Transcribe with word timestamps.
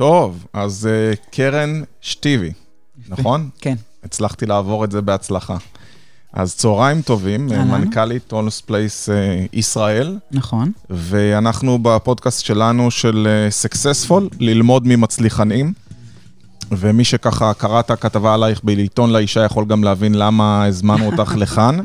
טוב, 0.00 0.46
אז 0.52 0.88
אה, 0.88 1.16
קרן 1.30 1.82
שתוי, 2.00 2.52
נכון? 3.08 3.48
כן. 3.60 3.74
הצלחתי 4.04 4.46
לעבור 4.46 4.84
את 4.84 4.90
זה 4.92 5.00
בהצלחה. 5.00 5.56
אז 6.32 6.56
צהריים 6.56 7.02
טובים, 7.02 7.52
אהלן. 7.52 7.70
מנכ"לית 7.70 8.32
הולמס 8.32 8.60
פלייס 8.60 9.08
אה, 9.08 9.44
ישראל, 9.52 10.18
נכון. 10.30 10.72
ואנחנו 10.90 11.78
בפודקאסט 11.82 12.44
שלנו 12.44 12.90
של 12.90 13.46
Successful, 13.50 14.28
ללמוד 14.38 14.86
ממצליחנים. 14.86 15.72
ומי 16.70 17.04
שככה 17.04 17.54
קרא 17.54 17.80
את 17.80 17.90
הכתבה 17.90 18.34
עלייך 18.34 18.60
בעיתון 18.64 19.12
לאישה 19.12 19.44
יכול 19.44 19.64
גם 19.64 19.84
להבין 19.84 20.14
למה 20.14 20.64
הזמנו 20.64 21.06
אותך 21.06 21.34
לכאן, 21.42 21.78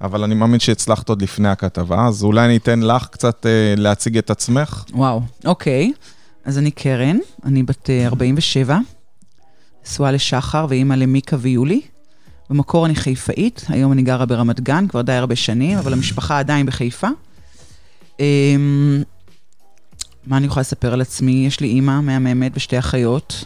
אבל 0.00 0.24
אני 0.24 0.34
מאמין 0.34 0.60
שהצלחת 0.60 1.08
עוד 1.08 1.22
לפני 1.22 1.48
הכתבה, 1.48 2.06
אז 2.06 2.22
אולי 2.22 2.44
אני 2.44 2.56
אתן 2.56 2.80
לך 2.80 3.06
קצת 3.06 3.46
אה, 3.46 3.74
להציג 3.76 4.18
את 4.18 4.30
עצמך. 4.30 4.84
וואו, 4.92 5.22
אוקיי. 5.44 5.92
אז 6.48 6.58
אני 6.58 6.70
קרן, 6.70 7.18
אני 7.44 7.62
בת 7.62 7.90
אה, 7.90 8.06
47, 8.06 8.78
נשואה 9.86 10.12
לשחר 10.12 10.66
ואימא 10.68 10.94
למיקה 10.94 11.36
ויולי. 11.40 11.80
במקור 12.50 12.86
אני 12.86 12.94
חיפאית, 12.94 13.64
היום 13.68 13.92
אני 13.92 14.02
גרה 14.02 14.26
ברמת 14.26 14.60
גן 14.60 14.86
כבר 14.88 15.02
די 15.02 15.12
הרבה 15.12 15.36
שנים, 15.36 15.78
אבל 15.78 15.92
המשפחה 15.92 16.38
עדיין 16.38 16.66
בחיפה. 16.66 17.08
אמ, 18.20 19.02
מה 20.26 20.36
אני 20.36 20.46
יכולה 20.46 20.60
לספר 20.60 20.92
על 20.92 21.00
עצמי? 21.00 21.44
יש 21.46 21.60
לי 21.60 21.68
אימא 21.68 22.00
מהממת 22.00 22.52
ושתי 22.54 22.78
אחיות, 22.78 23.44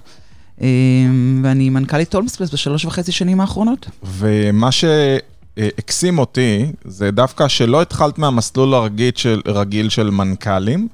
אמ, 0.61 1.41
ואני 1.45 1.71
מנכ"לית 1.71 2.15
הולמספלס 2.15 2.51
בשלוש 2.53 2.85
וחצי 2.85 3.13
שנים 3.13 3.41
האחרונות. 3.41 3.87
ומה 4.05 4.69
שהקסים 4.73 6.19
אותי, 6.19 6.73
זה 6.85 7.11
דווקא 7.11 7.49
שלא 7.49 7.83
התחלת 7.83 8.19
מהמסלול 8.19 8.75
הרגיל 8.75 9.13
של, 9.17 9.41
של 9.89 10.11
מנכ"לים. 10.11 10.89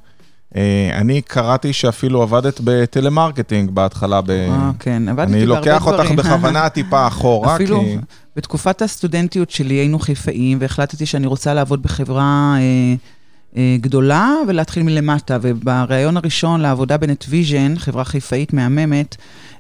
אה, 0.57 0.91
אני 0.95 1.23
קראתי 1.23 1.73
שאפילו 1.73 2.23
עבדת 2.23 2.61
בטלמרקטינג 2.65 3.71
בהתחלה. 3.71 4.21
ב... 4.21 4.31
אה, 4.31 4.71
כן, 4.79 5.09
עבדתי 5.09 5.33
אני 5.33 5.47
בהרבה 5.47 5.59
לוקח 5.59 5.87
אותך 5.87 6.01
דברים. 6.01 6.17
בכוונה 6.17 6.69
טיפה 6.79 7.07
אחורה, 7.07 7.55
אפילו 7.55 7.81
כי... 7.81 7.97
בתקופת 8.37 8.83
הסטודנטיות 8.83 9.51
שלי 9.51 9.75
היינו 9.75 9.99
חיפאים, 9.99 10.59
והחלטתי 10.61 11.07
שאני 11.07 11.27
רוצה 11.27 11.55
לעבוד 11.55 11.83
בחברה 11.83 12.57
אה, 12.59 12.95
אה, 13.57 13.77
גדולה 13.81 14.33
ולהתחיל 14.49 14.83
מלמטה. 14.83 15.39
ובריאיון 15.43 16.17
הראשון 16.17 16.61
לעבודה 16.61 16.97
בנטוויז'ן, 16.97 17.75
חברה 17.79 18.05
חיפאית 18.05 18.53
מהממת, 18.53 19.17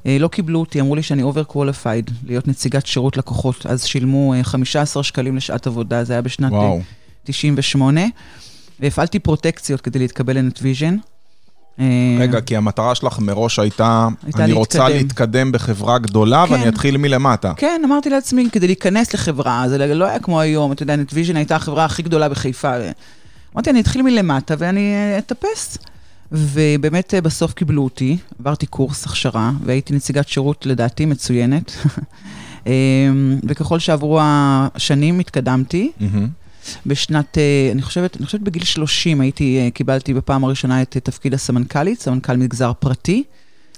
אה, 0.06 0.17
לא 0.20 0.28
קיבלו 0.28 0.61
אותי, 0.61 0.80
אמרו 0.80 0.95
לי 0.95 1.02
שאני 1.02 1.23
overqualified, 1.22 2.11
להיות 2.27 2.48
נציגת 2.48 2.86
שירות 2.86 3.17
לקוחות. 3.17 3.67
אז 3.67 3.84
שילמו 3.84 4.34
אה, 4.34 4.45
15 4.45 5.02
שקלים 5.02 5.36
לשעת 5.36 5.67
עבודה, 5.67 6.05
זה 6.05 6.12
היה 6.12 6.23
בשנת 6.23 6.52
אה, 6.52 6.58
וואו. 6.58 6.80
98, 7.25 8.00
והפעלתי 8.80 9.18
פרוטקציות 9.18 9.80
כדי 9.80 9.98
להתקבל 9.98 10.38
לנטוויז'ן. 10.38 10.96
אה, 11.80 11.84
רגע, 12.20 12.40
כי 12.40 12.56
המטרה 12.56 12.94
שלך 12.94 13.18
מראש 13.18 13.58
הייתה, 13.58 14.08
הייתה 14.24 14.44
אני 14.44 14.52
רוצה 14.52 14.88
להתקדם. 14.88 14.98
להתקדם 14.98 15.52
בחברה 15.52 15.98
גדולה 15.98 16.44
כן. 16.46 16.52
ואני 16.52 16.68
אתחיל 16.68 16.96
מלמטה. 16.96 17.52
כן, 17.56 17.82
אמרתי 17.84 18.10
לעצמי, 18.10 18.48
כדי 18.52 18.66
להיכנס 18.66 19.14
לחברה, 19.14 19.64
זה 19.68 19.94
לא 19.94 20.04
היה 20.04 20.18
כמו 20.18 20.40
היום, 20.40 20.72
אתה 20.72 20.82
יודע, 20.82 20.96
נטוויז'ן 20.96 21.36
הייתה 21.36 21.56
החברה 21.56 21.84
הכי 21.84 22.02
גדולה 22.02 22.28
בחיפה. 22.28 22.72
אמרתי, 23.54 23.70
אני 23.70 23.80
אתחיל 23.80 24.02
מלמטה 24.02 24.54
ואני 24.58 24.94
אטפס. 25.18 25.78
ובאמת 26.32 27.14
אה, 27.14 27.20
בסוף 27.20 27.52
קיבלו 27.52 27.84
אותי, 27.84 28.16
עברתי 28.40 28.66
קורס 28.66 29.06
הכשרה, 29.06 29.52
והייתי 29.64 29.94
נציגת 29.94 30.28
שירות 30.28 30.66
לדעתי 30.66 31.06
מצוינת. 31.06 31.72
אה, 32.66 32.72
וככל 33.44 33.78
שעברו 33.78 34.18
השנים 34.22 35.18
התקדמתי. 35.18 35.90
מהמם. 36.00 36.28
בשנת, 36.86 37.38
אה, 37.38 37.69
אני 37.72 37.83
חושבת, 37.83 38.16
אני 38.16 38.27
חושבת 38.27 38.41
בגיל 38.41 38.64
30 38.64 39.20
הייתי, 39.20 39.58
אה, 39.58 39.70
קיבלתי 39.70 40.14
בפעם 40.14 40.44
הראשונה 40.44 40.83
את 40.83 40.97
אה, 40.97 41.00
תפקיד 41.00 41.34
הסמנכ"לית, 41.34 42.00
סמנכ"ל 42.00 42.36
מגזר 42.36 42.72
פרטי. 42.78 43.22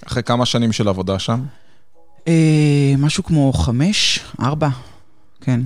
אחרי 0.07 0.23
כמה 0.23 0.47
שנים 0.47 0.73
של 0.73 0.89
עבודה 0.89 1.19
שם? 1.19 1.41
אה, 2.29 2.95
משהו 2.99 3.25
כמו 3.25 3.53
חמש, 3.53 4.21
ארבע, 4.41 4.69
כן. 5.41 5.61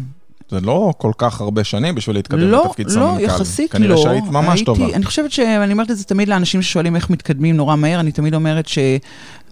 זה 0.50 0.60
לא 0.60 0.92
כל 0.98 1.12
כך 1.18 1.40
הרבה 1.40 1.64
שנים 1.64 1.94
בשביל 1.94 2.16
להתקדם 2.16 2.38
לא, 2.40 2.64
לתפקיד 2.64 2.86
לא, 2.86 2.92
סמנכ"ל. 2.92 3.20
יחסית 3.20 3.74
לא. 3.74 3.78
כנראה 3.78 3.96
שהיית 3.96 4.24
ממש 4.24 4.46
הייתי, 4.46 4.64
טובה. 4.64 4.94
אני 4.94 5.04
חושבת 5.04 5.32
שאני 5.32 5.72
אומרת 5.72 5.90
את 5.90 5.98
זה 5.98 6.04
תמיד 6.04 6.28
לאנשים 6.28 6.62
ששואלים 6.62 6.96
איך 6.96 7.10
מתקדמים 7.10 7.56
נורא 7.56 7.76
מהר, 7.76 8.00
אני 8.00 8.12
תמיד 8.12 8.34
אומרת 8.34 8.68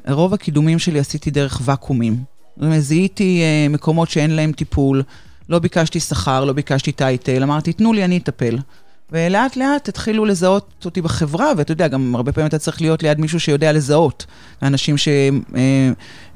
שרוב 0.07 0.35
הקידומים 0.35 0.79
שלי 0.79 0.99
עשיתי 0.99 1.31
דרך 1.31 1.61
ואקומים. 1.65 2.17
זאת 2.57 2.65
אומרת, 2.65 2.83
זיהיתי 2.83 3.43
מקומות 3.71 4.11
שאין 4.11 4.31
להם 4.31 4.53
טיפול, 4.53 5.03
לא 5.49 5.59
ביקשתי 5.59 6.01
שכר, 6.01 6.45
לא 6.45 6.53
ביקשתי 6.53 6.93
title, 6.93 7.43
אמרתי, 7.43 7.73
תנו 7.73 7.93
לי, 7.93 8.05
אני 8.05 8.19
אטפל. 8.19 8.59
ולאט 9.13 9.57
לאט 9.57 9.89
התחילו 9.89 10.25
לזהות 10.25 10.83
אותי 10.85 11.03
בחברה, 11.03 11.53
ואתה 11.57 11.73
יודע, 11.73 11.89
גם 11.89 12.15
הרבה 12.15 12.33
פעמים 12.33 12.49
אתה 12.49 12.59
צריך 12.59 12.81
להיות 12.81 13.03
ליד 13.03 13.21
מישהו 13.21 13.41
שיודע 13.41 13.73
לזהות. 13.73 14.27
אנשים 14.63 14.97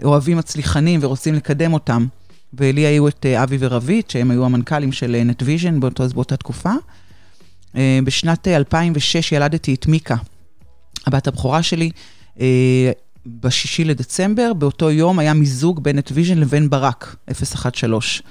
שאוהבים 0.00 0.36
מצליחנים 0.36 1.00
ורוצים 1.02 1.34
לקדם 1.34 1.72
אותם. 1.72 2.06
ולי 2.54 2.80
היו 2.80 3.08
את 3.08 3.26
אה, 3.26 3.42
אבי 3.42 3.56
ורבית, 3.60 4.10
שהם 4.10 4.30
היו 4.30 4.44
המנכ"לים 4.44 4.92
של 4.92 5.14
אה, 5.14 5.24
נטוויז'ן 5.24 5.80
באותו, 5.80 6.02
אז 6.02 6.12
באותה 6.12 6.36
תקופה. 6.36 6.72
אה, 7.76 7.98
בשנת 8.04 8.48
אה, 8.48 8.56
2006 8.56 9.32
ילדתי 9.32 9.74
את 9.74 9.86
מיקה, 9.86 10.16
הבת 11.06 11.26
הבכורה 11.26 11.62
שלי. 11.62 11.90
אה, 12.40 12.90
בשישי 13.26 13.84
לדצמבר, 13.84 14.52
באותו 14.52 14.90
יום 14.90 15.18
היה 15.18 15.34
מיזוג 15.34 15.82
בין 15.82 15.98
נטוויז'ן 15.98 16.38
לבין 16.38 16.70
ברק, 16.70 17.16
013. 17.32 18.26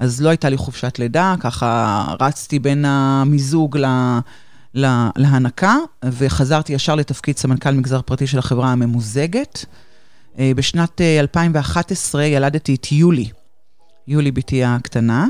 אז 0.00 0.20
לא 0.22 0.28
הייתה 0.28 0.48
לי 0.48 0.56
חופשת 0.56 0.98
לידה, 0.98 1.34
ככה 1.40 2.04
רצתי 2.20 2.58
בין 2.58 2.84
המיזוג 2.84 3.76
ל... 3.78 3.84
לה- 4.74 5.10
להנקה, 5.16 5.76
וחזרתי 6.04 6.72
ישר 6.72 6.94
לתפקיד 6.94 7.38
סמנכ"ל 7.38 7.70
מגזר 7.70 8.02
פרטי 8.02 8.26
של 8.26 8.38
החברה 8.38 8.72
הממוזגת. 8.72 9.64
אה, 10.38 10.52
בשנת 10.56 11.00
אה, 11.00 11.20
2011 11.20 12.24
ילדתי 12.24 12.74
את 12.74 12.92
יולי, 12.92 13.28
יולי 14.08 14.30
בתי 14.30 14.64
הקטנה, 14.64 15.26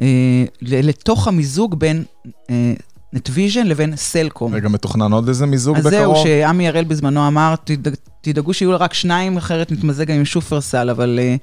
אה, 0.00 0.44
לתוך 0.62 1.28
המיזוג 1.28 1.78
בין 1.78 2.04
אה, 2.50 2.72
נטוויז'ן 3.12 3.66
לבין 3.66 3.96
סלקום. 3.96 4.54
רגע, 4.54 4.68
מתוכנן 4.68 5.12
עוד 5.12 5.28
איזה 5.28 5.46
מיזוג 5.46 5.76
אז 5.76 5.86
בקרוב? 5.86 6.14
זהו, 6.16 6.24
שעמי 6.24 6.68
אראל 6.68 6.84
בזמנו 6.84 7.26
אמר, 7.28 7.54
"תדאג- 7.64 7.94
תדאגו 8.20 8.54
שיהיו 8.54 8.80
רק 8.80 8.94
שניים, 8.94 9.36
אחרת 9.36 9.72
נתמזג 9.72 10.04
גם 10.06 10.16
עם 10.16 10.24
שופרסל, 10.24 10.90
אבל... 10.90 11.18
אה, 11.22 11.36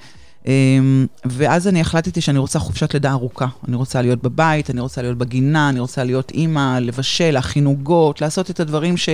ואז 1.25 1.67
אני 1.67 1.81
החלטתי 1.81 2.21
שאני 2.21 2.39
רוצה 2.39 2.59
חופשת 2.59 2.93
לידה 2.93 3.11
ארוכה. 3.11 3.47
אני 3.67 3.75
רוצה 3.75 4.01
להיות 4.01 4.23
בבית, 4.23 4.69
אני 4.69 4.81
רוצה 4.81 5.01
להיות 5.01 5.17
בגינה, 5.17 5.69
אני 5.69 5.79
רוצה 5.79 6.03
להיות 6.03 6.31
אימא, 6.31 6.79
לבשל, 6.79 7.31
להכין 7.31 7.65
עוגות, 7.65 8.21
לעשות 8.21 8.49
את 8.49 8.59
הדברים 8.59 8.97
ש... 8.97 9.09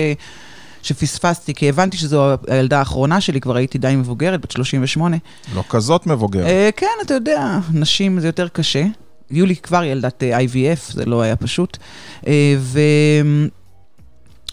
שפספסתי, 0.82 1.54
כי 1.54 1.68
הבנתי 1.68 1.96
שזו 1.96 2.34
הילדה 2.48 2.78
האחרונה 2.78 3.20
שלי, 3.20 3.40
כבר 3.40 3.56
הייתי 3.56 3.78
די 3.78 3.96
מבוגרת, 3.96 4.40
בת 4.40 4.50
38. 4.50 5.16
לא 5.54 5.64
כזאת 5.68 6.06
מבוגרת. 6.06 6.46
אה, 6.46 6.70
כן, 6.76 6.86
אתה 7.02 7.14
יודע, 7.14 7.58
נשים 7.72 8.20
זה 8.20 8.28
יותר 8.28 8.48
קשה. 8.48 8.84
יולי 9.30 9.56
כבר 9.56 9.84
ילדת 9.84 10.22
אה, 10.22 10.38
IVF, 10.38 10.92
זה 10.92 11.04
לא 11.04 11.22
היה 11.22 11.36
פשוט. 11.36 11.78
אה, 12.26 12.54
ו... 12.58 12.80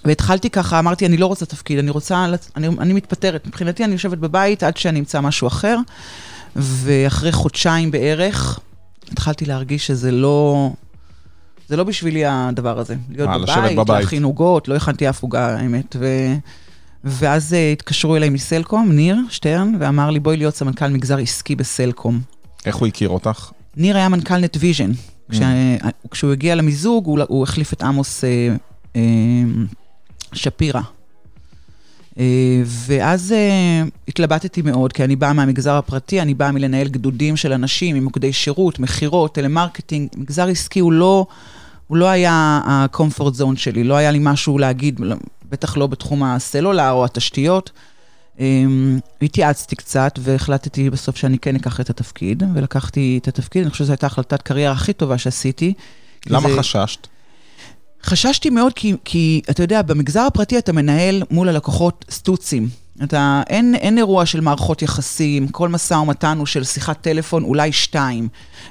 והתחלתי 0.06 0.50
ככה, 0.50 0.80
אמרתי, 0.80 1.06
אני 1.06 1.18
לא 1.18 1.26
רוצה 1.26 1.46
תפקיד, 1.46 1.80
אני 1.80 1.92
רוצה, 1.92 2.26
אני, 2.56 2.68
אני 2.68 2.94
מתפטרת. 2.94 3.48
מבחינתי 3.48 3.84
אני 3.84 3.94
יושבת 3.94 4.18
בבית 4.18 4.64
עד 4.64 4.78
שאני 4.78 5.00
אמצא 5.00 5.22
משהו 5.22 5.48
אחר, 5.48 5.78
ואחרי 6.57 7.31
חודשיים 7.31 7.91
בערך, 7.91 8.59
התחלתי 9.12 9.45
להרגיש 9.45 9.88
שזה 9.88 10.12
לא... 10.12 10.69
זה 11.68 11.78
לא 11.78 11.84
בשבילי 11.84 12.25
הדבר 12.25 12.79
הזה. 12.79 12.95
להיות 13.09 13.29
אה, 13.29 13.38
לשבת 13.38 13.57
בבית, 13.57 13.78
בבית. 13.78 14.03
להכין 14.03 14.23
עוגות, 14.23 14.68
לא 14.68 14.75
הכנתי 14.75 15.09
אף 15.09 15.23
עוגה, 15.23 15.57
האמת. 15.57 15.95
ו... 16.00 16.06
ואז 17.03 17.53
uh, 17.53 17.73
התקשרו 17.73 18.16
אליי 18.16 18.29
מסלקום, 18.29 18.91
ניר 18.91 19.18
שטרן, 19.29 19.73
ואמר 19.79 20.09
לי, 20.09 20.19
בואי 20.19 20.38
להיות 20.38 20.56
סמנכ"ל 20.56 20.88
מגזר 20.88 21.18
עסקי 21.18 21.56
בסלקום. 21.56 22.19
איך 22.66 22.75
הוא 22.75 22.88
הכיר 22.88 23.09
אותך? 23.09 23.51
ניר 23.78 23.97
היה 23.97 24.09
מנכ"ל 24.09 24.38
נטוויז'ן. 24.38 24.91
כשה, 25.31 25.45
כשהוא 26.12 26.31
הגיע 26.31 26.56
למיזוג, 26.56 27.06
הוא, 27.06 27.19
הוא 27.28 27.44
החליף 27.44 27.74
את 27.74 27.84
עמוס 27.84 28.24
אה, 28.24 28.56
אה, 28.95 29.01
שפירא. 30.33 30.81
אה, 32.19 32.24
ואז 32.66 33.31
אה, 33.31 33.84
התלבטתי 34.08 34.62
מאוד, 34.62 34.94
כי 34.94 35.04
אני 35.04 35.16
באה 35.16 35.34
מהמגזר 35.34 35.74
הפרטי, 35.74 36.22
אני 36.22 36.34
באה 36.34 36.52
מלנהל 36.52 36.88
גדודים 36.88 37.38
של 37.38 37.54
אנשים 37.54 37.96
עם 37.96 38.04
מוקדי 38.04 38.34
שירות, 38.34 38.80
מכירות, 38.80 39.36
טלמרקטינג. 39.36 40.10
מגזר 40.18 40.48
עסקי 40.48 40.80
הוא 40.80 40.92
לא, 40.94 41.25
הוא 41.88 41.98
לא 41.98 42.06
היה 42.10 42.31
ה-comfort 42.66 43.40
zone 43.42 43.56
שלי, 43.56 43.84
לא 43.84 43.94
היה 43.96 44.12
לי 44.12 44.19
משהו 44.22 44.58
להגיד, 44.58 45.00
לא- 45.00 45.16
בטח 45.50 45.78
לא 45.78 45.88
בתחום 45.88 46.24
הסלולר 46.24 46.92
או 46.92 47.06
התשתיות. 47.06 47.72
אמ, 48.40 49.00
התייעצתי 49.22 49.75
קצת 49.75 50.20
והחלטתי 50.22 50.90
בסוף 50.90 51.16
שאני 51.16 51.40
כן 51.40 51.56
אקח 51.56 51.81
את 51.81 51.90
התפקיד, 51.90 52.44
ולקחתי 52.54 53.20
את 53.22 53.28
התפקיד, 53.28 53.62
אני 53.62 53.72
חושבת 53.72 53.86
שזו 53.86 53.94
הייתה 53.94 54.08
החלטת 54.08 54.42
קריירה 54.42 54.74
הכי 54.74 54.94
טובה 54.94 55.18
שעשיתי. 55.18 55.74
למה 56.28 56.50
זה- 56.50 56.60
חששת? 56.60 57.08
חששתי 58.04 58.50
מאוד 58.50 58.74
כי, 58.74 58.96
כי, 59.06 59.42
אתה 59.50 59.64
יודע, 59.64 59.82
במגזר 59.82 60.22
הפרטי 60.22 60.58
אתה 60.58 60.74
מנהל 60.74 61.24
מול 61.32 61.50
הלקוחות 61.50 62.06
סטוצים. 62.12 62.70
אתה, 63.04 63.42
אין, 63.50 63.76
אין 63.76 63.98
אירוע 63.98 64.26
של 64.26 64.42
מערכות 64.42 64.82
יחסים, 64.82 65.48
כל 65.48 65.70
משא 65.70 65.94
ומתן 65.94 66.38
הוא 66.38 66.46
של 66.46 66.64
שיחת 66.64 67.02
טלפון, 67.02 67.44
אולי 67.44 67.72
שתיים. 67.72 68.28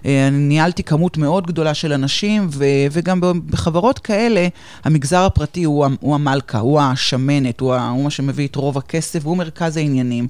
אה, 0.06 0.28
אני 0.28 0.37
ניהלתי 0.37 0.82
כמות 0.82 1.17
מאוד 1.17 1.46
גדולה 1.46 1.75
של 1.75 1.93
אנשים, 1.93 2.49
ו, 2.50 2.64
וגם 2.93 3.20
בחברות 3.46 3.99
כאלה, 3.99 4.49
המגזר 4.84 5.25
הפרטי 5.25 5.64
הוא, 5.64 5.87
הוא 6.00 6.14
המלכה, 6.14 6.58
הוא 6.58 6.81
השמנת, 6.81 7.61
הוא, 7.61 7.75
הוא 7.75 8.05
מה 8.05 8.11
שמביא 8.11 8.49
את 8.49 8.56
רוב 8.56 8.78
הכסף, 8.78 9.20
והוא 9.23 9.37
מרכז 9.37 9.76
העניינים. 9.76 10.28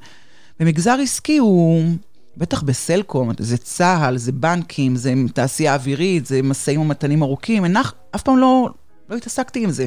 במגזר 0.61 0.97
עסקי 1.03 1.39
הוא, 1.39 1.85
בטח 2.37 2.63
בסלקום, 2.63 3.31
זה 3.39 3.57
צה"ל, 3.57 4.17
זה 4.17 4.33
בנקים, 4.33 4.97
זה 4.97 5.15
תעשייה 5.35 5.75
אווירית, 5.75 6.27
זה 6.27 6.43
משאים 6.43 6.81
ומתנים 6.81 7.23
ארוכים, 7.23 7.65
אינך, 7.65 7.93
אף 8.15 8.23
פעם 8.23 8.39
לא, 8.39 8.69
לא 9.11 9.17
התעסקתי 9.17 9.65
עם 9.65 9.71
זה. 9.71 9.87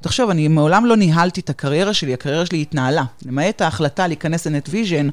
תחשוב, 0.00 0.30
אני 0.30 0.48
מעולם 0.48 0.86
לא 0.86 0.96
ניהלתי 0.96 1.40
את 1.40 1.50
הקריירה 1.50 1.94
שלי, 1.94 2.14
הקריירה 2.14 2.46
שלי 2.46 2.62
התנהלה. 2.62 3.04
למעט 3.26 3.62
ההחלטה 3.62 4.06
להיכנס 4.06 4.46
לנטוויז'ן, 4.46 5.08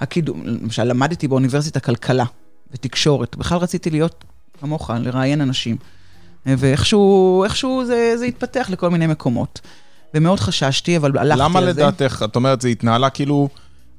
הקידום, 0.00 0.42
למשל, 0.44 0.84
למדתי 0.84 1.28
באוניברסיטה 1.28 1.80
כלכלה 1.80 2.24
ותקשורת. 2.72 3.36
בכלל 3.36 3.58
רציתי 3.58 3.90
להיות 3.90 4.24
כמוך, 4.60 4.90
לראיין 4.90 5.40
אנשים. 5.40 5.76
ואיכשהו 6.46 7.82
זה, 7.86 8.14
זה 8.16 8.24
התפתח 8.24 8.66
לכל 8.70 8.90
מיני 8.90 9.06
מקומות. 9.06 9.60
ומאוד 10.14 10.40
חששתי, 10.40 10.96
אבל 10.96 11.18
הלכתי 11.18 11.32
על 11.32 11.38
זה. 11.38 11.44
למה 11.44 11.60
לדעתך, 11.60 12.24
את 12.24 12.36
אומרת, 12.36 12.60
זה 12.60 12.68
התנהלה 12.68 13.10
כאילו... 13.10 13.48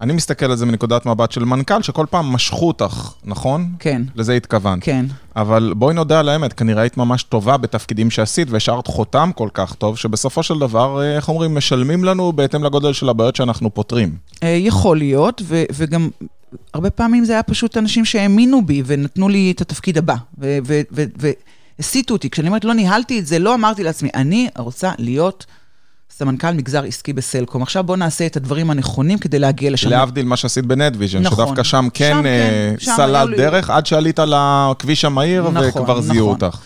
אני 0.02 0.14
מסתכל 0.14 0.46
על 0.46 0.56
זה 0.56 0.66
מנקודת 0.66 1.06
מבט 1.06 1.32
של 1.32 1.46
מנכ"ל, 1.46 1.82
שכל 1.82 2.06
פעם 2.10 2.26
משכו 2.26 2.68
אותך, 2.68 3.12
נכון? 3.24 3.76
כן. 3.80 4.02
לזה 4.16 4.34
התכוונת. 4.34 4.84
כן. 4.84 5.06
אבל 5.36 5.74
בואי 5.76 5.94
נודה 5.94 6.20
על 6.20 6.30
האמת, 6.30 6.54
כנראה 6.54 6.82
היית 6.82 6.98
ממש 6.98 7.24
טובה 7.24 7.58
בתפקידים 7.58 8.12
שעשית, 8.12 8.48
והשארת 8.52 8.88
חותם 8.88 9.32
כל 9.36 9.50
כך 9.54 9.74
טוב, 9.74 9.98
שבסופו 9.98 10.44
של 10.44 10.60
דבר, 10.60 11.02
אה, 11.02 11.16
איך 11.16 11.30
אומרים, 11.30 11.56
משלמים 11.56 12.04
לנו 12.04 12.34
בהתאם 12.34 12.64
לגודל 12.64 12.94
של 12.94 13.10
הבעיות 13.10 13.36
שאנחנו 13.36 13.74
פותרים. 13.74 14.16
אה, 14.44 14.48
יכול 14.50 14.98
להיות, 14.98 15.42
ו- 15.46 15.64
וגם 15.74 16.10
הרבה 16.74 16.90
פעמים 16.90 17.26
זה 17.26 17.34
היה 17.34 17.44
פשוט 17.44 17.78
אנשים 17.78 18.06
שהאמינו 18.06 18.66
בי 18.66 18.84
ונתנו 18.86 19.30
לי 19.30 19.52
את 19.52 19.62
התפקיד 19.62 19.98
הבא. 19.98 20.16
והסיטו 21.80 22.14
אותי. 22.14 22.30
כשאני 22.30 22.48
אומרת, 22.48 22.66
לא 22.66 22.74
ניהלתי 22.74 23.20
את 23.20 23.28
זה, 23.28 23.40
לא 23.40 23.56
אמרתי 23.56 23.84
לעצמי, 23.84 24.10
אני 24.16 24.50
רוצה 24.58 24.92
להיות... 24.98 25.46
סמנכ"ל 26.18 26.52
מגזר 26.52 26.84
עסקי 26.84 27.14
בסלקום. 27.14 27.62
עכשיו 27.62 27.84
בואו 27.84 27.98
נעשה 27.98 28.26
את 28.26 28.38
הדברים 28.38 28.72
הנכונים 28.72 29.20
כדי 29.20 29.40
להגיע 29.40 29.72
לשם. 29.72 29.90
להבדיל 29.90 30.26
מה 30.26 30.38
שעשית 30.38 30.66
בנטוויז'ן, 30.66 31.22
נכון. 31.22 31.46
שדווקא 31.46 31.64
שם 31.64 31.88
כן, 31.94 32.12
שם 32.14 32.26
אה, 32.26 32.72
כן, 32.72 32.80
שם 32.80 33.16
היו 33.16 33.28
דרך, 33.38 33.70
עד 33.70 33.86
שעלית 33.86 34.20
לכביש 34.20 35.06
המהיר 35.06 35.50
נכון, 35.50 35.82
וכבר 35.82 36.02
זיהו 36.02 36.34
נכון. 36.34 36.48
אותך. 36.48 36.60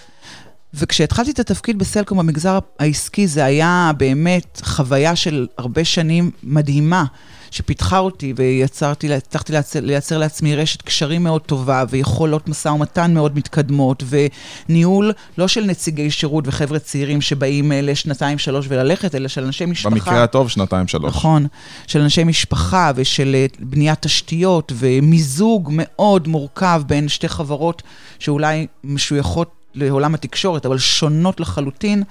וכשהתחלתי 0.73 1.31
את 1.31 1.39
התפקיד 1.39 1.79
בסלקום 1.79 2.17
במגזר 2.17 2.59
העסקי, 2.79 3.27
זה 3.27 3.45
היה 3.45 3.91
באמת 3.97 4.61
חוויה 4.63 5.15
של 5.15 5.47
הרבה 5.57 5.85
שנים 5.85 6.31
מדהימה, 6.43 7.05
שפיתחה 7.51 7.97
אותי 7.99 8.33
ויצרתי, 8.35 9.13
הצלחתי 9.13 9.51
לייצר, 9.51 9.79
לייצר 9.81 10.17
לעצמי 10.17 10.55
רשת 10.55 10.81
קשרים 10.81 11.23
מאוד 11.23 11.41
טובה, 11.41 11.83
ויכולות 11.89 12.49
משא 12.49 12.69
ומתן 12.69 13.13
מאוד 13.13 13.37
מתקדמות, 13.37 14.03
וניהול 14.09 15.13
לא 15.37 15.47
של 15.47 15.65
נציגי 15.65 16.11
שירות 16.11 16.47
וחבר'ה 16.47 16.79
צעירים 16.79 17.21
שבאים 17.21 17.71
אה, 17.71 17.81
לשנתיים, 17.81 18.37
שלוש 18.37 18.65
וללכת, 18.69 19.15
אלא 19.15 19.27
של 19.27 19.43
אנשי 19.43 19.65
משפחה. 19.65 19.89
במקרה 19.89 20.23
הטוב, 20.23 20.49
שנתיים, 20.49 20.87
שלוש. 20.87 21.15
נכון, 21.15 21.47
של 21.87 22.01
אנשי 22.01 22.23
משפחה 22.23 22.91
ושל 22.95 23.35
אה, 23.35 23.45
בניית 23.59 24.01
תשתיות 24.01 24.71
ומיזוג 24.75 25.69
מאוד 25.73 26.27
מורכב 26.27 26.81
בין 26.87 27.07
שתי 27.07 27.29
חברות 27.29 27.83
שאולי 28.19 28.67
משויכות 28.83 29.51
לעולם 29.75 30.13
התקשורת, 30.13 30.65
אבל 30.65 30.77
שונות 30.77 31.39
לחלוטין. 31.39 32.03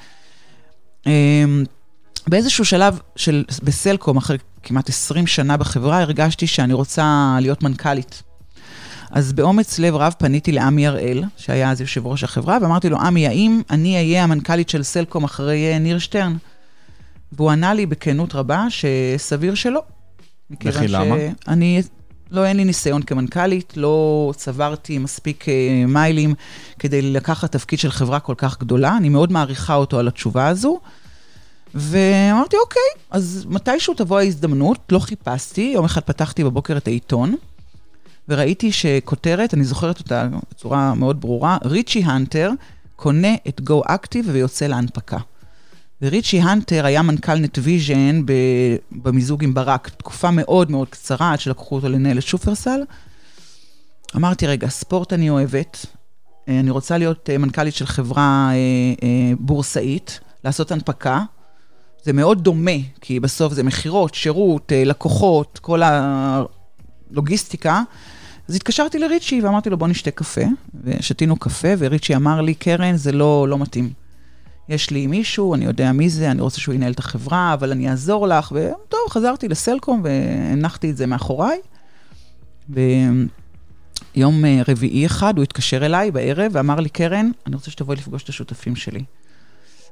אמ, 1.06 1.64
באיזשהו 2.26 2.64
שלב 2.64 3.00
של, 3.16 3.44
בסלקום, 3.62 4.16
אחרי 4.16 4.38
כמעט 4.68 4.88
20 4.88 5.26
שנה 5.26 5.56
בחברה, 5.56 6.00
הרגשתי 6.00 6.46
שאני 6.46 6.72
רוצה 6.72 7.36
להיות 7.40 7.62
מנכ"לית. 7.62 8.22
אז 9.10 9.32
באומץ 9.32 9.78
לב 9.78 9.94
רב 9.94 10.14
פניתי 10.18 10.52
לעמי 10.52 10.86
הראל, 10.86 11.24
שהיה 11.36 11.70
אז 11.70 11.80
יושב 11.80 12.06
ראש 12.06 12.24
החברה, 12.24 12.58
ואמרתי 12.62 12.88
לו, 12.88 12.98
עמי, 13.00 13.26
האם 13.26 13.62
אני 13.70 13.96
אהיה 13.96 14.24
המנכ"לית 14.24 14.68
של 14.68 14.82
סלקום 14.82 15.24
אחרי 15.24 15.72
אה, 15.72 15.78
ניר 15.78 15.98
שטרן? 15.98 16.36
והוא 17.32 17.50
ענה 17.50 17.74
לי 17.74 17.86
בכנות 17.86 18.34
רבה 18.34 18.66
שסביר 18.68 19.54
שלא. 19.54 19.82
וכי 20.50 20.88
למה? 20.88 21.14
אני, 21.48 21.82
לא, 22.30 22.44
אין 22.46 22.56
לי 22.56 22.64
ניסיון 22.64 23.02
כמנכ"לית, 23.02 23.76
לא 23.76 24.32
צברתי 24.36 24.98
מספיק 24.98 25.44
uh, 25.44 25.48
מיילים 25.86 26.34
כדי 26.78 27.02
לקחת 27.02 27.52
תפקיד 27.52 27.78
של 27.78 27.90
חברה 27.90 28.20
כל 28.20 28.34
כך 28.36 28.60
גדולה, 28.60 28.96
אני 28.96 29.08
מאוד 29.08 29.32
מעריכה 29.32 29.74
אותו 29.74 29.98
על 29.98 30.08
התשובה 30.08 30.48
הזו. 30.48 30.80
ואמרתי, 31.74 32.56
אוקיי, 32.56 33.02
אז 33.10 33.46
מתישהו 33.48 33.94
תבוא 33.94 34.18
ההזדמנות, 34.18 34.78
לא 34.92 34.98
חיפשתי, 34.98 35.70
יום 35.74 35.84
אחד 35.84 36.00
פתחתי 36.00 36.44
בבוקר 36.44 36.76
את 36.76 36.86
העיתון, 36.86 37.34
וראיתי 38.28 38.72
שכותרת, 38.72 39.54
אני 39.54 39.64
זוכרת 39.64 39.98
אותה 39.98 40.28
בצורה 40.50 40.94
מאוד 40.94 41.20
ברורה, 41.20 41.58
ריצ'י 41.64 42.02
הנטר 42.04 42.50
קונה 42.96 43.34
את 43.48 43.60
גו 43.60 43.82
אקטיב 43.86 44.28
ויוצא 44.32 44.66
להנפקה. 44.66 45.18
וריצ'י 46.02 46.40
הנטר 46.40 46.86
היה 46.86 47.02
מנכ"ל 47.02 47.34
נטוויז'ן 47.34 48.22
במיזוג 48.92 49.44
עם 49.44 49.54
ברק, 49.54 49.88
תקופה 49.88 50.30
מאוד 50.30 50.70
מאוד 50.70 50.88
קצרה, 50.88 51.32
עד 51.32 51.40
שלקחו 51.40 51.74
אותו 51.74 51.88
לנהל 51.88 52.18
את 52.18 52.22
שופרסל. 52.22 52.80
אמרתי, 54.16 54.46
רגע, 54.46 54.68
ספורט 54.68 55.12
אני 55.12 55.30
אוהבת, 55.30 55.86
אה, 56.48 56.60
אני 56.60 56.70
רוצה 56.70 56.98
להיות 56.98 57.30
אה, 57.30 57.38
מנכ"לית 57.38 57.74
של 57.74 57.86
חברה 57.86 58.50
אה, 59.02 59.32
בורסאית, 59.38 60.20
לעשות 60.44 60.72
הנפקה. 60.72 61.22
זה 62.02 62.12
מאוד 62.12 62.44
דומה, 62.44 62.70
כי 63.00 63.20
בסוף 63.20 63.52
זה 63.52 63.62
מכירות, 63.62 64.14
שירות, 64.14 64.72
לקוחות, 64.86 65.58
כל 65.62 65.82
הלוגיסטיקה. 67.10 67.82
אז 68.48 68.54
התקשרתי 68.54 68.98
לריצ'י 68.98 69.40
ואמרתי 69.40 69.70
לו, 69.70 69.76
בוא 69.76 69.88
נשתה 69.88 70.10
קפה. 70.10 70.40
ושתינו 70.84 71.36
קפה, 71.36 71.68
וריצ'י 71.78 72.16
אמר 72.16 72.40
לי, 72.40 72.54
קרן, 72.54 72.96
זה 72.96 73.12
לא, 73.12 73.48
לא 73.48 73.58
מתאים. 73.58 73.90
יש 74.68 74.90
לי 74.90 75.06
מישהו, 75.06 75.54
אני 75.54 75.64
יודע 75.64 75.92
מי 75.92 76.10
זה, 76.10 76.30
אני 76.30 76.42
רוצה 76.42 76.60
שהוא 76.60 76.74
ינהל 76.74 76.92
את 76.92 76.98
החברה, 76.98 77.54
אבל 77.54 77.70
אני 77.70 77.90
אעזור 77.90 78.28
לך. 78.28 78.52
וטוב, 78.52 79.00
חזרתי 79.10 79.48
לסלקום 79.48 80.02
והנחתי 80.04 80.90
את 80.90 80.96
זה 80.96 81.06
מאחוריי. 81.06 81.58
ויום 84.14 84.44
רביעי 84.68 85.06
אחד 85.06 85.36
הוא 85.36 85.42
התקשר 85.42 85.86
אליי 85.86 86.10
בערב 86.10 86.50
ואמר 86.54 86.80
לי, 86.80 86.88
קרן, 86.88 87.30
אני 87.46 87.54
רוצה 87.54 87.70
שתבואי 87.70 87.96
לפגוש 87.96 88.22
את 88.22 88.28
השותפים 88.28 88.76
שלי. 88.76 89.04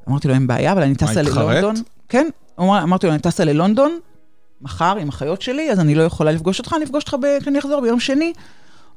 אמרתי 0.08 0.29
לו, 0.29 0.35
אין 0.35 0.47
בעיה, 0.47 0.73
אבל 0.73 0.82
אני 0.82 0.94
טסה 0.94 1.23
ללונדון. 1.23 1.75
כן, 2.08 2.29
אמרתי 2.61 3.06
לו, 3.06 3.12
אני 3.12 3.20
טסה 3.20 3.44
ללונדון, 3.44 3.99
מחר 4.62 4.97
עם 4.97 5.08
האחיות 5.08 5.43
שלי, 5.43 5.70
אז 5.70 5.81
אני 5.81 5.94
לא 5.94 6.03
יכולה 6.03 6.32
לפגוש 6.32 6.58
אותך, 6.58 6.75
אני 6.76 6.85
אפגוש 6.85 7.05
אותך 7.05 7.17
כשאני 7.41 7.58
אחזור 7.58 7.81
ביום 7.81 8.00
שני. 8.00 8.32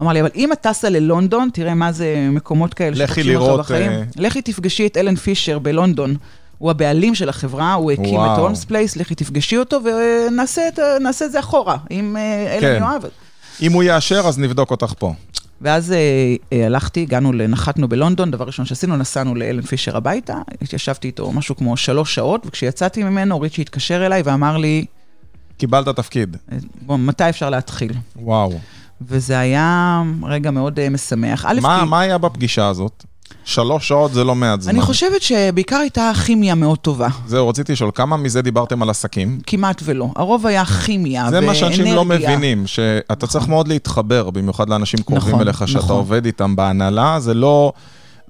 אמר 0.02 0.14
לי, 0.14 0.22
אבל 0.22 0.30
אם 0.36 0.52
את 0.52 0.62
טסה 0.62 0.90
ללונדון, 0.90 1.50
תראה 1.54 1.74
מה 1.74 1.92
זה 1.92 2.28
מקומות 2.32 2.74
כאלה 2.74 3.08
שפוגשים 3.08 3.36
אותך 3.36 3.66
בחיים. 3.66 3.92
לראות... 3.92 4.08
לכי 4.16 4.42
תפגשי 4.42 4.88
את 4.88 4.98
אלן 4.98 5.16
פישר 5.16 5.60
בלונדון. 5.60 6.16
הוא 6.58 6.72
הבעלים 6.72 7.16
של 7.16 7.30
החברה, 7.30 7.74
הוא 7.74 7.92
הקים 7.92 8.06
וואו. 8.06 8.34
את 8.34 8.40
הולמס 8.40 8.66
פלייס, 8.66 8.96
לכי 8.96 9.16
תפגשי 9.16 9.58
אותו 9.58 9.80
ונעשה 9.84 10.68
את, 10.68 10.80
את 11.26 11.32
זה 11.32 11.40
אחורה, 11.40 11.78
אם 11.92 12.18
אלן 12.52 12.62
כן. 12.62 12.78
יואב. 12.82 13.06
אם 13.62 13.72
הוא 13.72 13.84
יאשר, 13.84 14.28
אז 14.28 14.40
נבדוק 14.40 14.72
אותך 14.72 14.94
פה. 15.00 15.14
ואז 15.62 15.92
אה, 15.92 15.98
אה, 16.54 16.66
הלכתי, 16.66 17.02
הגענו, 17.02 17.32
נחתנו 17.32 17.88
בלונדון, 17.88 18.32
דבר 18.32 18.46
ראשון 18.46 18.66
שעשינו, 18.66 18.98
נסענו 18.98 19.36
לאלן 19.36 19.62
פישר 19.62 19.98
הביתה, 19.98 20.38
התיישבתי 20.62 21.08
איתו 21.08 21.32
משהו 21.32 21.56
כמו 21.56 21.78
שלוש 21.78 22.16
שעות, 22.16 22.46
וכשיצאתי 22.46 23.04
ממנו, 23.04 23.42
ריצ'י 23.42 23.62
התקשר 23.62 24.06
אליי 24.06 24.22
ואמר 24.26 24.58
לי... 24.58 24.86
קיבלת 25.58 25.88
תפקיד. 25.88 26.38
בוא, 26.82 26.98
מתי 26.98 27.30
אפשר 27.30 27.50
להתחיל? 27.50 27.94
וואו. 28.16 28.60
וזה 29.02 29.40
היה 29.40 30.02
רגע 30.24 30.52
מאוד 30.52 30.80
uh, 30.80 30.90
משמח. 30.90 31.46
מה, 31.46 31.80
כי... 31.84 31.90
מה 31.90 32.00
היה 32.00 32.18
בפגישה 32.18 32.68
הזאת? 32.68 33.06
שלוש 33.50 33.88
שעות 33.88 34.14
זה 34.14 34.24
לא 34.24 34.36
מעט 34.36 34.62
זמן. 34.62 34.76
אני 34.76 34.82
חושבת 34.82 35.22
שבעיקר 35.22 35.76
הייתה 35.76 36.12
כימיה 36.26 36.56
מאוד 36.56 36.78
טובה. 36.78 37.08
זהו, 37.28 37.48
רציתי 37.48 37.72
לשאול, 37.72 37.92
כמה 37.96 38.18
מזה 38.18 38.42
דיברתם 38.42 38.82
על 38.82 38.90
עסקים? 38.90 39.40
כמעט 39.48 39.82
ולא. 39.86 40.10
הרוב 40.16 40.48
היה 40.48 40.66
כימיה 40.66 41.22
ואנרגיה. 41.22 41.42
זה 41.42 41.48
מה 41.48 41.56
שאנשים 41.56 41.96
לא 41.96 42.06
מבינים, 42.06 42.68
שאתה 42.68 43.14
נכון. 43.16 43.30
צריך 43.30 43.48
מאוד 43.48 43.68
להתחבר, 43.68 44.30
במיוחד 44.30 44.70
לאנשים 44.70 45.00
קרובים 45.02 45.30
נכון, 45.30 45.42
אליך, 45.42 45.68
שאתה 45.68 45.80
נכון. 45.80 45.96
עובד 45.96 46.26
איתם 46.26 46.56
בהנהלה, 46.56 47.20
זה 47.20 47.34
לא... 47.34 47.74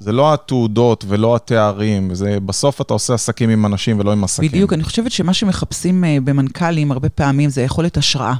זה 0.02 0.12
לא 0.12 0.34
התעודות 0.34 1.06
ולא 1.08 1.36
התארים, 1.36 2.16
זה 2.16 2.38
בסוף 2.46 2.82
אתה 2.82 2.94
עושה 2.94 3.14
עסקים 3.14 3.50
עם 3.50 3.66
אנשים 3.66 4.00
ולא 4.00 4.12
עם 4.12 4.24
עסקים. 4.24 4.50
בדיוק, 4.50 4.74
אני 4.74 4.84
חושבת 4.84 5.12
שמה 5.12 5.34
שמחפשים 5.34 6.04
אה, 6.04 6.18
במנכ"לים 6.24 6.92
הרבה 6.92 7.10
פעמים 7.10 7.50
זה 7.50 7.62
יכולת 7.62 7.98
השראה. 7.98 8.34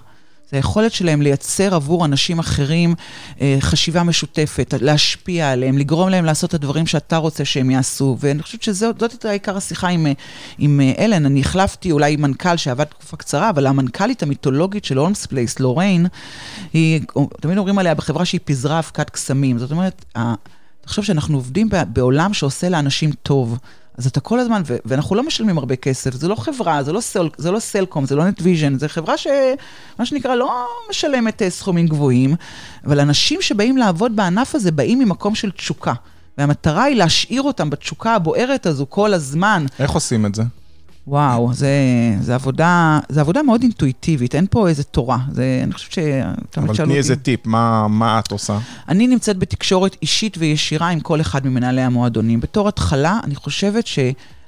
זה 0.52 0.58
היכולת 0.58 0.92
שלהם 0.94 1.22
לייצר 1.22 1.76
עבור 1.76 2.06
אנשים 2.06 2.40
אחרים 2.40 2.96
אה, 3.42 3.58
חשיבה 3.60 4.04
משותפת, 4.04 4.74
להשפיע 4.82 5.52
עליהם, 5.52 5.78
לגרום 5.78 6.10
להם 6.10 6.26
לעשות 6.26 6.50
את 6.50 6.54
הדברים 6.54 6.88
שאתה 6.88 7.18
רוצה 7.18 7.46
שהם 7.46 7.72
יעשו. 7.72 8.18
ואני 8.20 8.44
חושבת 8.44 8.64
שזאת 8.64 9.02
הייתה 9.02 9.30
עיקר 9.30 9.58
השיחה 9.58 9.88
עם, 9.88 10.08
אה, 10.08 10.12
עם 10.58 10.82
אה, 10.82 11.06
אלן. 11.06 11.26
אני 11.26 11.40
החלפתי 11.40 11.92
אולי 11.92 12.14
עם 12.14 12.22
מנכ"ל 12.22 12.58
שעבד 12.58 12.84
תקופה 12.84 13.18
קצרה, 13.18 13.50
אבל 13.50 13.68
המנכ"לית 13.68 14.24
המיתולוגית 14.24 14.86
של 14.86 14.98
הולמס 14.98 15.26
פלייס, 15.26 15.60
לוריין, 15.60 16.08
היא, 16.74 17.02
תמיד 17.42 17.58
אומרים 17.58 17.80
עליה 17.80 17.96
בחברה 17.96 18.26
שהיא 18.26 18.42
פיזרה 18.46 18.80
אבקת 18.80 19.10
קסמים. 19.10 19.60
זאת 19.60 19.72
אומרת, 19.72 20.06
תחשוב 20.82 21.06
שאנחנו 21.06 21.38
עובדים 21.38 21.70
בעולם 21.88 22.34
שעושה 22.34 22.70
לאנשים 22.70 23.12
טוב. 23.24 23.58
אז 24.00 24.08
אתה 24.08 24.20
כל 24.20 24.40
הזמן, 24.40 24.62
ואנחנו 24.86 25.16
לא 25.16 25.24
משלמים 25.24 25.58
הרבה 25.58 25.76
כסף, 25.76 26.14
זה 26.14 26.28
לא 26.28 26.36
חברה, 26.36 26.84
זה 26.84 26.94
לא, 26.94 27.02
סל, 27.02 27.30
זה 27.38 27.52
לא 27.52 27.60
סלקום, 27.60 28.06
זה 28.06 28.16
לא 28.16 28.28
נטוויז'ן, 28.28 28.78
זה 28.80 28.90
חברה 28.90 29.18
שמה 29.18 30.06
שנקרא 30.06 30.36
לא 30.36 30.68
משלמת 30.90 31.42
אה, 31.42 31.50
סכומים 31.50 31.88
גבוהים, 31.88 32.36
אבל 32.86 33.00
אנשים 33.00 33.42
שבאים 33.42 33.78
לעבוד 33.78 34.16
בענף 34.16 34.56
הזה 34.56 34.72
באים 34.72 35.00
ממקום 35.00 35.36
של 35.36 35.52
תשוקה. 35.52 35.94
והמטרה 36.38 36.84
היא 36.84 36.96
להשאיר 36.96 37.42
אותם 37.42 37.70
בתשוקה 37.70 38.16
הבוערת 38.16 38.66
הזו 38.66 38.86
כל 38.90 39.14
הזמן. 39.14 39.66
איך 39.80 39.92
עושים 39.92 40.26
את 40.26 40.36
זה? 40.36 40.44
וואו, 41.10 41.54
זה, 41.54 41.70
זה, 42.22 42.36
עבודה, 42.36 43.00
זה 43.10 43.22
עבודה 43.22 43.44
מאוד 43.44 43.62
אינטואיטיבית, 43.62 44.36
אין 44.36 44.46
פה 44.50 44.68
איזה 44.68 44.84
תורה. 44.84 45.18
זה, 45.32 45.62
אני 45.64 45.74
חושבת 45.74 45.92
שאתה 45.92 46.62
אבל 46.62 46.76
תני 46.76 46.98
איזה 46.98 47.16
טיפ, 47.16 47.46
מה, 47.46 47.88
מה 47.88 48.20
את 48.20 48.32
עושה? 48.32 48.58
אני 48.90 49.08
נמצאת 49.08 49.38
בתקשורת 49.38 49.98
אישית 50.02 50.38
וישירה 50.38 50.90
עם 50.90 51.00
כל 51.00 51.22
אחד 51.22 51.48
ממנהלי 51.48 51.82
המועדונים. 51.82 52.40
בתור 52.40 52.68
התחלה, 52.68 53.20
אני 53.24 53.36
חושבת 53.36 53.88
ש... 53.88 54.00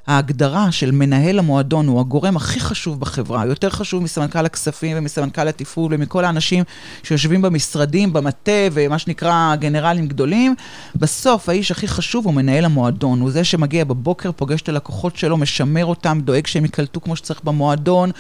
ההגדרה 0.07 0.71
של 0.71 0.91
מנהל 0.91 1.39
המועדון 1.39 1.87
הוא 1.87 1.99
הגורם 1.99 2.35
הכי 2.35 2.59
חשוב 2.59 2.99
בחברה, 2.99 3.45
יותר 3.45 3.69
חשוב 3.69 4.03
מסמנכ"ל 4.03 4.45
הכספים 4.45 4.97
ומסמנכ"ל 4.97 5.47
התפעול 5.47 5.93
ומכל 5.95 6.25
האנשים 6.25 6.63
שיושבים 7.03 7.41
במשרדים, 7.41 8.13
במטה 8.13 8.51
ומה 8.71 8.99
שנקרא 8.99 9.55
גנרלים 9.55 10.07
גדולים. 10.07 10.55
בסוף 10.95 11.49
האיש 11.49 11.71
הכי 11.71 11.87
חשוב 11.87 12.25
הוא 12.25 12.33
מנהל 12.33 12.65
המועדון, 12.65 13.21
הוא 13.21 13.31
זה 13.31 13.43
שמגיע 13.43 13.83
בבוקר, 13.83 14.31
פוגש 14.31 14.61
את 14.61 14.69
הלקוחות 14.69 15.15
שלו, 15.15 15.37
משמר 15.37 15.85
אותם, 15.85 16.19
דואג 16.23 16.47
שהם 16.47 16.63
ייקלטו 16.63 17.01
כמו 17.01 17.15
שצריך 17.15 17.43
במועדון. 17.43 18.11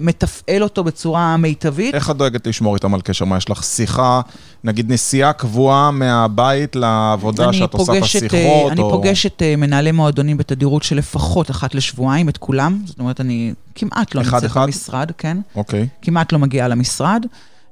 מתפעל 0.00 0.62
אותו 0.62 0.84
בצורה 0.84 1.36
מיטבית. 1.36 1.94
איך 1.94 2.10
את 2.10 2.16
דואגת 2.16 2.46
לשמור 2.46 2.74
איתם 2.74 2.94
על 2.94 3.00
קשר? 3.00 3.24
מה, 3.24 3.36
יש 3.36 3.50
לך 3.50 3.64
שיחה, 3.64 4.20
נגיד 4.64 4.92
נסיעה 4.92 5.32
קבועה 5.32 5.90
מהבית 5.90 6.76
לעבודה 6.76 7.52
שאת 7.52 7.74
עושה 7.74 7.98
את 7.98 8.02
השיחות? 8.02 8.34
אה, 8.34 8.72
אני 8.72 8.80
או... 8.80 8.90
פוגשת 8.90 9.42
אה, 9.42 9.56
מנהלי 9.56 9.92
מועדונים 9.92 10.36
בתדירות 10.36 10.82
של 10.82 10.96
לפחות 10.96 11.50
אחת 11.50 11.74
לשבועיים, 11.74 12.28
את 12.28 12.36
כולם. 12.36 12.82
זאת 12.84 12.98
אומרת, 12.98 13.20
אני 13.20 13.54
כמעט 13.74 14.14
לא 14.14 14.22
נמצאת 14.22 14.50
במשרד, 14.50 15.10
כן? 15.18 15.38
אוקיי. 15.54 15.88
כמעט 16.02 16.32
לא 16.32 16.38
מגיעה 16.38 16.68
למשרד. 16.68 17.26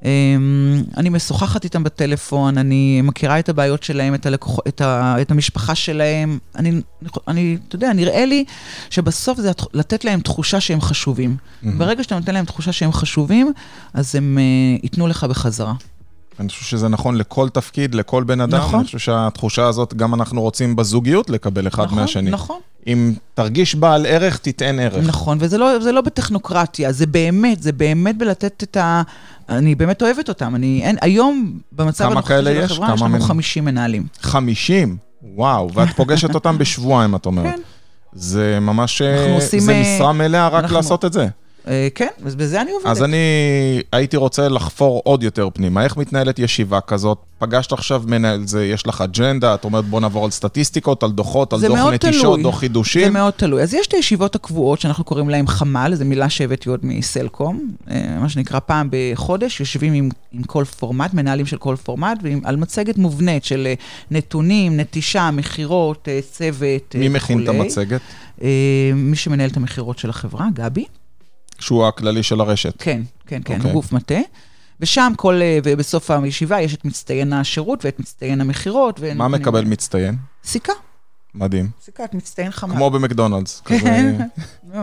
אמ, 0.04 0.82
אני 0.96 1.08
משוחחת 1.08 1.64
איתם 1.64 1.84
בטלפון, 1.84 2.58
אני 2.58 3.02
מכירה 3.02 3.38
את 3.38 3.48
הבעיות 3.48 3.82
שלהם, 3.82 4.14
את, 4.14 4.26
הלקוח, 4.26 4.58
את, 4.68 4.80
ה, 4.80 5.16
את 5.20 5.30
המשפחה 5.30 5.74
שלהם. 5.74 6.38
אני, 6.56 6.80
אני, 7.28 7.58
אתה 7.68 7.76
יודע, 7.76 7.92
נראה 7.92 8.24
לי 8.24 8.44
שבסוף 8.90 9.40
זה 9.40 9.52
לתת 9.72 10.04
להם 10.04 10.20
תחושה 10.20 10.60
שהם 10.60 10.80
חשובים. 10.80 11.36
Mm-hmm. 11.36 11.66
ברגע 11.76 12.02
שאתה 12.02 12.18
נותן 12.18 12.34
להם 12.34 12.44
תחושה 12.44 12.72
שהם 12.72 12.92
חשובים, 12.92 13.52
אז 13.94 14.14
הם 14.14 14.38
uh, 14.38 14.80
ייתנו 14.82 15.06
לך 15.06 15.24
בחזרה. 15.24 15.72
אני 16.40 16.48
חושב 16.48 16.64
שזה 16.64 16.88
נכון 16.88 17.16
לכל 17.16 17.48
תפקיד, 17.48 17.94
לכל 17.94 18.24
בן 18.24 18.40
אדם. 18.40 18.58
נכון. 18.58 18.78
אני 18.78 18.84
חושב 18.84 18.98
שהתחושה 18.98 19.66
הזאת, 19.66 19.94
גם 19.94 20.14
אנחנו 20.14 20.42
רוצים 20.42 20.76
בזוגיות 20.76 21.30
לקבל 21.30 21.68
אחד 21.68 21.84
נכון, 21.84 21.98
מהשני. 21.98 22.30
נכון. 22.30 22.60
אם 22.86 23.12
תרגיש 23.34 23.74
בעל 23.74 24.06
ערך, 24.06 24.38
תיתן 24.38 24.78
ערך. 24.78 25.04
נכון, 25.06 25.38
וזה 25.40 25.58
לא, 25.58 25.78
לא 25.78 26.00
בטכנוקרטיה, 26.00 26.92
זה 26.92 27.06
באמת, 27.06 27.62
זה 27.62 27.72
באמת 27.72 28.18
בלתת 28.18 28.62
את 28.62 28.76
ה... 28.76 29.02
אני 29.48 29.74
באמת 29.74 30.02
אוהבת 30.02 30.28
אותם. 30.28 30.54
אני, 30.54 30.80
אין, 30.84 30.96
היום, 31.00 31.58
במצב 31.72 32.10
הנוכחי 32.10 32.34
של 32.34 32.48
יש? 32.48 32.70
החברה, 32.70 32.94
יש 32.94 33.02
לנו 33.02 33.20
50 33.20 33.64
מנהלים. 33.64 34.06
50? 34.20 34.96
וואו, 35.22 35.72
ואת 35.74 35.88
פוגשת 35.96 36.34
אותם 36.34 36.58
בשבועיים, 36.58 37.14
את 37.14 37.26
אומרת. 37.26 37.54
כן. 37.54 37.60
זה 38.12 38.58
ממש, 38.60 39.02
עושים, 39.34 39.60
זה 39.60 39.72
אה, 39.72 39.80
משרה 39.80 40.12
מלאה 40.12 40.48
רק 40.48 40.62
אנחנו, 40.62 40.76
לעשות 40.76 41.04
את 41.04 41.12
זה. 41.12 41.28
אה, 41.68 41.88
כן, 41.94 42.08
אז 42.26 42.34
בזה 42.34 42.60
אני 42.60 42.70
עובדת. 42.72 42.90
אז 42.90 43.02
אני 43.02 43.16
הייתי 43.92 44.16
רוצה 44.16 44.48
לחפור 44.48 45.02
עוד 45.04 45.22
יותר 45.22 45.48
פנימה. 45.54 45.84
איך 45.84 45.96
מתנהלת 45.96 46.38
ישיבה 46.38 46.80
כזאת? 46.80 47.18
פגשת 47.38 47.72
עכשיו 47.72 48.02
מנהל 48.06 48.46
זה, 48.46 48.64
יש 48.64 48.86
לך 48.86 49.00
אג'נדה, 49.00 49.54
את 49.54 49.64
אומרת 49.64 49.84
בוא 49.84 50.00
נעבור 50.00 50.24
על 50.24 50.30
סטטיסטיקות, 50.30 51.02
על 51.02 51.10
דוחות, 51.10 51.52
על 51.52 51.60
דוח 51.60 51.78
נטישות, 51.78 52.22
תלוי. 52.22 52.42
דוח 52.42 52.58
חידושים. 52.58 53.04
זה 53.04 53.10
מאוד 53.10 53.32
תלוי. 53.32 53.62
אז 53.62 53.74
יש 53.74 53.86
את 53.86 53.94
הישיבות 53.94 54.34
הקבועות 54.34 54.80
שאנחנו 54.80 55.04
קוראים 55.04 55.28
להן 55.28 55.46
חמ"ל, 55.46 55.94
זו 55.94 56.04
מילה 56.04 56.30
שהבאתי 56.30 56.68
עוד 56.68 56.80
מסלקום, 56.82 57.70
אה, 57.90 58.16
מה 58.20 58.28
שנקרא 58.28 58.58
פעם 58.58 58.88
בחודש, 58.90 59.60
יושבים 59.60 59.92
עם, 59.92 60.08
עם 60.32 60.42
כל 60.42 60.64
פורמט, 60.64 61.14
מנהלים 61.14 61.46
של 61.46 61.56
כל 61.56 61.76
פורמט, 61.76 62.18
ועל 62.22 62.56
מצגת 62.56 62.98
מובנית 62.98 63.44
של 63.44 63.66
אה, 63.66 63.74
נתונים, 64.10 64.80
נטישה, 64.80 65.30
מכירות, 65.30 66.08
צוות 66.30 66.82
וכולי. 66.88 67.08
מי 67.08 67.16
מכין 67.16 67.42
את 67.42 67.48
המצגת? 67.48 68.00
מי 68.94 69.16
שמנהל 69.16 69.50
את 69.50 69.56
המכירות 69.56 69.98
של 69.98 70.10
החברה, 70.10 70.46
גבי. 70.54 70.84
שהוא 71.64 71.86
הכללי 71.86 72.22
של 72.22 72.40
הרשת. 72.40 72.74
כן, 72.78 73.02
כן, 73.26 73.40
כן, 73.44 73.54
okay. 73.54 73.58
אוקיי. 73.58 73.72
גוף 73.72 73.92
מטה. 73.92 74.18
ושם 74.80 75.12
כל, 75.16 75.34
אה, 75.42 75.58
ובסוף 75.64 76.10
הישיבה 76.10 76.60
יש 76.60 76.74
את 76.74 76.84
מצטיין 76.84 77.32
השירות 77.32 77.84
ואת 77.84 78.00
מצטיין 78.00 78.40
המכירות. 78.40 79.00
מה 79.14 79.28
מקבל 79.28 79.64
מצטיין? 79.64 80.16
סיכה. 80.44 80.72
מדהים. 81.34 81.70
סיכת 81.84 82.14
מצטיין 82.14 82.50
חמה. 82.50 82.74
כמו 82.74 82.90
במקדונלדס. 82.90 83.62
כן, 83.64 84.16
לא. 84.74 84.82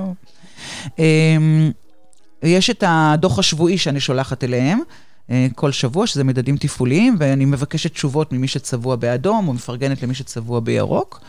אמ, 1.00 1.72
יש 2.44 2.70
את 2.70 2.84
הדוח 2.88 3.40
השבועי 3.40 3.78
שאני 3.78 4.00
שולחת 4.00 4.44
אליהם. 4.44 4.80
אה, 5.32 5.48
כל 5.56 5.72
שבוע, 5.72 6.08
שזה 6.08 6.24
מדדים 6.24 6.58
תפעוליים, 6.58 7.16
ואני 7.20 7.46
מבקשת 7.46 7.94
תשובות 7.94 8.34
ממי 8.34 8.48
שצבוע 8.48 8.96
באדום, 8.96 9.48
או 9.48 9.54
מפרגנת 9.54 10.04
למי 10.04 10.14
שצבוע 10.14 10.60
בירוק. 10.60 11.22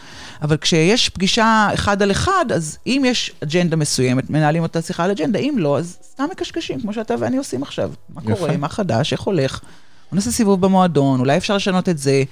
אבל 0.43 0.57
כשיש 0.57 1.09
פגישה 1.09 1.69
אחד 1.75 2.03
על 2.03 2.11
אחד, 2.11 2.45
אז 2.55 2.79
אם 2.87 3.03
יש 3.07 3.33
אג'נדה 3.43 3.77
מסוימת, 3.77 4.31
מנהלים 4.31 4.63
אותה 4.63 4.83
שיחה 4.83 5.05
על 5.05 5.11
אג'נדה, 5.11 5.39
אם 5.39 5.55
לא, 5.59 5.79
אז 5.79 5.99
סתם 6.03 6.25
מקשקשים, 6.33 6.81
כמו 6.81 6.93
שאתה 6.93 7.15
ואני 7.21 7.37
עושים 7.37 7.63
עכשיו. 7.63 7.91
מה 8.15 8.21
יפה. 8.25 8.35
קורה, 8.35 8.57
מה 8.57 8.69
חדש, 8.69 9.13
איך 9.13 9.21
הולך? 9.21 9.61
בוא 10.11 10.17
נעשה 10.17 10.31
סיבוב 10.31 10.61
במועדון, 10.61 11.21
אולי 11.21 11.37
אפשר 11.37 11.57
לשנות 11.57 11.89
את 11.89 11.99
זה. 11.99 12.23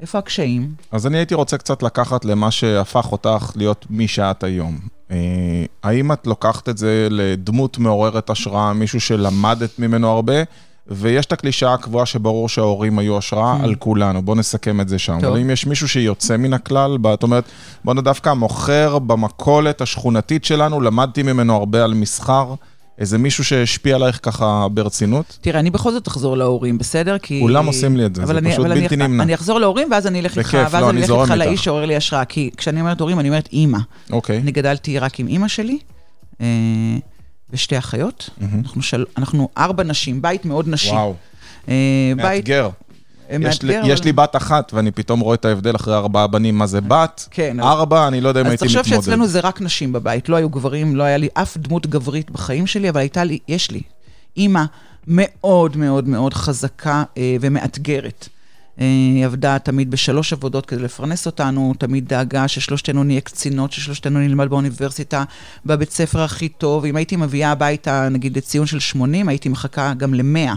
איפה 0.00 0.18
הקשיים? 0.18 0.74
אז 0.92 1.06
אני 1.06 1.18
הייתי 1.18 1.34
רוצה 1.34 1.58
קצת 1.58 1.82
לקחת 1.82 2.24
למה 2.24 2.50
שהפך 2.50 3.12
אותך 3.12 3.52
להיות 3.56 3.86
מי 3.90 4.08
שאת 4.08 4.44
היום. 4.44 4.78
אה, 5.10 5.16
האם 5.82 6.12
את 6.12 6.26
לוקחת 6.26 6.68
את 6.68 6.78
זה 6.78 7.08
לדמות 7.10 7.78
מעוררת 7.78 8.30
השראה, 8.30 8.72
מישהו 8.72 9.00
שלמדת 9.00 9.78
ממנו 9.78 10.08
הרבה? 10.08 10.34
ויש 10.90 11.26
את 11.26 11.32
הקלישאה 11.32 11.74
הקבועה 11.74 12.06
שברור 12.06 12.48
שההורים 12.48 12.98
היו 12.98 13.18
השראה 13.18 13.56
mm. 13.60 13.64
על 13.64 13.74
כולנו, 13.74 14.22
בואו 14.22 14.36
נסכם 14.36 14.80
את 14.80 14.88
זה 14.88 14.98
שם. 14.98 15.18
טוב. 15.20 15.30
אבל 15.30 15.40
אם 15.40 15.50
יש 15.50 15.66
מישהו 15.66 15.88
שיוצא 15.88 16.36
מן 16.36 16.52
הכלל, 16.52 16.96
זאת 17.02 17.22
אומרת, 17.22 17.44
בואו 17.84 18.00
דווקא 18.00 18.32
מוכר 18.32 18.98
במכולת 18.98 19.80
השכונתית 19.80 20.44
שלנו, 20.44 20.80
למדתי 20.80 21.22
ממנו 21.22 21.56
הרבה 21.56 21.84
על 21.84 21.94
מסחר. 21.94 22.54
איזה 22.98 23.18
מישהו 23.18 23.44
שהשפיע 23.44 23.96
עלייך 23.96 24.20
ככה 24.22 24.66
ברצינות? 24.68 25.38
תראה, 25.40 25.60
אני 25.60 25.70
בכל 25.70 25.92
זאת 25.92 26.08
אחזור 26.08 26.36
להורים, 26.36 26.78
בסדר? 26.78 27.18
כי... 27.18 27.40
כולם 27.42 27.66
עושים 27.66 27.96
לי 27.96 28.06
את 28.06 28.14
זה, 28.14 28.26
זה 28.26 28.38
אני, 28.38 28.52
פשוט 28.52 28.66
בלתי 28.66 28.94
אני, 28.94 29.08
נמנע. 29.08 29.22
אני 29.22 29.34
אחזור 29.34 29.58
להורים, 29.58 29.88
ואז 29.90 30.06
אני 30.06 30.20
אלך 30.20 30.38
איתך, 30.38 30.54
ואז 30.54 30.74
לא, 30.74 30.90
אני 30.90 31.00
אלך 31.00 31.10
איתך 31.10 31.30
לאיש 31.30 31.64
שעורר 31.64 31.84
לי 31.84 31.96
השראה. 31.96 32.24
כי 32.24 32.50
כשאני 32.56 32.80
אומרת 32.80 33.00
הורים, 33.00 33.20
אני 33.20 33.28
אומרת 33.28 33.48
אימא. 33.52 33.78
אוקיי. 34.12 34.38
אני 34.38 34.52
גדלתי 34.52 34.98
רק 34.98 35.20
עם 35.20 35.26
אימא 35.26 35.48
שלי. 35.48 35.78
אה, 37.50 37.54
ושתי 37.54 37.78
אחיות. 37.78 38.30
Mm-hmm. 38.30 38.44
אנחנו, 38.62 38.82
של... 38.82 39.04
אנחנו 39.16 39.48
ארבע 39.58 39.84
נשים, 39.84 40.22
בית 40.22 40.44
מאוד 40.44 40.68
נשי. 40.68 40.90
וואו. 40.90 41.14
Uh, 41.66 41.70
מאתגר. 42.16 42.68
בית... 42.68 42.78
יש, 43.40 43.62
לי, 43.62 43.80
אבל... 43.80 43.90
יש 43.90 44.04
לי 44.04 44.12
בת 44.12 44.36
אחת, 44.36 44.72
ואני 44.74 44.90
פתאום 44.90 45.20
רואה 45.20 45.34
את 45.34 45.44
ההבדל 45.44 45.76
אחרי 45.76 45.94
ארבעה 45.94 46.26
בנים, 46.26 46.58
מה 46.58 46.66
זה 46.66 46.80
בת, 46.80 47.28
כן, 47.30 47.60
ארבע, 47.60 48.02
אז... 48.02 48.08
אני 48.08 48.20
לא 48.20 48.28
יודע 48.28 48.40
אם 48.40 48.46
הייתי 48.46 48.64
מתמודד. 48.64 48.78
אז 48.80 48.84
תחשוב 48.86 49.02
שאצלנו 49.02 49.26
זה 49.26 49.40
רק 49.40 49.60
נשים 49.60 49.92
בבית, 49.92 50.28
לא 50.28 50.36
היו 50.36 50.48
גברים, 50.48 50.96
לא 50.96 51.02
היה 51.02 51.16
לי 51.16 51.28
אף 51.34 51.56
דמות 51.56 51.86
גברית 51.86 52.30
בחיים 52.30 52.66
שלי, 52.66 52.88
אבל 52.88 53.00
הייתה 53.00 53.24
לי, 53.24 53.38
יש 53.48 53.70
לי, 53.70 53.82
אימא 54.36 54.64
מאוד 55.06 55.76
מאוד 55.76 56.08
מאוד 56.08 56.34
חזקה 56.34 57.04
אה, 57.16 57.36
ומאתגרת. 57.40 58.28
אה, 58.80 58.86
היא 58.86 59.26
עבדה 59.26 59.58
תמיד 59.58 59.90
בשלוש 59.90 60.32
עבודות 60.32 60.66
כדי 60.66 60.82
לפרנס 60.82 61.26
אותנו, 61.26 61.74
תמיד 61.78 62.08
דאגה 62.08 62.48
ששלושתנו 62.48 63.04
נהיה 63.04 63.20
קצינות, 63.20 63.72
ששלושתנו 63.72 64.18
נלמד 64.18 64.48
באוניברסיטה, 64.48 65.24
בבית 65.66 65.90
ספר 65.90 66.20
הכי 66.20 66.48
טוב. 66.48 66.84
אם 66.84 66.96
הייתי 66.96 67.16
מביאה 67.16 67.50
הביתה, 67.50 68.08
נגיד, 68.08 68.36
לציון 68.36 68.66
של 68.66 68.80
80, 68.80 69.28
הייתי 69.28 69.48
מחכה 69.48 69.94
גם 69.94 70.14
ל-100. 70.14 70.54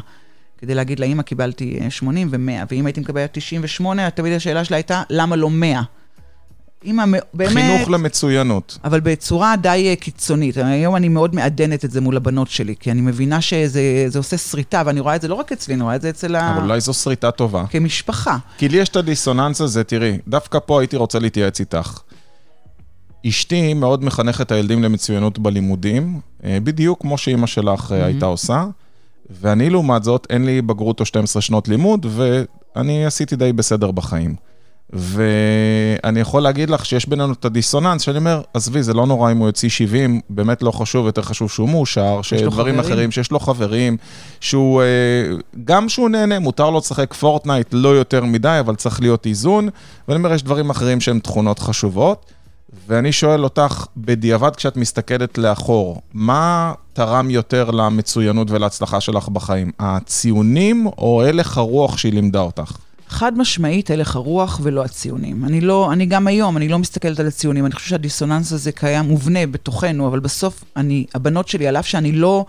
כדי 0.58 0.75
להגיד 0.75 1.00
לאמא, 1.00 1.24
קיבלתי 1.24 1.80
80 1.90 2.28
ו-100, 2.32 2.66
ואם 2.72 2.86
הייתי 2.86 3.00
מקבלת 3.00 3.30
98, 3.34 4.10
תמיד 4.10 4.34
השאלה 4.34 4.63
שלה 4.63 4.78
הייתה, 4.78 5.04
למה 5.10 5.36
לא 5.36 5.50
100? 5.50 5.82
אימא, 6.83 7.03
באמת... 7.33 7.51
חינוך 7.51 7.89
למצוינות. 7.89 8.77
אבל 8.83 9.00
בצורה 9.00 9.55
די 9.55 9.88
אה, 9.89 9.95
קיצונית. 9.95 10.57
היום 10.57 10.95
אני 10.95 11.09
מאוד 11.09 11.35
מעדנת 11.35 11.85
את 11.85 11.91
זה 11.91 12.01
מול 12.01 12.17
הבנות 12.17 12.50
שלי, 12.50 12.75
כי 12.79 12.91
אני 12.91 13.01
מבינה 13.01 13.41
שזה 13.41 14.17
עושה 14.17 14.38
שריטה, 14.38 14.83
ואני 14.85 15.00
רואה 15.00 15.15
את 15.15 15.21
זה 15.21 15.27
לא 15.27 15.35
רק 15.35 15.51
אצלי, 15.51 15.73
אני 15.73 15.83
רואה 15.83 15.95
את 15.95 16.01
זה 16.01 16.09
אצל 16.09 16.35
ה... 16.35 16.53
אבל 16.53 16.63
אולי 16.63 16.81
זו 16.81 16.93
שריטה 16.93 17.31
טובה. 17.31 17.63
כמשפחה. 17.69 18.38
כי 18.57 18.69
לי 18.69 18.77
יש 18.77 18.89
את 18.89 18.95
הדיסוננס 18.95 19.61
הזה, 19.61 19.83
תראי, 19.83 20.17
דווקא 20.27 20.59
פה 20.59 20.79
הייתי 20.79 20.95
רוצה 20.95 21.19
להתייעץ 21.19 21.59
איתך. 21.59 22.00
אשתי 23.27 23.73
מאוד 23.73 24.03
מחנכת 24.03 24.41
את 24.41 24.51
הילדים 24.51 24.83
למצוינות 24.83 25.39
בלימודים, 25.39 26.19
אה, 26.43 26.57
בדיוק 26.63 27.01
כמו 27.01 27.17
שאימא 27.17 27.47
שלך 27.47 27.91
mm-hmm. 27.91 27.93
הייתה 27.93 28.25
עושה. 28.25 28.65
ואני, 29.41 29.69
לעומת 29.69 30.03
זאת, 30.03 30.27
אין 30.29 30.45
לי 30.45 30.61
בגרות 30.61 31.00
או 31.00 31.05
12 31.05 31.41
שנות 31.41 31.67
לימוד, 31.67 32.05
ואני 32.09 33.05
עשיתי 33.05 33.35
די 33.35 33.53
בסדר 33.53 33.91
בחיים. 33.91 34.50
ואני 34.93 36.19
יכול 36.19 36.41
להגיד 36.41 36.69
לך 36.69 36.86
שיש 36.86 37.10
בינינו 37.10 37.33
את 37.33 37.45
הדיסוננס, 37.45 38.01
שאני 38.01 38.17
אומר, 38.17 38.41
עזבי, 38.53 38.83
זה 38.83 38.93
לא 38.93 39.05
נורא 39.05 39.31
אם 39.31 39.38
הוא 39.38 39.48
יוציא 39.48 39.69
70, 39.69 40.21
באמת 40.29 40.62
לא 40.62 40.71
חשוב, 40.71 41.05
יותר 41.05 41.21
חשוב 41.21 41.50
שהוא 41.50 41.69
מאושר, 41.69 42.21
שדברים 42.21 42.79
אחרים, 42.79 43.12
שיש 43.12 43.31
לו 43.31 43.39
חברים, 43.39 43.98
שהוא, 44.39 44.81
אה, 44.81 44.86
גם 45.65 45.89
שהוא 45.89 46.10
נהנה, 46.10 46.39
מותר 46.39 46.69
לו 46.69 46.77
לשחק 46.77 47.13
פורטנייט 47.13 47.67
לא 47.71 47.89
יותר 47.89 48.25
מדי, 48.25 48.57
אבל 48.60 48.75
צריך 48.75 49.01
להיות 49.01 49.25
איזון, 49.25 49.69
ואני 50.07 50.17
אומר, 50.17 50.33
יש 50.33 50.43
דברים 50.43 50.69
אחרים 50.69 51.01
שהם 51.01 51.19
תכונות 51.19 51.60
חשובות. 51.60 52.25
ואני 52.88 53.12
שואל 53.12 53.43
אותך, 53.43 53.86
בדיעבד 53.98 54.55
כשאת 54.55 54.77
מסתכלת 54.77 55.38
לאחור, 55.38 56.01
מה 56.13 56.74
תרם 56.93 57.29
יותר 57.29 57.71
למצוינות 57.71 58.51
ולהצלחה 58.51 59.01
שלך 59.01 59.29
בחיים? 59.29 59.71
הציונים 59.79 60.88
או 60.88 61.24
הלך 61.24 61.57
הרוח 61.57 61.98
שהיא 61.98 62.13
לימדה 62.13 62.39
אותך? 62.39 62.77
חד 63.12 63.38
משמעית 63.38 63.91
הלך 63.91 64.15
הרוח 64.15 64.60
ולא 64.63 64.84
הציונים. 64.84 65.46
אני 65.46 65.62
לא, 65.62 65.94
אני 65.94 66.06
גם 66.06 66.27
היום, 66.27 66.58
אני 66.58 66.68
לא 66.68 66.80
מסתכלת 66.80 67.20
על 67.20 67.27
הציונים, 67.27 67.65
אני 67.65 67.74
חושבת 67.74 67.89
שהדיסוננס 67.89 68.51
הזה 68.51 68.72
קיים, 68.72 69.06
מובנה 69.06 69.48
בתוכנו, 69.48 70.08
אבל 70.08 70.20
בסוף 70.20 70.63
אני, 70.75 71.06
הבנות 71.15 71.48
שלי, 71.48 71.68
על 71.68 71.77
אף 71.77 71.88
שאני 71.88 72.12
לא, 72.12 72.46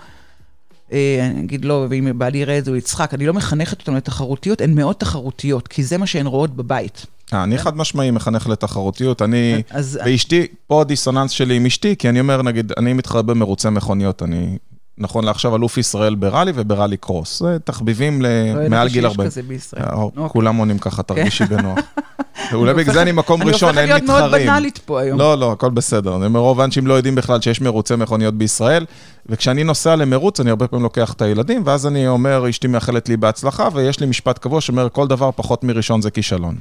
אה, 0.92 1.30
אני 1.30 1.40
אגיד 1.40 1.64
לא, 1.64 1.86
ואם 1.90 2.18
בעלי 2.18 2.38
יראה 2.38 2.58
את 2.58 2.64
זה 2.64 2.70
הוא 2.70 2.78
יצחק, 2.78 3.14
אני 3.14 3.26
לא 3.26 3.34
מחנכת 3.34 3.80
אותנו 3.80 3.96
לתחרותיות, 3.96 4.60
הן 4.60 4.74
מאוד 4.74 4.96
תחרותיות, 4.96 5.68
כי 5.68 5.84
זה 5.84 5.98
מה 5.98 6.06
שהן 6.06 6.26
רואות 6.26 6.56
בבית. 6.56 7.06
אה, 7.32 7.42
אני 7.42 7.58
חד 7.58 7.76
משמעי 7.76 8.10
מחנך 8.10 8.48
לתחרותיות. 8.48 9.22
אני, 9.22 9.62
ואשתי, 10.04 10.46
פה 10.66 10.80
הדיסוננס 10.80 11.30
שלי 11.30 11.56
עם 11.56 11.66
אשתי, 11.66 11.96
כי 11.96 12.08
אני 12.08 12.20
אומר, 12.20 12.42
נגיד, 12.42 12.72
אני 12.76 12.92
מתחרה 12.92 13.22
במרוצי 13.22 13.68
מכוניות, 13.68 14.22
אני 14.22 14.58
נכון 14.98 15.24
לעכשיו 15.24 15.56
אלוף 15.56 15.78
ישראל 15.78 16.14
בראלי 16.14 16.52
ובראלי 16.54 16.96
קרוס. 16.96 17.40
זה 17.40 17.58
תחביבים 17.64 18.22
למעל 18.22 18.88
גיל 18.88 19.06
40. 19.06 19.20
לא 19.20 19.24
ידעתי 19.24 19.34
שיש 19.34 19.42
כזה 19.42 19.42
בישראל. 19.42 19.82
אה, 19.82 19.94
אוקיי. 19.94 20.28
כולם 20.28 20.56
עונים 20.56 20.78
ככה, 20.78 21.02
תרגישי 21.02 21.44
בנוח. 21.44 21.78
ואולי 22.52 22.74
בגלל 22.74 22.94
זה 22.94 23.02
אני 23.02 23.12
מקום 23.12 23.42
ראשון, 23.42 23.78
אין 23.78 23.88
מתחרים. 23.88 24.10
אני 24.10 24.24
הופכת 24.24 24.32
להיות 24.32 24.32
מאוד 24.32 24.42
בנאלית 24.42 24.78
פה 24.78 25.00
היום. 25.00 25.18
לא, 25.18 25.38
לא, 25.38 25.52
הכל 25.52 25.70
בסדר. 25.70 26.16
אני 26.16 26.26
אומר, 26.26 26.40
רוב 26.40 26.60
האנשים 26.60 26.86
לא 26.86 26.94
יודעים 26.94 27.14
בכלל 27.14 27.40
שיש 27.40 27.60
מרוצי 27.60 27.96
מכוניות 27.96 28.34
בישראל, 28.34 28.86
וכשאני 29.26 29.64
נוסע 29.64 29.96
למרוץ, 29.96 30.40
אני 30.40 30.50
הרבה 30.50 30.68
פעמים 30.68 30.82
לוקח 30.82 31.12
את 31.12 31.22
הילדים, 31.22 31.62
ואז 31.64 31.86
אני 31.86 32.08
אומר, 32.08 32.50
אשתי 32.50 32.66
מאחלת 32.66 33.08
לי 33.08 33.16
בהצלחה, 33.16 33.68
ויש 33.72 34.00
לי 34.00 34.06
משפט 34.06 34.38
קבוע 34.38 34.60
שאומר, 34.60 34.88
כל 34.92 35.06
דבר 35.06 35.30
פחות 35.36 35.64
מראשון 35.64 36.02
זה 36.02 36.10
כישלון. 36.10 36.56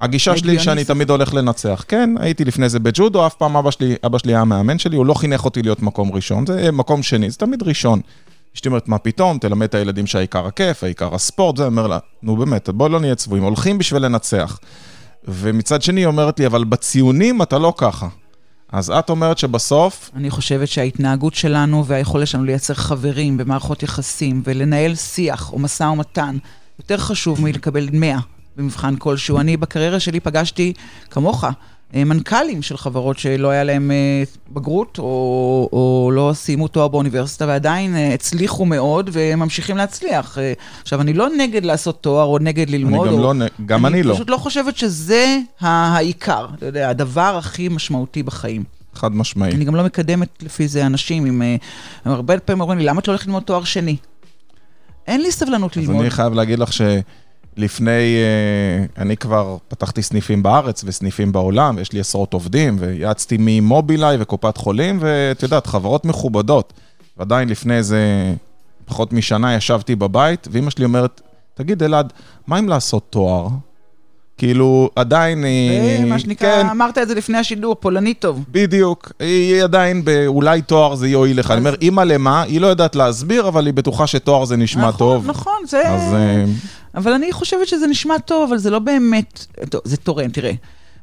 הגישה 0.00 0.36
שלי 0.36 0.58
שאני 0.58 0.84
תמיד 0.84 1.10
הולך 1.10 1.34
לנצח. 1.34 1.84
כן, 1.88 2.14
הייתי 2.18 2.44
לפני 2.44 2.68
זה 2.68 2.78
בג'ודו, 2.78 3.26
אף 3.26 3.34
פעם 3.34 3.56
אבא 3.56 3.70
שלי, 3.70 3.94
אבא 4.06 4.18
שלי 4.18 4.32
היה 4.32 4.40
המאמן 4.40 4.78
שלי, 4.78 4.96
הוא 4.96 5.06
לא 5.06 5.14
חינך 5.14 5.44
אותי 5.44 5.62
להיות 5.62 5.82
מקום 5.82 6.12
ראשון, 6.12 6.46
זה 6.46 6.72
מקום 6.72 7.02
שני, 7.02 7.30
זה 7.30 7.38
תמיד 7.38 7.62
ראשון. 7.62 8.00
אשתי 8.56 8.68
אומרת, 8.68 8.88
מה 8.88 8.98
פתאום, 8.98 9.38
תלמד 9.38 9.62
את 9.68 9.74
הילדים 9.74 10.06
שהעיקר 10.06 10.46
הכיף, 10.46 10.84
העיקר 10.84 11.14
הספורט, 11.14 11.56
זה 11.56 11.66
אומר 11.66 11.86
לה, 11.86 11.98
נו 12.22 12.36
באמת, 12.36 12.68
בואי 12.68 12.90
לא 12.90 13.00
נהיה 13.00 13.14
צבועים, 13.14 13.44
הולכים 13.44 13.78
בשביל 13.78 14.02
לנצח. 14.02 14.58
ומצד 15.28 15.82
שני 15.82 16.00
היא 16.00 16.06
אומרת 16.06 16.40
לי, 16.40 16.46
אבל 16.46 16.64
בציונים 16.64 17.42
אתה 17.42 17.58
לא 17.58 17.74
ככה. 17.76 18.08
אז 18.72 18.90
את 18.90 19.10
אומרת 19.10 19.38
שבסוף... 19.38 20.10
אני 20.14 20.30
חושבת 20.30 20.68
שההתנהגות 20.68 21.34
שלנו 21.34 21.86
והיכולת 21.86 22.26
שלנו 22.26 22.44
לייצר 22.44 22.74
חברים 22.74 23.36
במערכות 23.36 23.82
יחסים 23.82 24.42
ולנהל 24.44 24.94
שיח 24.94 25.52
או 25.52 25.58
משא 25.58 25.84
ומתן 25.84 26.36
יותר 26.78 26.96
חשוב 26.96 27.40
מלקבל 27.42 27.88
100 27.92 28.18
במבחן 28.56 28.96
כלשהו. 28.96 29.40
אני 29.40 29.56
בקריירה 29.56 30.00
שלי 30.00 30.20
פגשתי, 30.20 30.72
כמוך, 31.10 31.44
אה, 31.94 32.04
מנכ"לים 32.04 32.62
של 32.62 32.76
חברות 32.76 33.18
שלא 33.18 33.50
היה 33.50 33.64
להם 33.64 33.90
אה, 33.90 34.22
בגרות, 34.52 34.98
או, 34.98 35.68
או 35.72 36.10
לא 36.14 36.30
סיימו 36.34 36.68
תואר 36.68 36.88
באוניברסיטה, 36.88 37.46
ועדיין 37.46 37.96
אה, 37.96 38.14
הצליחו 38.14 38.66
מאוד 38.66 39.10
וממשיכים 39.12 39.76
להצליח. 39.76 40.38
עכשיו, 40.82 41.00
אני 41.00 41.12
לא 41.12 41.28
נגד 41.38 41.64
לעשות 41.64 42.02
תואר 42.02 42.24
או 42.24 42.38
נגד 42.38 42.70
ללמוד. 42.70 43.06
אני 43.06 43.16
גם 43.16 43.22
או, 43.24 43.34
לא, 43.34 43.46
גם 43.66 43.86
אני, 43.86 43.94
אני 43.94 44.02
לא. 44.02 44.10
אני 44.10 44.16
פשוט 44.16 44.30
לא 44.30 44.36
חושבת 44.36 44.76
שזה 44.76 45.38
העיקר, 45.60 46.46
אתה 46.54 46.66
יודע, 46.66 46.88
הדבר 46.88 47.36
הכי 47.38 47.68
משמעותי 47.68 48.22
בחיים. 48.22 48.64
חד 48.94 49.16
משמעי. 49.16 49.52
אני 49.52 49.64
גם 49.64 49.74
לא 49.74 49.84
מקדמת 49.84 50.28
לפי 50.42 50.68
זה 50.68 50.86
אנשים 50.86 51.24
עם... 51.24 51.42
הם 52.04 52.12
הרבה 52.12 52.38
פעמים 52.38 52.60
אומרים 52.60 52.78
לי, 52.78 52.84
למה 52.84 53.00
את 53.00 53.08
לא 53.08 53.12
הולכת 53.12 53.26
ללמוד 53.26 53.42
תואר 53.42 53.64
שני? 53.64 53.96
אין 55.06 55.20
לי 55.20 55.32
סבלנות 55.32 55.76
ללמוד. 55.76 55.96
אז 55.96 56.02
אני 56.02 56.10
חייב 56.10 56.32
להגיד 56.34 56.58
לך 56.58 56.72
ש... 56.72 56.80
לפני, 57.56 58.16
אה, 58.16 59.02
אני 59.02 59.16
כבר 59.16 59.56
פתחתי 59.68 60.02
סניפים 60.02 60.42
בארץ 60.42 60.84
וסניפים 60.86 61.32
בעולם, 61.32 61.76
ויש 61.76 61.92
לי 61.92 62.00
עשרות 62.00 62.32
עובדים, 62.34 62.76
ויעצתי 62.78 63.36
ממובילאיי 63.40 64.16
וקופת 64.20 64.56
חולים, 64.56 64.98
ואת 65.00 65.42
יודעת, 65.42 65.66
חברות 65.66 66.04
מכובדות. 66.04 66.72
ועדיין 67.16 67.48
לפני 67.48 67.76
איזה 67.76 68.34
פחות 68.84 69.12
משנה 69.12 69.54
ישבתי 69.54 69.96
בבית, 69.96 70.48
ואימא 70.50 70.70
שלי 70.70 70.84
אומרת, 70.84 71.20
תגיד, 71.54 71.82
אלעד, 71.82 72.12
מה 72.46 72.58
אם 72.58 72.68
לעשות 72.68 73.06
תואר? 73.10 73.48
כאילו, 74.40 74.90
עדיין 74.96 75.44
היא... 75.44 76.04
מה 76.04 76.18
שנקרא, 76.18 76.62
כן. 76.62 76.68
אמרת 76.68 76.98
את 76.98 77.08
זה 77.08 77.14
לפני 77.14 77.38
השידור, 77.38 77.74
פולני 77.74 78.14
טוב. 78.14 78.44
בדיוק. 78.48 79.12
היא 79.18 79.62
עדיין 79.64 80.04
באולי 80.04 80.62
תואר 80.62 80.94
זה 80.94 81.08
יועיל 81.08 81.38
לך. 81.38 81.50
אז... 81.50 81.52
אני 81.52 81.58
אומר, 81.58 81.74
אימא 81.80 82.00
למה? 82.00 82.42
היא 82.42 82.60
לא 82.60 82.66
יודעת 82.66 82.96
להסביר, 82.96 83.48
אבל 83.48 83.66
היא 83.66 83.74
בטוחה 83.74 84.06
שתואר 84.06 84.44
זה 84.44 84.56
נשמע 84.56 84.88
נכון, 84.88 84.98
טוב. 84.98 85.26
נכון, 85.26 85.52
נכון, 85.52 85.66
זה... 85.66 85.88
אז... 85.88 86.14
אה, 86.14 86.44
אבל 86.94 87.12
אני 87.12 87.32
חושבת 87.32 87.68
שזה 87.68 87.86
נשמע 87.86 88.18
טוב, 88.18 88.48
אבל 88.48 88.58
זה 88.58 88.70
לא 88.70 88.78
באמת... 88.78 89.46
טוב, 89.68 89.80
זה 89.84 89.96
תורם, 89.96 90.30
תראה. 90.30 90.52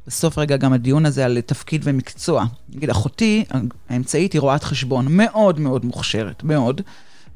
בסוף 0.06 0.38
רגע 0.38 0.56
גם 0.56 0.72
הדיון 0.72 1.06
הזה 1.06 1.24
על 1.24 1.40
תפקיד 1.40 1.80
ומקצוע. 1.84 2.44
נגיד, 2.74 2.90
אחותי 2.90 3.44
האמצעית 3.90 4.32
היא 4.32 4.40
רואת 4.40 4.64
חשבון, 4.64 5.06
מאוד 5.08 5.60
מאוד 5.60 5.84
מוכשרת, 5.84 6.44
מאוד. 6.44 6.80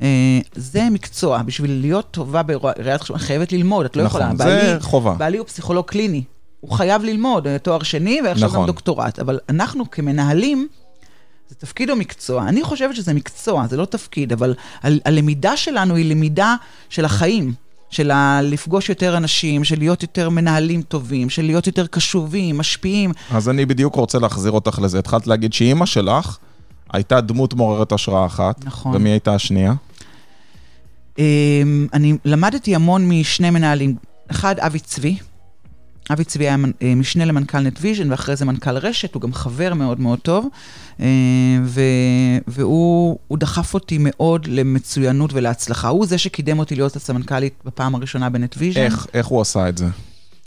אה, 0.03 0.41
זה 0.55 0.89
מקצוע, 0.91 1.43
בשביל 1.43 1.81
להיות 1.81 2.11
טובה 2.11 2.43
בראיית 2.43 3.03
חשבון, 3.03 3.19
חייבת 3.19 3.53
ללמוד, 3.53 3.85
את 3.87 3.97
לא 3.97 4.05
נכון, 4.05 4.21
יכולה. 4.21 4.35
נכון, 4.35 4.47
זה 4.47 4.79
חובה. 4.81 5.15
בעלי 5.15 5.39
הוא 5.39 5.47
פסיכולוג 5.47 5.85
קליני, 5.85 6.25
הוא 6.61 6.71
חייב 6.71 7.03
ללמוד 7.05 7.47
אה, 7.47 7.59
תואר 7.59 7.83
שני 7.83 8.21
ועכשיו 8.25 8.49
נכון. 8.49 8.61
גם 8.61 8.67
דוקטורט, 8.67 9.19
אבל 9.19 9.39
אנחנו 9.49 9.91
כמנהלים, 9.91 10.69
זה 11.49 11.55
תפקיד 11.55 11.91
או 11.91 11.97
מקצוע? 11.97 12.49
אני 12.49 12.63
חושבת 12.63 12.97
שזה 12.97 13.15
מקצוע, 13.15 13.67
זה 13.67 13.77
לא 13.77 13.85
תפקיד, 13.85 14.33
אבל 14.33 14.55
הלמידה 14.83 15.57
שלנו 15.57 15.95
היא 15.95 16.11
למידה 16.11 16.57
של 16.89 17.05
החיים. 17.05 17.53
של 17.91 18.11
לפגוש 18.43 18.89
יותר 18.89 19.17
אנשים, 19.17 19.65
של 19.65 19.79
להיות 19.79 20.03
יותר 20.03 20.29
מנהלים 20.29 20.83
טובים, 20.83 21.31
של 21.31 21.43
להיות 21.43 21.67
יותר 21.67 21.87
קשובים, 21.87 22.59
משפיעים. 22.59 23.13
אז 23.31 23.49
אני 23.49 23.67
בדיוק 23.67 23.95
רוצה 23.95 24.19
להחזיר 24.19 24.53
אותך 24.53 24.79
לזה. 24.83 24.99
התחלת 24.99 25.27
להגיד 25.27 25.53
שאימא 25.53 25.87
שלך 25.87 26.39
הייתה 26.93 27.21
דמות 27.21 27.55
מעוררת 27.55 27.93
השראה 27.93 28.27
אחת. 28.27 28.65
נכון. 28.65 28.97
ומי 28.97 29.11
הייתה 29.11 29.35
השנייה? 29.35 29.75
אמ, 31.19 31.87
אני 31.93 32.17
למדתי 32.25 32.75
המון 32.75 33.09
משני 33.09 33.51
מנהלים. 33.51 33.95
אחד, 34.31 34.59
אבי 34.59 34.79
צבי. 34.79 35.17
אבי 36.11 36.25
צבי 36.25 36.45
היה 36.45 36.57
אה, 36.83 36.95
משנה 36.95 37.25
למנכ"ל 37.25 37.61
נטוויז'ן, 37.61 38.11
ואחרי 38.11 38.37
זה 38.37 38.45
מנכ"ל 38.45 38.77
רשת, 38.77 39.15
הוא 39.15 39.23
גם 39.23 39.33
חבר 39.33 39.75
מאוד 39.75 40.01
מאוד 40.01 40.19
טוב, 40.19 40.49
אה, 41.01 41.07
ו, 41.65 41.81
והוא 42.47 43.39
דחף 43.39 43.75
אותי 43.75 43.99
מאוד 44.01 44.47
למצוינות 44.47 45.33
ולהצלחה. 45.33 45.89
הוא 45.89 46.07
זה 46.07 46.19
שקידם 46.19 46.59
אותי 46.59 46.75
להיות 46.75 46.97
הסמנכ"לית 46.97 47.55
בפעם 47.65 47.95
הראשונה 47.95 48.31
בנטוויז'ן. 48.31 48.81
איך, 48.81 49.07
איך 49.15 49.27
הוא 49.27 49.41
עשה 49.41 49.69
את 49.69 49.79
זה? 49.79 49.87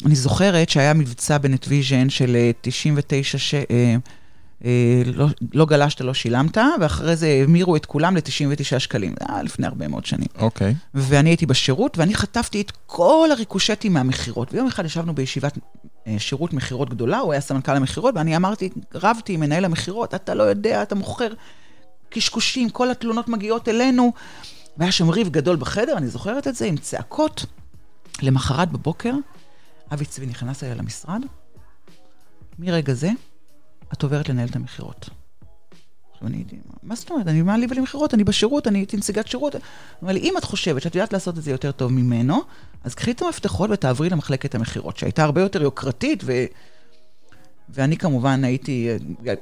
אני 0.05 0.15
זוכרת 0.15 0.69
שהיה 0.69 0.93
מבצע 0.93 1.37
בנטוויז'ן 1.37 2.09
של 2.09 2.37
99 2.61 3.37
אה, 3.37 3.39
ש... 3.39 3.55
אה, 4.65 5.01
לא, 5.05 5.27
לא 5.53 5.65
גלשת, 5.65 6.01
לא 6.01 6.13
שילמת, 6.13 6.57
ואחרי 6.81 7.15
זה 7.15 7.41
המירו 7.43 7.75
את 7.75 7.85
כולם 7.85 8.15
ל-99 8.17 8.79
שקלים. 8.79 9.15
זה 9.19 9.25
היה 9.33 9.43
לפני 9.43 9.67
הרבה 9.67 9.87
מאוד 9.87 10.05
שנים. 10.05 10.27
אוקיי. 10.37 10.71
Okay. 10.71 10.75
ואני 10.93 11.29
הייתי 11.29 11.45
בשירות, 11.45 11.97
ואני 11.97 12.15
חטפתי 12.15 12.61
את 12.61 12.71
כל 12.85 13.29
הריקושטים 13.31 13.93
מהמכירות. 13.93 14.53
ויום 14.53 14.67
אחד 14.67 14.85
ישבנו 14.85 15.15
בישיבת 15.15 15.57
אה, 16.07 16.15
שירות 16.17 16.53
מכירות 16.53 16.89
גדולה, 16.89 17.19
הוא 17.19 17.31
היה 17.31 17.41
סמנכ"ל 17.41 17.71
המכירות, 17.71 18.15
ואני 18.15 18.35
אמרתי, 18.35 18.69
רבתי 18.95 19.33
עם 19.33 19.39
מנהל 19.39 19.65
המכירות, 19.65 20.15
אתה 20.15 20.33
לא 20.33 20.43
יודע, 20.43 20.81
אתה 20.81 20.95
מוכר 20.95 21.27
קשקושים, 22.09 22.69
כל 22.69 22.91
התלונות 22.91 23.27
מגיעות 23.27 23.69
אלינו. 23.69 24.13
והיה 24.77 24.91
שם 24.91 25.09
ריב 25.09 25.29
גדול 25.29 25.55
בחדר, 25.55 25.97
אני 25.97 26.07
זוכרת 26.07 26.47
את 26.47 26.55
זה, 26.55 26.65
עם 26.65 26.77
צעקות. 26.77 27.45
למחרת 28.21 28.71
בבוקר, 28.71 29.13
אבי 29.93 30.05
צבי 30.05 30.25
נכנס 30.25 30.63
אליי 30.63 30.75
למשרד. 30.75 31.21
מרגע 32.59 32.93
זה, 32.93 33.09
את 33.95 34.03
עוברת 34.03 34.29
לנהל 34.29 34.47
את 34.47 34.55
המכירות. 34.55 35.09
עכשיו 36.11 36.27
אני 36.27 36.37
הייתי, 36.37 36.55
מה 36.83 36.95
זאת 36.95 37.09
אומרת? 37.11 37.27
אני 37.27 37.41
מה 37.41 37.57
לי 37.57 37.67
ולמכירות? 37.69 38.13
אני 38.13 38.23
בשירות, 38.23 38.67
אני 38.67 38.79
הייתי 38.79 38.97
נציגת 38.97 39.27
שירות. 39.27 39.55
לי, 40.01 40.19
אם 40.19 40.33
את 40.37 40.43
חושבת 40.43 40.81
שאת 40.81 40.95
יודעת 40.95 41.13
לעשות 41.13 41.37
את 41.37 41.43
זה 41.43 41.51
יותר 41.51 41.71
טוב 41.71 41.91
ממנו, 41.91 42.41
אז 42.83 42.95
קחי 42.95 43.11
את 43.11 43.21
המפתחות 43.21 43.69
ותעברי 43.69 44.09
למחלקת 44.09 44.55
המכירות, 44.55 44.97
שהייתה 44.97 45.23
הרבה 45.23 45.41
יותר 45.41 45.61
יוקרתית, 45.61 46.23
ו... 46.25 46.45
ואני 47.69 47.97
כמובן 47.97 48.43
הייתי, 48.43 48.89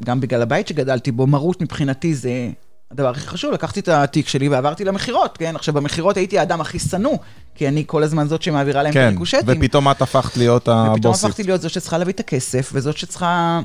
גם 0.06 0.20
בגלל 0.20 0.42
הבית 0.42 0.68
שגדלתי 0.68 1.12
בו, 1.12 1.28
מרות 1.28 1.62
מבחינתי 1.62 2.16
זה 2.16 2.50
הדבר 2.92 3.10
הכי 3.10 3.28
חשוב. 3.28 3.52
לקחתי 3.52 3.80
את 3.80 3.88
התיק 3.88 4.28
שלי 4.28 4.50
ועברתי 4.50 4.86
למכירות, 4.86 5.38
כן? 5.38 5.56
עכשיו, 5.56 5.74
במכירות 5.74 6.18
הייתי 6.18 6.40
האדם 6.40 6.62
הכי 6.62 6.80
שנוא, 6.80 7.18
כי 7.56 7.68
אני 7.68 7.84
כל 7.88 8.04
הזמן 8.04 8.28
זאת 8.28 8.42
שמעבירה 8.42 8.84
להם 8.84 8.94
כן, 8.94 9.02
את 9.02 9.08
הריקושטים. 9.08 9.58
ופתאום 9.60 9.92
את 9.92 10.02
הפכת 10.02 10.38
להיות 10.38 10.68
הבוסית. 10.68 10.96
ופתאום 10.96 11.14
הפכתי 11.14 11.44
להיות 11.44 11.62
זאת 11.62 11.72
שצריכה 11.72 11.98
להביא 11.98 12.14
את 12.14 12.20
הכסף, 12.20 12.70
וזאת 12.74 12.98
שצריכה... 12.98 13.62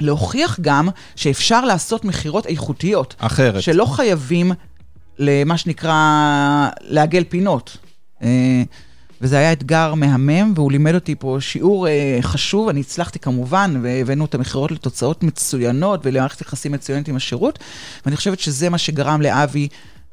להוכיח 0.00 0.60
גם 0.60 0.88
שאפשר 1.16 1.64
לעשות 1.64 2.04
מכירות 2.04 2.46
איכותיות. 2.46 3.14
אחרת. 3.18 3.62
שלא 3.62 3.84
חייבים 3.84 4.52
למה 5.18 5.58
שנקרא 5.58 6.68
לעגל 6.80 7.24
פינות. 7.28 7.76
אה, 8.22 8.62
וזה 9.20 9.38
היה 9.38 9.52
אתגר 9.52 9.94
מהמם, 9.94 10.52
והוא 10.56 10.72
לימד 10.72 10.94
אותי 10.94 11.14
פה 11.14 11.36
שיעור 11.40 11.88
אה, 11.88 12.18
חשוב, 12.22 12.68
אני 12.68 12.80
הצלחתי 12.80 13.18
כמובן, 13.18 13.80
והבאנו 13.82 14.24
את 14.24 14.34
המכירות 14.34 14.70
לתוצאות 14.70 15.22
מצוינות 15.22 16.00
ולמערכת 16.04 16.40
יחסים 16.40 16.72
מצוינת 16.72 17.08
עם 17.08 17.16
השירות, 17.16 17.58
ואני 18.04 18.16
חושבת 18.16 18.40
שזה 18.40 18.68
מה 18.68 18.78
שגרם 18.78 19.22
לאבי 19.22 19.68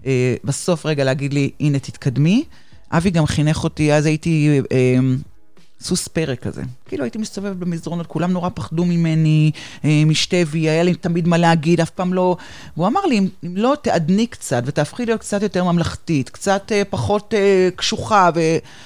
אה, 0.05 0.35
בסוף 0.43 0.85
רגע 0.85 1.03
להגיד 1.03 1.33
לי, 1.33 1.49
הנה 1.59 1.79
תתקדמי. 1.79 2.43
אבי 2.91 3.09
גם 3.09 3.25
חינך 3.25 3.63
אותי, 3.63 3.93
אז 3.93 4.05
הייתי 4.05 4.61
סוס 5.81 6.07
פרק 6.07 6.39
כזה. 6.39 6.61
כאילו 6.85 7.03
הייתי 7.03 7.17
מסתובבת 7.17 7.55
במסדרונות, 7.55 8.07
כולם 8.07 8.31
נורא 8.31 8.49
פחדו 8.53 8.85
ממני, 8.85 9.51
אה, 9.85 10.03
משתבי, 10.05 10.69
היה 10.69 10.83
לי 10.83 10.95
תמיד 10.95 11.27
מה 11.27 11.37
להגיד, 11.37 11.81
אף 11.81 11.89
פעם 11.89 12.13
לא... 12.13 12.37
והוא 12.77 12.87
אמר 12.87 13.05
לי, 13.05 13.19
אם, 13.19 13.27
לא 13.43 13.75
תתעדני 13.81 14.27
קצת 14.27 14.63
ותהפכי 14.65 15.05
להיות 15.05 15.19
קצת 15.19 15.41
יותר 15.41 15.63
ממלכתית, 15.63 16.29
קצת 16.29 16.71
אה, 16.71 16.81
פחות 16.89 17.33
אה, 17.33 17.69
קשוחה, 17.75 18.29
ו... 18.35 18.39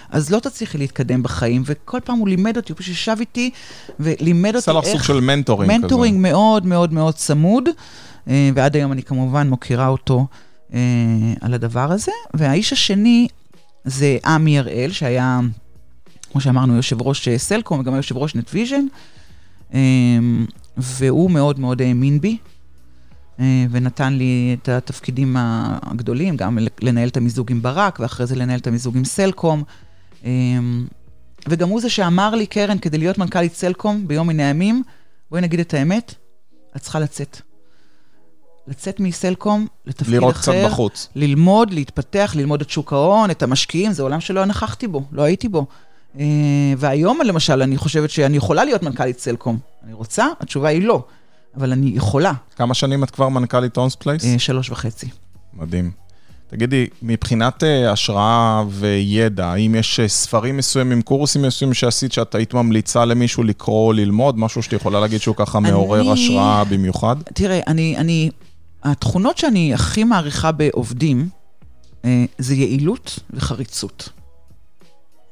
אז 0.09 0.31
לא 0.31 0.39
תצליחי 0.39 0.77
להתקדם 0.77 1.23
בחיים. 1.23 1.63
וכל 1.65 1.99
פעם 2.03 2.17
הוא 2.17 2.27
לימד 2.27 2.57
אותי, 2.57 2.71
הוא 2.71 2.77
פשוט 2.77 2.93
ישב 2.93 3.15
איתי 3.19 3.51
ולימד 3.99 4.55
אותי 4.55 4.71
איך... 4.71 4.77
עשה 4.77 4.89
לך 4.89 4.97
סוג 4.97 5.03
של 5.03 5.19
מנטורינג 5.19 5.71
כזה. 5.71 5.81
מנטורינג 5.81 6.19
מאוד 6.19 6.65
מאוד 6.65 6.93
מאוד 6.93 7.13
צמוד, 7.13 7.69
אה, 8.27 8.49
ועד 8.55 8.75
היום 8.75 8.91
אני 8.91 9.03
כמובן 9.03 9.49
מוקירה 9.49 9.87
אותו 9.87 10.27
אה, 10.73 10.79
על 11.41 11.53
הדבר 11.53 11.91
הזה. 11.91 12.11
והאיש 12.33 12.73
השני 12.73 13.27
זה 13.85 14.17
עמי 14.25 14.59
אראל, 14.59 14.91
שהיה... 14.91 15.39
כמו 16.33 16.41
שאמרנו, 16.41 16.75
יושב 16.75 17.01
ראש 17.01 17.27
אה, 17.27 17.37
סלקום 17.37 17.79
וגם 17.79 17.95
יושב 17.95 18.17
ראש 18.17 18.35
נטוויז'ן, 18.35 18.85
אמ, 19.73 20.45
והוא 20.77 21.31
מאוד 21.31 21.59
מאוד 21.59 21.81
האמין 21.81 22.21
בי, 22.21 22.37
אה, 23.39 23.65
ונתן 23.71 24.13
לי 24.13 24.57
את 24.61 24.69
התפקידים 24.69 25.35
הגדולים, 25.39 26.37
גם 26.37 26.57
לנהל 26.81 27.07
את 27.07 27.17
המיזוג 27.17 27.51
עם 27.51 27.61
ברק, 27.61 27.99
ואחרי 27.99 28.25
זה 28.25 28.35
לנהל 28.35 28.59
את 28.59 28.67
המיזוג 28.67 28.97
עם 28.97 29.05
סלקום. 29.05 29.63
אמ, 30.23 30.85
וגם 31.49 31.69
הוא 31.69 31.81
זה 31.81 31.89
שאמר 31.89 32.35
לי, 32.35 32.45
קרן, 32.45 32.77
כדי 32.77 32.97
להיות 32.97 33.17
מנכ"לית 33.17 33.53
סלקום 33.53 34.07
ביום 34.07 34.27
מן 34.27 34.39
הימים, 34.39 34.83
בואי 35.31 35.41
נגיד 35.41 35.59
את 35.59 35.73
האמת, 35.73 36.15
את 36.75 36.81
צריכה 36.81 36.99
לצאת. 36.99 37.41
לצאת 38.67 38.99
מסלקום 38.99 39.67
לתפקיד 39.85 40.13
לראות 40.13 40.35
אחר. 40.35 40.51
לראות 40.51 40.63
קצת 40.65 40.71
בחוץ. 40.73 41.09
ללמוד, 41.15 41.73
להתפתח, 41.73 42.33
ללמוד 42.35 42.61
את 42.61 42.69
שוק 42.69 42.93
ההון, 42.93 43.31
את 43.31 43.43
המשקיעים, 43.43 43.91
זה 43.91 44.03
עולם 44.03 44.19
שלא 44.19 44.45
נכחתי 44.45 44.87
בו, 44.87 45.03
לא 45.11 45.21
הייתי 45.21 45.47
בו. 45.47 45.65
אה, 46.19 46.25
והיום 46.77 47.19
למשל, 47.25 47.61
אני 47.61 47.77
חושבת 47.77 48.09
שאני 48.09 48.37
יכולה 48.37 48.63
להיות 48.63 48.83
מנכ"לית 48.83 49.19
סלקום. 49.19 49.57
אני 49.85 49.93
רוצה? 49.93 50.27
התשובה 50.39 50.69
היא 50.69 50.81
לא, 50.81 51.03
אבל 51.57 51.71
אני 51.71 51.91
יכולה. 51.95 52.33
כמה 52.55 52.73
שנים 52.73 53.03
את 53.03 53.11
כבר 53.11 53.29
מנכ"לית 53.29 53.77
אונס 53.77 53.95
פלייס? 53.95 54.25
אה, 54.25 54.39
שלוש 54.39 54.69
וחצי. 54.69 55.07
מדהים. 55.53 55.91
תגידי, 56.47 56.87
מבחינת 57.01 57.63
אה, 57.63 57.91
השראה 57.91 58.63
וידע, 58.69 59.45
האם 59.45 59.75
יש 59.75 59.99
ספרים 60.07 60.57
מסוימים, 60.57 61.01
קורסים 61.01 61.41
מסוימים 61.41 61.73
שעשית, 61.73 62.11
שאת 62.11 62.35
היית 62.35 62.53
ממליצה 62.53 63.05
למישהו 63.05 63.43
לקרוא 63.43 63.87
או 63.87 63.93
ללמוד? 63.93 64.39
משהו 64.39 64.63
שאת 64.63 64.73
יכולה 64.73 64.99
להגיד 64.99 65.21
שהוא 65.21 65.35
ככה 65.35 65.59
מעורר 65.59 66.01
אני... 66.01 66.11
השראה 66.11 66.63
במיוחד? 66.63 67.15
תראה, 67.33 67.59
אני, 67.67 67.97
אני, 67.97 68.29
התכונות 68.83 69.37
שאני 69.37 69.73
הכי 69.73 70.03
מעריכה 70.03 70.51
בעובדים, 70.51 71.29
זה 72.37 72.55
יעילות 72.55 73.19
וחריצות. 73.29 74.09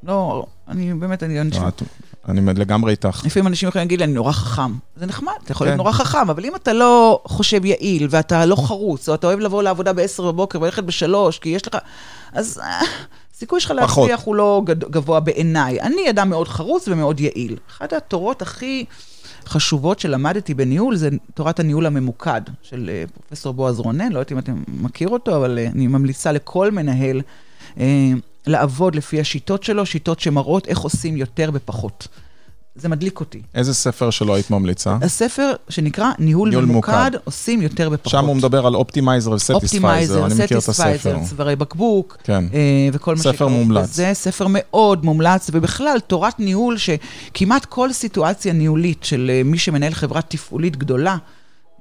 לא, 0.02 0.46
אני 0.72 0.94
באמת, 0.94 1.22
אני... 1.22 1.50
לא, 1.50 1.68
את, 1.68 1.82
אני 2.28 2.40
לגמרי 2.54 2.90
איתך. 2.90 3.22
לפעמים 3.24 3.46
אנשים 3.46 3.68
יכולים 3.68 3.84
להגיד 3.86 3.98
לי, 3.98 4.04
אני 4.04 4.12
נורא 4.12 4.32
חכם. 4.32 4.72
זה 4.96 5.06
נחמד, 5.06 5.32
אתה 5.44 5.52
יכול 5.52 5.66
להיות 5.66 5.74
כן. 5.74 5.78
נורא 5.78 5.92
חכם, 5.92 6.30
אבל 6.30 6.44
אם 6.44 6.56
אתה 6.56 6.72
לא 6.72 7.22
חושב 7.24 7.64
יעיל, 7.64 8.06
ואתה 8.10 8.46
לא 8.46 8.56
חרוץ, 8.56 9.08
או 9.08 9.14
אתה 9.14 9.26
אוהב 9.26 9.38
לבוא 9.38 9.62
לעבודה 9.62 9.92
ב-10 9.92 10.22
בבוקר 10.22 10.60
וללכת 10.60 10.84
ב-3, 10.84 11.38
כי 11.40 11.48
יש 11.48 11.68
לך... 11.68 11.76
אז 12.32 12.60
הסיכוי 13.34 13.60
שלך 13.60 13.70
להצליח 13.70 14.22
הוא 14.24 14.34
לא 14.34 14.62
גבוה 14.66 15.20
בעיניי. 15.20 15.80
אני 15.80 16.10
אדם 16.10 16.30
מאוד 16.30 16.48
חרוץ 16.48 16.88
ומאוד 16.88 17.20
יעיל. 17.20 17.56
אחת 17.70 17.92
התורות 17.92 18.42
הכי 18.42 18.84
חשובות 19.46 19.98
שלמדתי 19.98 20.54
בניהול 20.54 20.96
זה 20.96 21.08
תורת 21.34 21.60
הניהול 21.60 21.86
הממוקד 21.86 22.40
של 22.62 22.90
אה, 22.92 23.04
פרופסור 23.14 23.54
בועז 23.54 23.78
רונן, 23.78 24.12
לא 24.12 24.18
יודעת 24.18 24.32
אם 24.32 24.38
אתם 24.38 24.62
מכיר 24.68 25.08
אותו, 25.08 25.36
אבל 25.36 25.58
אה, 25.58 25.66
אני 25.66 25.86
ממליצה 25.86 26.32
לכל 26.32 26.70
מנהל. 26.70 27.20
אה, 27.80 28.12
לעבוד 28.46 28.94
לפי 28.94 29.20
השיטות 29.20 29.62
שלו, 29.62 29.86
שיטות 29.86 30.20
שמראות 30.20 30.68
איך 30.68 30.78
עושים 30.78 31.16
יותר 31.16 31.50
בפחות. 31.50 32.08
זה 32.74 32.88
מדליק 32.88 33.20
אותי. 33.20 33.42
איזה 33.54 33.74
ספר 33.74 34.10
שלו 34.10 34.34
היית 34.34 34.50
ממליצה? 34.50 34.96
הספר 35.02 35.52
שנקרא 35.68 36.10
ניהול, 36.18 36.48
ניהול 36.48 36.64
ממוקד, 36.64 36.92
מוקד, 36.92 37.10
עושים 37.24 37.62
יותר 37.62 37.88
בפחות. 37.88 38.10
שם 38.10 38.24
הוא 38.24 38.36
מדבר 38.36 38.66
על 38.66 38.74
optimizer 38.74 39.30
ו 39.30 39.38
satisficer, 39.38 40.26
אני 40.26 40.34
מכיר 40.44 40.58
את 40.58 40.68
הספר. 40.68 41.18
צווארי 41.28 41.56
בקבוק, 41.56 42.16
כן. 42.24 42.44
אה, 42.54 42.88
וכל 42.92 43.14
מה 43.14 43.20
שקורה. 43.20 43.34
ספר 43.34 43.48
מומלץ. 43.48 43.94
זה 43.94 44.10
ספר 44.14 44.46
מאוד 44.48 45.04
מומלץ, 45.04 45.50
ובכלל, 45.52 45.98
תורת 46.06 46.40
ניהול 46.40 46.76
שכמעט 46.78 47.64
כל 47.64 47.92
סיטואציה 47.92 48.52
ניהולית 48.52 49.04
של 49.04 49.30
אה, 49.34 49.42
מי 49.44 49.58
שמנהל 49.58 49.94
חברה 49.94 50.22
תפעולית 50.22 50.76
גדולה, 50.76 51.16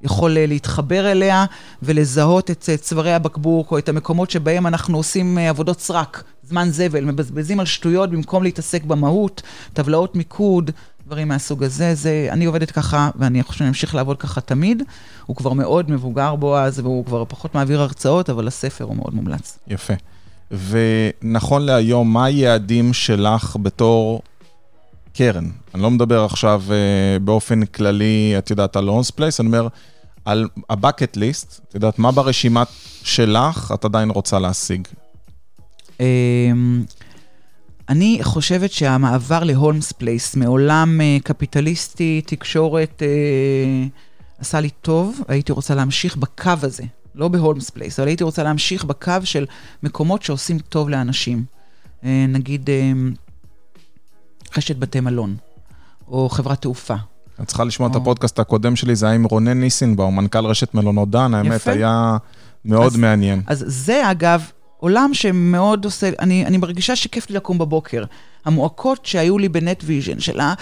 יכול 0.04 0.38
אה, 0.38 0.46
להתחבר 0.46 1.12
אליה 1.12 1.46
ולזהות 1.84 2.52
את 2.52 2.70
אה, 2.70 2.78
צווארי 2.78 3.14
הבקבוק 3.14 3.72
או 3.72 3.78
את 3.78 3.90
המקומות 3.90 4.32
שבהם 4.32 4.68
אנחנו 4.68 4.98
עושים 4.98 5.38
אה, 5.38 5.50
עבודות 5.50 5.80
סרק, 5.80 6.24
זמן 6.44 6.70
זבל, 6.72 7.06
מבזבזים 7.06 7.60
על 7.60 7.66
שטויות 7.66 8.12
במקום 8.12 8.44
להתעסק 8.44 8.84
במהות, 8.84 9.42
טבלאות 9.74 10.16
מיקוד, 10.16 10.72
דברים 11.08 11.28
מהסוג 11.28 11.64
הזה. 11.64 11.96
זה, 11.96 12.28
אני 12.32 12.46
עובדת 12.46 12.72
ככה, 12.72 13.10
ואני 13.16 13.44
חושב 13.44 13.60
שאני 13.60 13.70
אמשיך 13.70 13.96
לעבוד 13.96 14.18
ככה 14.18 14.42
תמיד. 14.42 14.84
הוא 15.26 15.36
כבר 15.36 15.54
מאוד 15.54 15.92
מבוגר 15.92 16.36
בו 16.36 16.58
אז, 16.58 16.80
והוא 16.80 17.06
כבר 17.06 17.26
פחות 17.28 17.56
מעביר 17.56 17.82
הרצאות, 17.82 18.30
אבל 18.30 18.48
הספר 18.48 18.84
הוא 18.84 18.96
מאוד 18.96 19.16
מומלץ. 19.16 19.60
יפה. 19.68 19.94
ונכון 20.52 21.62
להיום, 21.62 22.14
מה 22.14 22.26
היעדים 22.26 22.94
שלך 22.94 23.58
בתור 23.62 24.22
קרן? 25.14 25.50
אני 25.76 25.82
לא 25.82 25.92
מדבר 25.92 26.24
עכשיו 26.26 26.64
באופן 27.24 27.66
כללי, 27.66 28.36
את 28.38 28.50
יודעת, 28.50 28.76
על 28.76 28.90
אונס 28.90 29.12
פלייס, 29.12 29.40
אני 29.40 29.48
אומר, 29.48 29.68
על 30.26 30.48
ה-bucket 30.70 31.18
list, 31.18 31.62
את 31.70 31.76
יודעת, 31.76 32.00
מה 32.00 32.12
ברשימה 32.12 32.64
שלך 33.04 33.72
את 33.74 33.86
עדיין 33.86 34.10
רוצה 34.10 34.40
להשיג? 34.40 34.88
אמ, 36.00 36.84
אני 37.90 38.20
חושבת 38.22 38.72
שהמעבר 38.72 39.44
להולמס 39.44 39.92
פלייס 39.92 40.36
מעולם 40.36 41.02
אה, 41.02 41.18
קפיטליסטי, 41.24 42.22
תקשורת, 42.26 43.04
אה, 43.04 43.88
עשה 44.40 44.60
לי 44.60 44.70
טוב, 44.70 45.22
הייתי 45.28 45.52
רוצה 45.52 45.76
להמשיך 45.76 46.18
בקו 46.18 46.52
הזה, 46.62 46.84
לא 47.16 47.28
בהולמס 47.28 47.70
פלייס, 47.70 48.00
אבל 48.00 48.08
הייתי 48.08 48.24
רוצה 48.24 48.44
להמשיך 48.44 48.84
בקו 48.84 49.14
של 49.24 49.46
מקומות 49.84 50.24
שעושים 50.24 50.60
טוב 50.60 50.90
לאנשים. 50.90 51.44
אה, 52.04 52.26
נגיד, 52.28 52.70
רשת 54.58 54.76
בתי 54.76 55.00
מלון, 55.00 55.36
או 56.08 56.30
חברת 56.30 56.62
תעופה, 56.62 56.96
את 57.42 57.48
צריכה 57.48 57.64
לשמוע 57.64 57.90
את 57.90 57.96
הפודקאסט 57.96 58.40
הקודם 58.40 58.76
שלי, 58.76 58.96
זה 58.96 59.06
היה 59.06 59.16
עם 59.16 59.24
רונן 59.24 59.60
ניסנבאום, 59.60 60.16
מנכ"ל 60.16 60.46
רשת 60.46 60.74
מלונות 60.74 61.10
דן, 61.10 61.34
האמת, 61.34 61.68
היה 61.68 62.18
מאוד 62.66 62.98
מעניין. 62.98 63.42
אז 63.48 63.64
זה, 63.68 64.12
אגב, 64.12 64.52
עולם 64.78 65.14
שמאוד 65.14 65.86
עושה, 65.86 66.10
אני, 66.20 66.46
אני 66.46 66.58
מרגישה 66.58 66.96
שכיף 66.96 67.30
לי 67.30 67.36
לקום 67.36 67.58
בבוקר. 67.58 68.04
המועקות 68.46 69.06
שהיו 69.06 69.38
לי 69.38 69.50
בנטוויז'ן, 69.50 70.20
של 70.20 70.40
ה... 70.40 70.54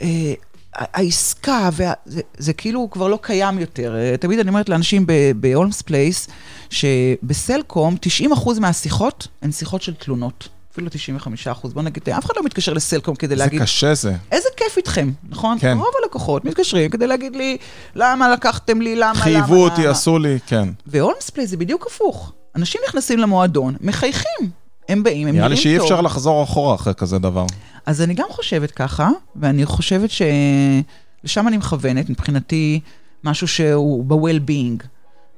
אה, 0.00 0.34
העסקה, 0.74 1.68
וה, 1.72 1.92
זה, 2.06 2.20
זה 2.38 2.52
כאילו 2.52 2.88
כבר 2.90 3.08
לא 3.08 3.18
קיים 3.22 3.58
יותר. 3.58 3.96
אה, 3.96 4.16
תמיד 4.16 4.38
אני 4.38 4.48
אומרת 4.48 4.68
לאנשים 4.68 5.06
בהולמס 5.36 5.82
פלייס, 5.82 6.28
שבסלקום 6.70 7.96
90% 8.30 8.60
מהשיחות 8.60 9.28
הן 9.42 9.52
שיחות 9.52 9.82
של 9.82 9.94
תלונות. 9.94 10.48
אפילו 10.72 10.88
95 10.90 11.48
אחוז. 11.48 11.72
בוא 11.72 11.82
נגיד, 11.82 12.08
אף 12.08 12.24
אחד 12.26 12.34
לא 12.36 12.42
מתקשר 12.44 12.72
לסלקום 12.72 13.14
כדי 13.14 13.36
להגיד... 13.36 13.58
זה 13.58 13.64
קשה 13.64 13.94
זה. 13.94 14.14
איזה 14.32 14.48
כיף 14.56 14.76
איתכם, 14.76 15.10
נכון? 15.28 15.58
כן. 15.58 15.76
רוב 15.78 15.90
הלקוחות 16.02 16.44
מתקשרים 16.44 16.90
כדי 16.90 17.06
להגיד 17.06 17.36
לי, 17.36 17.56
למה 17.94 18.32
לקחתם 18.32 18.80
לי, 18.80 18.96
למה, 18.96 19.06
למה, 19.06 19.14
חייבו 19.14 19.64
אותי, 19.64 19.86
עשו 19.86 20.18
לי, 20.18 20.38
כן. 20.46 20.68
והולמספליי 20.86 21.46
זה 21.46 21.56
בדיוק 21.56 21.86
הפוך. 21.86 22.32
אנשים 22.56 22.80
נכנסים 22.88 23.18
למועדון, 23.18 23.76
מחייכים. 23.80 24.50
הם 24.88 25.02
באים, 25.02 25.28
הם 25.28 25.34
נראים 25.34 25.34
טוב. 25.34 25.36
נראה 25.36 25.48
לי 25.48 25.56
שאי 25.56 25.78
אפשר 25.78 26.00
לחזור 26.00 26.42
אחורה 26.42 26.74
אחרי 26.74 26.94
כזה 26.94 27.18
דבר. 27.18 27.46
אז 27.86 28.02
אני 28.02 28.14
גם 28.14 28.26
חושבת 28.30 28.70
ככה, 28.70 29.08
ואני 29.36 29.66
חושבת 29.66 30.10
שלשם 30.10 31.48
אני 31.48 31.56
מכוונת, 31.56 32.10
מבחינתי, 32.10 32.80
משהו 33.24 33.48
שהוא 33.48 34.04
ב-well-being. 34.04 34.86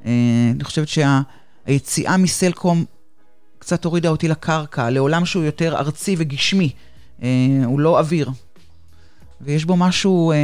אה, 0.06 0.10
אני 0.54 0.64
חושבת 0.64 0.88
שהיציאה 0.88 2.16
מסלקום 2.16 2.84
קצת 3.64 3.85
הורידה 3.85 4.09
אותי 4.09 4.29
לקרקע, 4.29 4.90
לעולם 4.90 5.27
שהוא 5.27 5.44
יותר 5.44 5.77
ארצי 5.77 6.14
וגשמי. 6.18 6.70
אה, 7.22 7.29
הוא 7.64 7.81
לא 7.81 7.98
אוויר. 7.98 8.31
ויש 9.40 9.64
בו 9.64 9.77
משהו, 9.77 10.33
אה, 10.33 10.37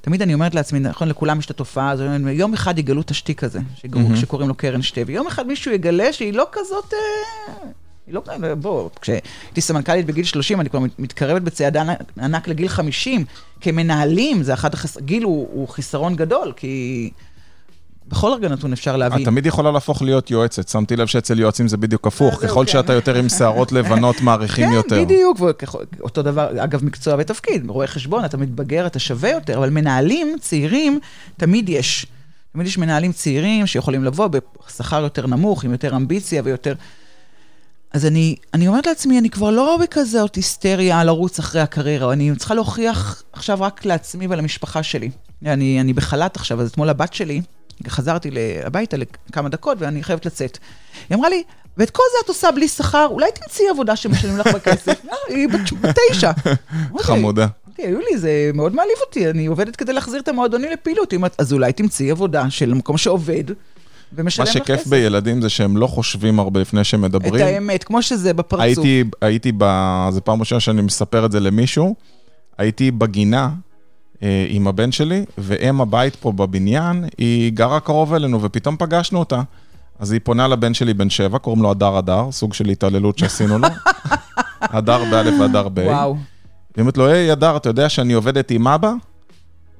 תמיד 0.00 0.22
אני 0.22 0.34
אומרת 0.34 0.54
לעצמי, 0.54 0.78
נכון, 0.78 1.08
לכולם 1.08 1.38
יש 1.38 1.46
את 1.46 1.50
התופעה 1.50 1.90
הזו, 1.90 2.04
יום 2.30 2.54
אחד 2.54 2.78
יגלו 2.78 3.00
את 3.00 3.10
השטיק 3.10 3.44
הזה, 3.44 3.58
mm-hmm. 3.58 4.16
שקוראים 4.16 4.48
לו 4.48 4.54
קרן 4.54 4.82
שתה, 4.82 5.00
ויום 5.06 5.26
אחד 5.26 5.46
מישהו 5.46 5.72
יגלה 5.72 6.12
שהיא 6.12 6.32
לא 6.32 6.46
כזאת... 6.52 6.94
אה, 6.94 7.68
היא 8.06 8.14
לא, 8.14 8.22
בוא, 8.60 8.90
כשהייתי 9.00 9.60
סמנכ"לית 9.60 10.06
בגיל 10.06 10.24
30, 10.24 10.60
אני 10.60 10.70
כבר 10.70 10.80
מתקרבת 10.98 11.42
בצעד 11.42 11.76
ענק 12.20 12.48
לגיל 12.48 12.68
50. 12.68 13.24
כמנהלים, 13.60 14.42
זה 14.42 14.54
אחד 14.54 14.74
החסר... 14.74 15.00
גיל 15.00 15.24
הוא, 15.24 15.48
הוא 15.52 15.68
חיסרון 15.68 16.16
גדול, 16.16 16.52
כי 16.56 17.10
בכל 18.08 18.32
רגע 18.32 18.48
נתון 18.48 18.72
אפשר 18.72 18.96
להבין. 18.96 19.20
את 19.20 19.24
תמיד 19.24 19.46
יכולה 19.46 19.70
להפוך 19.70 20.02
להיות 20.02 20.30
יועצת, 20.30 20.68
שמתי 20.68 20.96
לב 20.96 21.06
שאצל 21.06 21.40
יועצים 21.40 21.68
זה 21.68 21.76
בדיוק 21.76 22.06
הפוך, 22.06 22.34
ככל 22.34 22.64
כן. 22.66 22.72
שאתה 22.72 22.92
יותר 22.92 23.14
עם 23.14 23.28
שערות 23.28 23.72
לבנות, 23.72 24.20
מעריכים 24.26 24.72
יותר. 24.72 24.96
כן, 24.96 25.04
בדיוק, 25.04 25.40
אותו 26.00 26.22
דבר, 26.22 26.64
אגב, 26.64 26.84
מקצוע 26.84 27.14
ותפקיד, 27.18 27.70
רואה 27.70 27.86
חשבון, 27.86 28.24
אתה 28.24 28.36
מתבגר, 28.36 28.86
אתה 28.86 28.98
שווה 28.98 29.30
יותר, 29.30 29.58
אבל 29.58 29.70
מנהלים 29.70 30.36
צעירים, 30.40 31.00
תמיד 31.36 31.68
יש. 31.68 32.06
תמיד 32.52 32.66
יש 32.66 32.78
מנהלים 32.78 33.12
צעירים 33.12 33.66
שיכולים 33.66 34.04
לבוא 34.04 34.28
בשכר 34.66 35.02
יותר 35.02 35.26
נמוך, 35.26 35.64
עם 35.64 35.72
יותר 35.72 35.96
אמביציה 35.96 36.42
ויותר... 36.44 36.74
אז 37.92 38.06
אני, 38.06 38.36
אני 38.54 38.68
אומרת 38.68 38.86
לעצמי, 38.86 39.18
אני 39.18 39.30
כבר 39.30 39.50
לא 39.50 39.78
בכזאת 39.82 40.34
היסטריה 40.34 41.04
לרוץ 41.04 41.38
אחרי 41.38 41.60
הקריירה, 41.60 42.12
אני 42.12 42.36
צריכה 42.36 42.54
להוכיח 42.54 43.22
עכשיו 43.32 43.58
רק 43.60 43.84
לעצמי 43.84 44.26
ולמשפחה 44.30 44.82
שלי. 44.82 45.10
אני, 45.46 45.80
אני 45.80 45.92
בחל"ת 45.92 46.36
עכשיו, 46.36 46.60
אז 46.60 46.70
אתמול 46.70 46.88
הבת 46.88 47.14
שלי, 47.14 47.42
חזרתי 47.88 48.30
הביתה 48.64 48.96
לכמה 48.96 49.48
דקות 49.48 49.78
ואני 49.80 50.02
חייבת 50.02 50.26
לצאת. 50.26 50.58
היא 51.08 51.16
אמרה 51.16 51.28
לי, 51.28 51.42
ואת 51.76 51.90
כל 51.90 52.02
זה 52.12 52.18
את 52.24 52.28
עושה 52.28 52.50
בלי 52.50 52.68
שכר, 52.68 53.06
אולי 53.10 53.26
תמצאי 53.34 53.68
עבודה 53.70 53.96
שמשלמים 53.96 54.38
לך 54.38 54.46
בכסף. 54.46 55.04
אה, 55.10 55.16
היא 55.28 55.48
בת 55.48 55.96
תשע. 56.10 56.32
חמודה. 56.98 57.46
אוקיי, 57.68 57.90
יולי, 57.90 58.18
זה 58.18 58.50
מאוד 58.54 58.74
מעליב 58.74 58.96
אותי, 59.06 59.30
אני 59.30 59.46
עובדת 59.46 59.76
כדי 59.76 59.92
להחזיר 59.92 60.20
את 60.20 60.28
המועדונים 60.28 60.70
לפעילות. 60.72 61.14
אז 61.38 61.52
אולי 61.52 61.72
תמצאי 61.72 62.10
עבודה 62.10 62.50
של 62.50 62.74
מקום 62.74 62.98
שעובד. 62.98 63.44
ומשלם 64.16 64.44
לך 64.44 64.50
כסף. 64.50 64.58
מה 64.58 64.64
שכיף 64.64 64.86
בילדים 64.86 65.42
זה 65.42 65.48
שהם 65.48 65.76
לא 65.76 65.86
חושבים 65.86 66.38
הרבה 66.38 66.60
לפני 66.60 66.84
שהם 66.84 67.00
מדברים. 67.00 67.34
את 67.34 67.40
האמת, 67.40 67.84
כמו 67.84 68.02
שזה 68.02 68.32
בפרצוף. 68.32 68.84
הייתי, 68.84 69.04
הייתי 69.20 69.52
ב... 69.58 69.64
זו 70.10 70.20
פעם 70.24 70.40
ראשונה 70.40 70.60
שאני 70.60 70.82
מספר 70.82 71.26
את 71.26 71.32
זה 71.32 71.40
למישהו, 71.40 71.94
הייתי 72.58 72.90
בגינה 72.90 73.50
עם 74.48 74.68
הבן 74.68 74.92
שלי, 74.92 75.24
ואם 75.38 75.80
הבית 75.80 76.16
פה 76.16 76.32
בבניין, 76.32 77.04
היא 77.18 77.52
גרה 77.52 77.80
קרוב 77.80 78.14
אלינו, 78.14 78.42
ופתאום 78.42 78.76
פגשנו 78.76 79.18
אותה. 79.18 79.42
אז 79.98 80.12
היא 80.12 80.20
פונה 80.24 80.48
לבן 80.48 80.74
שלי 80.74 80.94
בן 80.94 81.10
שבע, 81.10 81.38
קוראים 81.38 81.62
לו 81.62 81.70
הדר 81.70 81.96
הדר, 81.96 82.32
סוג 82.32 82.54
של 82.54 82.68
התעללות 82.68 83.18
שעשינו 83.18 83.58
לו. 83.58 83.68
הדר 84.60 85.04
באלף 85.10 85.34
והדר 85.40 85.68
ב. 85.68 85.78
וואו. 85.78 86.16
היא 86.76 86.82
אומרת 86.82 86.96
לו, 86.96 87.06
היי, 87.06 87.30
הדר, 87.30 87.56
אתה 87.56 87.68
יודע 87.68 87.88
שאני 87.88 88.12
עובדת 88.12 88.50
עם 88.50 88.68
אבא? 88.68 88.88
אז 88.88 88.96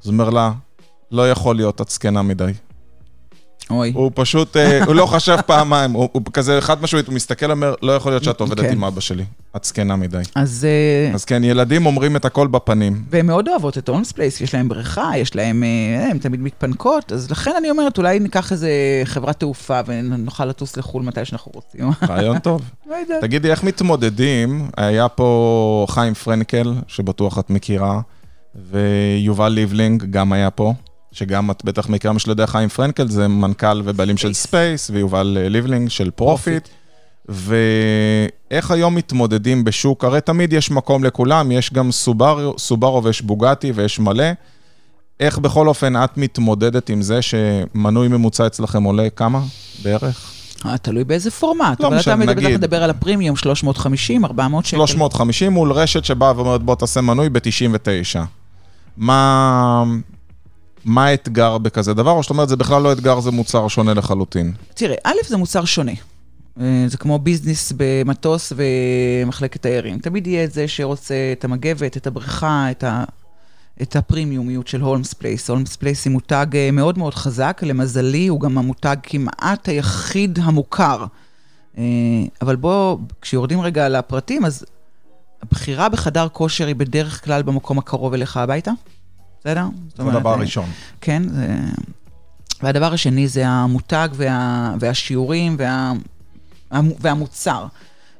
הוא 0.07 0.13
אומר 0.13 0.31
לה, 0.31 0.53
לא 1.11 1.31
יכול 1.31 1.57
להיות, 1.57 1.81
את 1.81 1.89
זקנה 1.89 2.23
מדי. 2.23 2.53
אוי. 3.71 3.93
הוא 3.95 4.11
פשוט, 4.15 4.57
אה, 4.57 4.85
הוא 4.87 4.95
לא 4.95 5.07
חשב 5.07 5.37
פעמיים, 5.47 5.93
הוא, 5.93 6.09
הוא 6.13 6.23
כזה 6.33 6.61
חד 6.61 6.83
משמעית, 6.83 7.07
הוא 7.07 7.15
מסתכל, 7.15 7.51
אומר, 7.51 7.75
לא 7.83 7.93
יכול 7.93 8.13
להיות 8.13 8.25
שאת 8.25 8.41
עובדת 8.41 8.61
כן. 8.61 8.73
עם 8.73 8.85
אבא 8.85 9.01
שלי, 9.01 9.25
את 9.57 9.65
זקנה 9.65 9.97
מדי. 9.97 10.23
אז... 10.35 10.67
אה, 10.69 11.15
אז 11.15 11.25
כן, 11.25 11.45
ילדים 11.45 11.87
אומרים 11.87 12.17
את 12.17 12.25
הכל 12.25 12.47
בפנים. 12.47 13.05
והן 13.11 13.27
מאוד 13.27 13.49
אוהבות 13.49 13.79
את 13.79 13.89
אונס 13.89 14.13
פלייס, 14.13 14.41
יש 14.41 14.55
להם 14.55 14.69
בריכה, 14.69 15.11
יש 15.17 15.37
להם, 15.37 15.65
אה, 15.65 16.11
הן 16.11 16.19
תמיד 16.19 16.41
מתפנקות, 16.41 17.13
אז 17.13 17.31
לכן 17.31 17.53
אני 17.59 17.71
אומרת, 17.71 17.99
אולי 17.99 18.19
ניקח 18.19 18.53
איזה 18.53 18.71
חברת 19.05 19.41
תעופה 19.41 19.81
ונוכל 19.87 20.45
לטוס 20.45 20.77
לחו"ל 20.77 21.03
מתי 21.03 21.25
שאנחנו 21.25 21.53
רוצים. 21.55 21.91
רעיון 22.09 22.39
טוב. 22.39 22.63
לא. 22.87 22.97
תגידי, 23.21 23.51
איך 23.51 23.65
מתמודדים? 23.65 24.69
היה 24.77 25.09
פה 25.09 25.87
חיים 25.89 26.15
פרנקל, 26.15 26.75
שבטוח 26.89 27.39
את 27.39 27.51
מכירה, 27.51 28.01
ויובל 28.71 29.49
ליבלינג 29.49 30.05
גם 30.11 30.33
היה 30.33 30.51
פה. 30.51 30.75
שגם 31.15 31.51
את 31.51 31.65
בטח 31.65 31.89
מכירה 31.89 32.15
מי 32.15 32.21
שלא 32.21 32.33
יודע, 32.33 32.47
חיים 32.47 32.69
פרנקל, 32.69 33.09
זה 33.09 33.29
מנכ"ל 33.29 33.83
ובעלים 33.85 34.17
של 34.17 34.35
ספייס, 34.35 34.91
ויובל 34.91 35.39
אה, 35.41 35.49
ליבלינג 35.49 35.89
של 35.89 36.11
פרופיט. 36.11 36.69
ואיך 37.29 38.71
היום 38.71 38.95
מתמודדים 38.95 39.65
בשוק? 39.65 40.05
הרי 40.05 40.21
תמיד 40.21 40.53
יש 40.53 40.71
מקום 40.71 41.05
לכולם, 41.05 41.53
יש 41.53 41.73
גם 41.73 41.93
סוברו, 41.93 42.59
סוברו 42.59 43.05
ויש 43.05 43.23
בוגטי 43.23 43.73
ויש 43.73 43.99
מלא. 43.99 44.25
איך 45.21 45.39
בכל 45.39 45.69
אופן 45.69 46.05
את 46.05 46.17
מתמודדת 46.17 46.89
עם 46.89 47.03
זה 47.03 47.23
שמנוי 47.23 48.09
ממוצע 48.09 48.47
אצלכם 48.47 48.83
עולה 48.83 49.11
כמה 49.11 49.43
בערך? 49.83 50.31
אה, 50.67 50.79
תלוי 50.79 51.05
באיזה 51.05 51.31
פורמט. 51.31 51.81
לא 51.81 51.91
משנה, 51.91 52.17
נגיד. 52.17 52.29
אבל 52.29 52.39
אתה 52.39 52.49
בטח 52.49 52.59
מדבר 52.59 52.83
על 52.83 52.91
הפרימיום, 52.91 53.37
350, 53.37 54.25
400 54.25 54.67
שקל. 54.67 54.77
350 54.77 55.53
מול 55.53 55.73
רשת 55.73 56.05
שבאה 56.05 56.37
ואומרת, 56.37 56.63
בוא 56.63 56.75
תעשה 56.75 57.01
מנוי 57.01 57.29
ב-99. 57.29 58.19
מה, 58.97 59.85
מה 60.85 61.07
האתגר 61.07 61.59
בכזה 61.59 61.95
דבר, 61.95 62.11
או 62.11 62.23
שאת 62.23 62.31
אומרת, 62.31 62.49
זה 62.49 62.57
בכלל 62.57 62.83
לא 62.83 62.93
אתגר, 62.93 63.21
זה 63.21 63.31
מוצר 63.31 63.69
שונה 63.69 63.95
לחלוטין? 63.95 64.53
תראה, 64.75 64.97
א', 65.05 65.15
זה 65.29 65.37
מוצר 65.37 65.65
שונה. 65.65 65.93
אה, 66.61 66.85
זה 66.87 66.97
כמו 66.97 67.19
ביזנס 67.19 67.73
במטוס 67.77 68.53
ומחלקת 68.57 69.63
תיירים. 69.63 69.99
תמיד 69.99 70.27
יהיה 70.27 70.45
את 70.45 70.53
זה 70.53 70.69
שרוצה 70.69 71.15
את 71.39 71.45
המגבת, 71.45 71.97
את 71.97 72.07
הבריכה, 72.07 72.71
את, 72.71 72.85
ה, 72.85 73.05
את 73.83 73.97
הפרימיומיות 73.97 74.69
של 74.69 74.81
הולמס 74.81 75.15
פלייס. 75.15 75.51
הולמס 75.51 75.77
פלייס 75.77 76.05
היא 76.05 76.13
מותג 76.13 76.47
אה, 76.55 76.71
מאוד 76.73 76.99
מאוד 76.99 77.15
חזק, 77.15 77.61
למזלי, 77.67 78.27
הוא 78.27 78.41
גם 78.41 78.59
המותג 78.59 78.97
כמעט 79.03 79.69
היחיד 79.69 80.39
המוכר. 80.43 81.05
אה, 81.79 81.85
אבל 82.43 82.57
בוא, 82.57 82.99
כשיורדים 83.21 83.61
רגע 83.61 83.89
לפרטים, 83.89 84.45
אז 84.45 84.65
הבחירה 85.43 85.89
בחדר 85.89 86.29
כושר 86.33 86.67
היא 86.67 86.77
בדרך 86.77 87.25
כלל 87.25 87.43
במקום 87.43 87.79
הקרוב 87.79 88.15
אליך 88.15 88.37
הביתה. 88.37 88.71
בסדר? 89.45 89.67
זה 89.97 90.03
הדבר 90.03 90.33
הראשון. 90.33 90.69
כן, 91.01 91.29
זה... 91.29 91.57
והדבר 92.63 92.93
השני 92.93 93.29
זה 93.29 93.47
המותג 93.47 94.09
וה... 94.13 94.75
והשיעורים 94.81 95.57
וה... 95.59 95.93
והמוצר. 97.01 97.67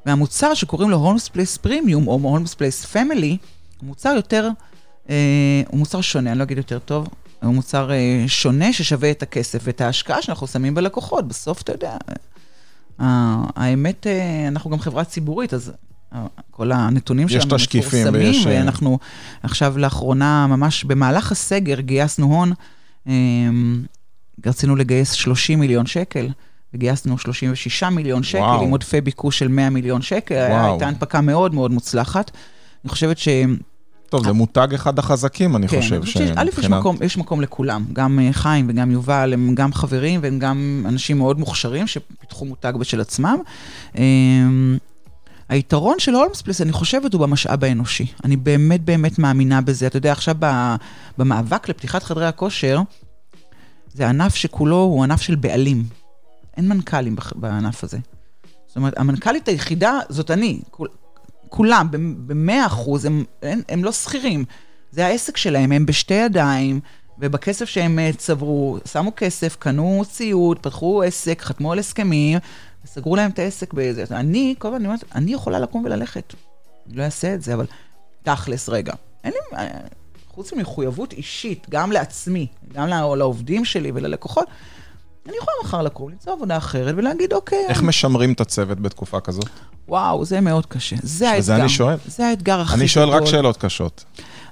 והמוצר 0.05 0.53
שקוראים 0.53 0.89
לו 0.89 0.97
הולמס 0.97 1.29
פלייס 1.29 1.57
פרימיום, 1.57 2.07
או 2.07 2.19
הולמס 2.21 2.53
פלייס 2.53 2.85
Family, 2.85 3.37
הוא 3.81 3.87
מוצר 3.87 4.09
יותר, 4.09 4.49
אה, 5.09 5.61
הוא 5.67 5.79
מוצר 5.79 6.01
שונה, 6.01 6.31
אני 6.31 6.39
לא 6.39 6.43
אגיד 6.43 6.57
יותר 6.57 6.79
טוב, 6.79 7.07
הוא 7.43 7.53
מוצר 7.53 7.91
אה, 7.91 8.23
שונה 8.27 8.73
ששווה 8.73 9.11
את 9.11 9.23
הכסף 9.23 9.59
ואת 9.63 9.81
ההשקעה 9.81 10.21
שאנחנו 10.21 10.47
שמים 10.47 10.75
בלקוחות. 10.75 11.27
בסוף, 11.27 11.61
אתה 11.61 11.71
יודע, 11.71 11.97
אה, 13.01 13.43
האמת, 13.55 14.07
אה, 14.07 14.47
אנחנו 14.47 14.69
גם 14.69 14.79
חברה 14.79 15.03
ציבורית, 15.03 15.53
אז 15.53 15.71
כל 16.51 16.71
הנתונים 16.71 17.29
שלנו 17.29 17.55
מפורסמים, 17.55 18.13
ויש... 18.13 18.45
ואנחנו 18.45 18.99
עכשיו 19.43 19.77
לאחרונה, 19.77 20.47
ממש 20.47 20.83
במהלך 20.83 21.31
הסגר, 21.31 21.79
גייסנו 21.79 22.25
הון, 22.25 22.53
אמ, 23.07 23.83
רצינו 24.45 24.75
לגייס 24.75 25.11
30 25.11 25.59
מיליון 25.59 25.85
שקל. 25.85 26.29
וגייסנו 26.73 27.17
36 27.17 27.83
מיליון 27.83 28.23
שקל, 28.23 28.41
וואו. 28.41 28.63
עם 28.63 28.71
עודפי 28.71 29.01
ביקוש 29.01 29.39
של 29.39 29.47
100 29.47 29.69
מיליון 29.69 30.01
שקל, 30.01 30.47
וואו. 30.49 30.71
הייתה 30.71 30.87
הנפקה 30.87 31.21
מאוד 31.21 31.53
מאוד 31.53 31.71
מוצלחת. 31.71 32.31
אני 32.83 32.89
חושבת 32.89 33.17
ש... 33.17 33.27
טוב, 34.09 34.25
זה 34.25 34.33
מותג 34.33 34.67
אחד 34.75 34.99
החזקים, 34.99 35.55
אני 35.55 35.67
כן, 35.67 35.81
חושב. 35.81 36.01
כן, 36.13 36.33
א', 36.35 36.49
יש 36.59 36.65
מקום, 36.65 36.97
יש 37.01 37.17
מקום 37.17 37.41
לכולם. 37.41 37.85
גם 37.93 38.19
אה, 38.19 38.33
חיים 38.33 38.65
וגם 38.69 38.91
יובל 38.91 39.33
הם 39.33 39.55
גם 39.55 39.73
חברים 39.73 40.19
והם 40.23 40.39
גם 40.39 40.85
אנשים 40.89 41.17
מאוד 41.17 41.39
מוכשרים 41.39 41.87
שפיתחו 41.87 42.45
מותג 42.45 42.73
בשל 42.79 43.01
עצמם. 43.01 43.37
היתרון 45.49 45.99
של 45.99 46.15
הולמספלס, 46.15 46.61
אני 46.61 46.71
חושבת, 46.71 47.13
הוא 47.13 47.21
במשאב 47.21 47.63
האנושי. 47.63 48.05
אני 48.23 48.35
באמת 48.35 48.81
באמת 48.81 49.19
מאמינה 49.19 49.61
בזה. 49.61 49.87
אתה 49.87 49.97
יודע, 49.97 50.11
עכשיו 50.11 50.35
במאבק 51.17 51.69
לפתיחת 51.69 52.03
חדרי 52.03 52.27
הכושר, 52.27 52.81
זה 53.93 54.09
ענף 54.09 54.35
שכולו 54.35 54.77
הוא 54.77 55.03
ענף 55.03 55.21
של 55.21 55.35
בעלים. 55.35 55.83
אין 56.57 56.69
מנכ"לים 56.69 57.15
בענף 57.35 57.83
הזה. 57.83 57.97
זאת 58.67 58.75
אומרת, 58.75 58.93
המנכ"לית 58.97 59.47
היחידה 59.47 59.99
זאת 60.09 60.31
אני. 60.31 60.59
כול, 60.71 60.87
כולם, 61.49 61.87
במאה 62.27 62.65
אחוז, 62.65 63.05
הם, 63.05 63.23
הם, 63.41 63.61
הם 63.69 63.83
לא 63.83 63.91
שכירים. 63.91 64.45
זה 64.91 65.05
העסק 65.05 65.37
שלהם, 65.37 65.71
הם 65.71 65.85
בשתי 65.85 66.13
ידיים, 66.13 66.79
ובכסף 67.19 67.65
שהם 67.65 67.99
אה, 67.99 68.09
צברו, 68.17 68.77
שמו 68.91 69.11
כסף, 69.15 69.55
קנו 69.59 70.03
ציוד, 70.09 70.59
פתחו 70.59 71.03
עסק, 71.03 71.41
חתמו 71.41 71.71
על 71.71 71.79
הסכמים, 71.79 72.37
סגרו 72.85 73.15
להם 73.15 73.31
את 73.31 73.39
העסק 73.39 73.73
באיזה... 73.73 74.03
אני, 74.11 74.55
כל 74.57 74.67
הזמן, 74.67 74.79
אני 74.79 74.85
אומרת, 74.85 75.03
אני 75.15 75.33
יכולה 75.33 75.59
לקום 75.59 75.85
וללכת. 75.85 76.33
אני 76.87 76.97
לא 76.97 77.03
אעשה 77.03 77.33
את 77.33 77.41
זה, 77.41 77.53
אבל 77.53 77.65
תכלס, 78.23 78.69
רגע. 78.69 78.93
אין 79.23 79.33
לי... 79.33 79.65
חוץ 80.27 80.53
ממחויבות 80.53 81.13
אישית, 81.13 81.67
גם 81.69 81.91
לעצמי, 81.91 82.47
גם 82.73 82.87
לעובדים 82.87 83.65
שלי 83.65 83.91
וללקוחות, 83.93 84.47
אני 85.27 85.37
יכולה 85.37 85.55
מחר 85.63 85.81
לקום, 85.81 86.09
למצוא 86.09 86.33
עבודה 86.33 86.57
אחרת 86.57 86.95
ולהגיד, 86.97 87.33
אוקיי... 87.33 87.65
איך 87.67 87.79
אני... 87.79 87.87
משמרים 87.87 88.33
את 88.33 88.41
הצוות 88.41 88.79
בתקופה 88.79 89.19
כזאת? 89.19 89.49
וואו, 89.87 90.25
זה 90.25 90.41
מאוד 90.41 90.65
קשה. 90.65 90.95
זה 91.03 91.29
האתגר. 91.29 91.39
וזה 91.39 91.55
אני 91.55 91.69
שואל. 91.69 91.97
זה 92.07 92.27
האתגר 92.27 92.59
הכי 92.59 92.69
גדול. 92.69 92.79
אני 92.79 92.87
שואל 92.87 93.09
רק 93.09 93.25
שאלות 93.25 93.57
קשות. 93.57 94.05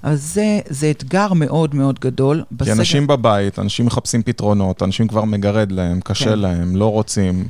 אז 0.04 0.24
זה, 0.34 0.60
זה 0.69 0.91
אתגר 0.91 1.34
מאוד 1.34 1.76
מאוד 1.76 2.00
גדול. 2.00 2.43
כי 2.50 2.56
בסגר... 2.56 2.74
אנשים 2.74 3.08
בבית, 3.08 3.60
אנשים 3.60 3.86
מחפשים 3.86 4.24
פתרונות, 4.24 4.84
אנשים 4.84 5.08
כבר 5.08 5.24
מגרד 5.24 5.72
להם, 5.72 6.00
קשה 6.02 6.26
כן. 6.26 6.39
להם, 6.39 6.76
לא 6.76 6.91
רוצים. 6.91 7.48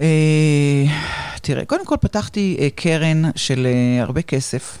אה, 0.00 0.84
תראה, 1.42 1.64
קודם 1.64 1.86
כל 1.86 1.96
פתחתי 2.00 2.56
אה, 2.60 2.68
קרן 2.74 3.22
של 3.36 3.66
אה, 3.66 4.02
הרבה 4.02 4.22
כסף, 4.22 4.78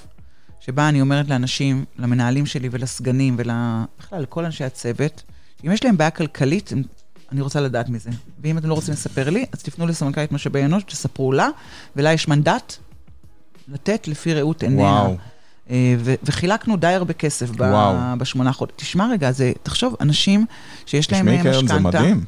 שבה 0.60 0.88
אני 0.88 1.00
אומרת 1.00 1.28
לאנשים, 1.28 1.84
למנהלים 1.98 2.46
שלי 2.46 2.68
ולסגנים 2.72 3.36
ובכלל 3.38 4.22
לכל 4.22 4.44
אנשי 4.44 4.64
הצוות, 4.64 5.22
אם 5.66 5.72
יש 5.72 5.84
להם 5.84 5.96
בעיה 5.96 6.10
כלכלית, 6.10 6.72
אני 7.32 7.40
רוצה 7.40 7.60
לדעת 7.60 7.88
מזה. 7.88 8.10
ואם 8.42 8.58
אתם 8.58 8.68
לא 8.68 8.74
רוצים 8.74 8.94
לספר 8.94 9.30
לי, 9.30 9.44
אז 9.52 9.62
תפנו 9.62 9.86
לסמנכ"לית 9.86 10.32
משאבי 10.32 10.64
אנוש, 10.64 10.82
תספרו 10.82 11.32
לה, 11.32 11.48
ולה 11.96 12.12
יש 12.12 12.28
מנדט 12.28 12.76
לתת 13.68 14.08
לפי 14.08 14.34
ראות 14.34 14.62
עיניה. 14.62 14.84
וואו. 14.86 15.16
ו- 15.98 16.14
וחילקנו 16.22 16.76
די 16.76 16.86
הרבה 16.86 17.12
כסף 17.12 17.50
ב- 17.56 18.14
בשמונה 18.18 18.52
חודשים. 18.52 18.76
תשמע 18.78 19.08
רגע, 19.12 19.32
זה, 19.32 19.52
תחשוב, 19.62 19.96
אנשים 20.00 20.46
שיש 20.86 21.12
להם 21.12 21.26
משכנתה... 21.26 21.50
תשמעי, 21.50 21.66
קרן, 21.66 21.66
זה 21.66 21.78
מדהים. 21.78 22.24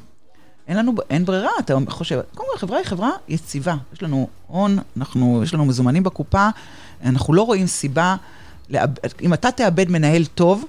אין 0.72 0.78
לנו, 0.78 0.92
אין 1.10 1.24
ברירה, 1.24 1.50
אתה 1.58 1.74
חושב, 1.88 2.20
קודם 2.34 2.48
כל, 2.50 2.56
החברה 2.56 2.78
היא 2.78 2.86
חברה 2.86 3.10
יציבה. 3.28 3.74
יש 3.92 4.02
לנו 4.02 4.28
הון, 4.46 4.78
אנחנו, 4.96 5.40
יש 5.42 5.54
לנו 5.54 5.64
מזומנים 5.64 6.02
בקופה, 6.02 6.48
אנחנו 7.04 7.34
לא 7.34 7.42
רואים 7.42 7.66
סיבה, 7.66 8.16
לאב, 8.70 8.90
אם 9.22 9.34
אתה 9.34 9.50
תאבד 9.50 9.90
מנהל 9.90 10.24
טוב... 10.24 10.64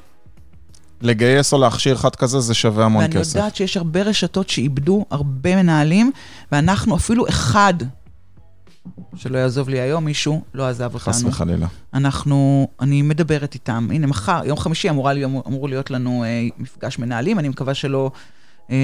לגייס 1.01 1.53
או 1.53 1.57
להכשיר 1.57 1.95
אחד 1.95 2.15
כזה, 2.15 2.39
זה 2.39 2.53
שווה 2.53 2.85
המון 2.85 3.01
ואני 3.01 3.13
כסף. 3.13 3.35
ואני 3.35 3.45
יודעת 3.45 3.55
שיש 3.55 3.77
הרבה 3.77 4.01
רשתות 4.01 4.49
שאיבדו 4.49 5.05
הרבה 5.11 5.55
מנהלים, 5.55 6.11
ואנחנו 6.51 6.95
אפילו 6.95 7.29
אחד 7.29 7.73
שלא 9.15 9.37
יעזוב 9.37 9.69
לי 9.69 9.79
היום 9.79 10.05
מישהו, 10.05 10.41
לא 10.53 10.67
עזב 10.67 10.93
אותנו. 10.93 10.99
חס 10.99 11.23
וחלילה. 11.23 11.67
אנחנו, 11.93 12.67
אני 12.79 13.01
מדברת 13.01 13.53
איתם. 13.53 13.87
הנה, 13.91 14.07
מחר, 14.07 14.41
יום 14.45 14.57
חמישי 14.57 14.89
אמורה, 14.89 15.13
אמור 15.47 15.69
להיות 15.69 15.91
לנו 15.91 16.23
אה, 16.23 16.47
מפגש 16.57 16.99
מנהלים, 16.99 17.39
אני 17.39 17.49
מקווה 17.49 17.73
שלא 17.73 18.11
אה, 18.71 18.75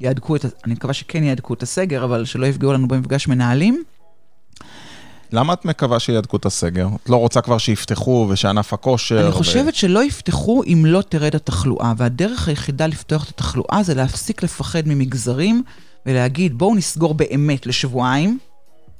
יהדקו 0.00 0.36
את, 0.36 0.44
אני 0.64 0.74
מקווה 0.74 0.94
שכן 0.94 1.24
יהדקו 1.24 1.54
את 1.54 1.62
הסגר, 1.62 2.04
אבל 2.04 2.24
שלא 2.24 2.46
יפגעו 2.46 2.72
לנו 2.72 2.88
במפגש 2.88 3.28
מנהלים. 3.28 3.84
למה 5.32 5.52
את 5.52 5.64
מקווה 5.64 6.00
שיהדקו 6.00 6.36
את 6.36 6.46
הסגר? 6.46 6.88
את 7.02 7.10
לא 7.10 7.16
רוצה 7.16 7.40
כבר 7.40 7.58
שיפתחו 7.58 8.26
ושענף 8.30 8.72
הכושר... 8.72 9.20
אני 9.20 9.28
ו- 9.28 9.32
חושבת 9.32 9.74
שלא 9.74 10.04
יפתחו 10.04 10.62
אם 10.66 10.82
לא 10.86 11.02
תרד 11.08 11.34
התחלואה, 11.34 11.92
והדרך 11.96 12.48
היחידה 12.48 12.86
לפתוח 12.86 13.24
את 13.24 13.28
התחלואה 13.28 13.82
זה 13.82 13.94
להפסיק 13.94 14.42
לפחד 14.42 14.82
ממגזרים 14.86 15.62
ולהגיד, 16.06 16.58
בואו 16.58 16.74
נסגור 16.74 17.14
באמת 17.14 17.66
לשבועיים, 17.66 18.38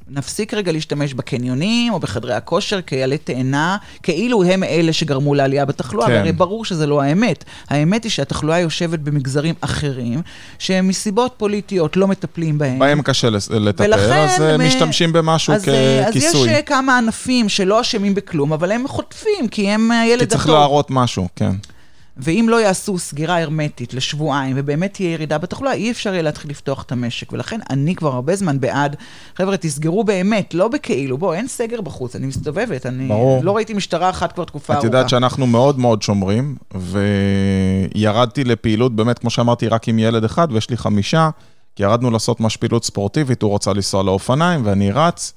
נפסיק 0.09 0.55
רגע 0.55 0.73
להשתמש 0.73 1.15
בקניונים 1.15 1.93
או 1.93 2.01
בחדרי 2.01 2.35
הכושר 2.35 2.81
כעלי 2.87 3.19
תאנה, 3.19 3.77
כאילו 4.03 4.45
הם 4.45 4.63
אלה 4.65 4.93
שגרמו 4.93 5.35
לעלייה 5.35 5.65
בתחלואה, 5.65 6.07
כן. 6.07 6.13
והרי 6.13 6.33
ברור 6.33 6.65
שזה 6.65 6.87
לא 6.87 7.03
האמת. 7.03 7.45
האמת 7.69 8.05
היא 8.05 8.11
שהתחלואה 8.11 8.61
יושבת 8.61 8.99
במגזרים 8.99 9.55
אחרים, 9.61 10.23
שהם 10.59 10.89
מסיבות 10.89 11.35
פוליטיות 11.37 11.97
לא 11.97 12.09
מטפלים 12.09 12.59
בהם. 12.59 12.79
בהם 12.79 13.03
קשה 13.03 13.31
לטפל, 13.31 13.85
ולכן 13.85 14.13
אז 14.13 14.43
אה, 14.43 14.55
הם- 14.55 14.61
משתמשים 14.67 15.13
במשהו 15.13 15.53
אז, 15.55 15.69
אה, 15.69 16.07
אז 16.09 16.17
יש 16.17 16.25
ככיסוי. 16.25 16.49
אה, 16.49 16.63
כמה 16.63 16.99
ענפים 16.99 17.49
שלא 17.49 17.81
אשמים 17.81 18.15
בכלום, 18.15 18.53
אבל 18.53 18.73
הם 18.73 18.89
חוטפים, 18.89 19.49
כי 19.51 19.69
הם 19.69 19.91
הילד 19.91 20.19
כי 20.19 20.25
הטוב. 20.25 20.37
צריך 20.39 20.49
להראות 20.49 20.87
משהו, 20.91 21.29
כן. 21.37 21.51
ואם 22.17 22.47
לא 22.51 22.61
יעשו 22.61 22.99
סגירה 22.99 23.43
הרמטית 23.43 23.95
לשבועיים, 23.95 24.57
ובאמת 24.59 24.95
תהיה 24.95 25.13
ירידה 25.13 25.39
בתחלואה, 25.39 25.73
אי 25.73 25.91
אפשר 25.91 26.13
יהיה 26.13 26.23
להתחיל 26.23 26.51
לפתוח 26.51 26.83
את 26.83 26.93
המשק. 26.93 27.33
ולכן 27.33 27.61
אני 27.71 27.95
כבר 27.95 28.13
הרבה 28.15 28.37
זמן 28.37 28.61
בעד, 28.61 28.97
חבר'ה, 29.37 29.57
תסגרו 29.57 30.05
באמת, 30.05 30.55
לא 30.55 30.69
בכאילו, 30.69 31.19
בוא, 31.19 31.35
אין 31.35 31.49
סגר 31.49 31.81
בחוץ, 31.81 32.17
אני 32.17 32.27
מסתובבת, 32.27 32.87
אני 32.87 33.09
ברור. 33.09 33.45
לא 33.45 33.57
ראיתי 33.57 33.75
משטרה 33.75 34.11
אחת 34.11 34.33
כבר 34.33 34.45
תקופה 34.45 34.73
את 34.73 34.77
ארוכה. 34.77 34.87
יודעת 34.87 35.09
שאנחנו 35.09 35.47
מאוד 35.47 35.79
מאוד 35.79 36.03
שומרים, 36.03 36.57
וירדתי 37.95 38.45
לפעילות, 38.45 38.97
באמת, 38.97 39.19
כמו 39.19 39.31
שאמרתי, 39.31 39.69
רק 39.69 39.89
עם 39.89 39.99
ילד 39.99 40.25
אחד, 40.25 40.49
ויש 40.53 40.71
לי 40.71 40.77
חמישה, 40.77 41.31
כי 41.77 41.83
ירדנו 41.83 42.11
לעשות 42.11 42.41
ממש 42.41 42.57
פעילות 42.57 42.85
ספורטיבית, 42.85 43.43
הוא 43.43 43.55
רצה 43.55 43.73
לנסוע 43.73 44.03
לאופניים, 44.03 44.61
ואני 44.65 44.91
רץ, 44.91 45.33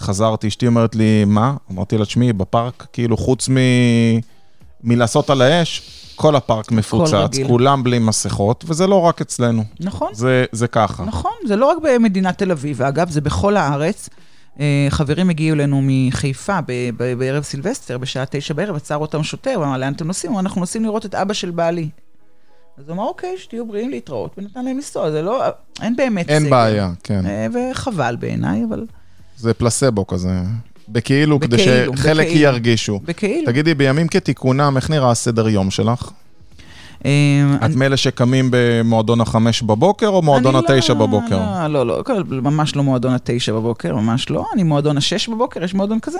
וחזרתי, 0.00 0.48
אשתי 0.48 0.66
אומרת 0.66 0.94
לי, 0.94 1.24
מה? 1.24 1.54
אמרתי 1.72 1.98
לה, 1.98 2.04
תשמעי, 2.04 2.32
בפארק, 2.32 2.86
כאילו, 2.92 3.16
חוץ 3.16 3.48
מ... 3.48 3.56
מלעשות 4.84 5.30
על 5.30 5.42
האש, 5.42 5.82
כל 6.16 6.36
הפארק 6.36 6.72
מפוצץ, 6.72 7.14
רגיל. 7.14 7.46
כולם 7.46 7.82
בלי 7.82 7.98
מסכות, 7.98 8.64
וזה 8.68 8.86
לא 8.86 9.00
רק 9.00 9.20
אצלנו, 9.20 9.64
נכון, 9.80 10.14
זה, 10.14 10.44
זה 10.52 10.68
ככה. 10.68 11.04
נכון, 11.04 11.32
זה 11.46 11.56
לא 11.56 11.66
רק 11.66 11.76
במדינת 11.82 12.38
תל 12.38 12.50
אביב, 12.50 12.76
ואגב, 12.80 13.10
זה 13.10 13.20
בכל 13.20 13.56
הארץ. 13.56 14.08
אה, 14.60 14.86
חברים 14.90 15.30
הגיעו 15.30 15.56
אלינו 15.56 15.80
מחיפה 15.84 16.58
ב- 16.66 16.90
ב- 16.96 17.14
בערב 17.18 17.42
סילבסטר, 17.42 17.98
בשעה 17.98 18.24
תשע 18.30 18.54
בערב, 18.54 18.76
עצר 18.76 18.96
אותם 18.96 19.22
שוטר, 19.22 19.56
ואמר, 19.60 19.76
לאן 19.76 19.92
אתם 19.92 20.06
נוסעים? 20.06 20.32
הוא 20.32 20.40
אמר, 20.40 20.48
אנחנו 20.48 20.60
נוסעים 20.60 20.84
לראות 20.84 21.06
את 21.06 21.14
אבא 21.14 21.34
של 21.34 21.50
בעלי. 21.50 21.88
אז 22.78 22.88
הוא 22.88 22.94
אמר, 22.94 23.04
אוקיי, 23.04 23.38
שתהיו 23.38 23.66
בריאים 23.66 23.90
להתראות, 23.90 24.34
ונתן 24.38 24.64
להם 24.64 24.76
לנסוע, 24.76 25.10
זה 25.10 25.22
לא, 25.22 25.42
אין 25.82 25.96
באמת 25.96 26.28
אין 26.28 26.42
סגר. 26.42 26.50
בעיה, 26.50 26.90
כן. 27.02 27.26
אה, 27.26 27.46
וחבל 27.72 28.16
בעיניי, 28.20 28.64
אבל 28.68 28.86
זה 29.40 29.54
פלסבו 29.54 30.06
כזה. 30.06 30.42
בכאילו, 30.88 31.40
כדי 31.40 31.58
שחלק 31.58 32.26
בכאילו. 32.26 32.40
ירגישו. 32.40 33.00
בכאילו. 33.04 33.46
תגידי, 33.46 33.74
בימים 33.74 34.08
כתיקונם, 34.08 34.72
איך 34.76 34.90
נראה 34.90 35.10
הסדר 35.10 35.48
יום 35.48 35.70
שלך? 35.70 36.10
אה, 37.04 37.10
את 37.66 37.74
מאלה 37.76 37.96
שקמים 37.96 38.48
במועדון 38.50 39.20
החמש 39.20 39.62
בבוקר, 39.62 40.08
או 40.08 40.22
מועדון 40.22 40.56
אני 40.56 40.64
לא- 40.68 40.74
התשע 40.74 40.94
בבוקר? 40.94 41.66
לא, 41.68 41.86
לא, 41.86 42.02
לא, 42.06 42.24
ממש 42.42 42.76
לא 42.76 42.82
מועדון 42.82 43.12
התשע 43.12 43.52
בבוקר, 43.52 43.96
ממש 43.96 44.30
לא. 44.30 44.46
אני 44.54 44.62
מועדון 44.62 44.96
השש 44.96 45.28
בבוקר, 45.28 45.64
יש 45.64 45.74
מועדון 45.74 46.00
כזה? 46.00 46.18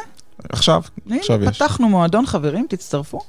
עכשיו, 0.48 0.82
עכשיו 1.10 1.44
יש. 1.44 1.56
פתחנו 1.56 1.88
מועדון, 1.88 2.26
חברים, 2.26 2.66
תצטרפו. 2.68 3.20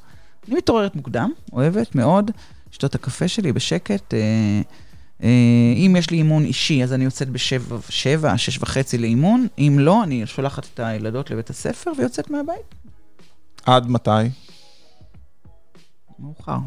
אני 0.48 0.56
מתעוררת 0.56 0.96
מוקדם, 0.96 1.32
אוהבת 1.54 1.96
מאוד, 1.96 2.32
לשתות 2.72 2.96
הקפה 2.96 3.28
שלי 3.28 3.52
בשקט. 3.54 4.14
אה, 5.24 5.30
אם 5.76 5.96
יש 6.00 6.10
לי 6.10 6.18
אימון 6.18 6.46
אישי, 6.46 6.84
אז 6.84 6.94
אני 6.94 7.04
יוצאת 7.04 7.30
בשבע, 7.30 7.78
שבע, 7.90 8.38
שש 8.38 8.58
וחצי 8.58 8.98
לאימון. 8.98 9.48
אם 9.58 9.78
לא, 9.80 10.04
אני 10.04 10.26
שולחת 10.26 10.68
את 10.74 10.80
הילדות 10.80 11.32
לבית 11.32 11.50
הספר 11.50 11.92
ויוצאת 11.98 12.30
מהבית. 12.30 12.76
עד 13.66 13.90
מתי? 13.90 14.12
מאוחר. 16.20 16.58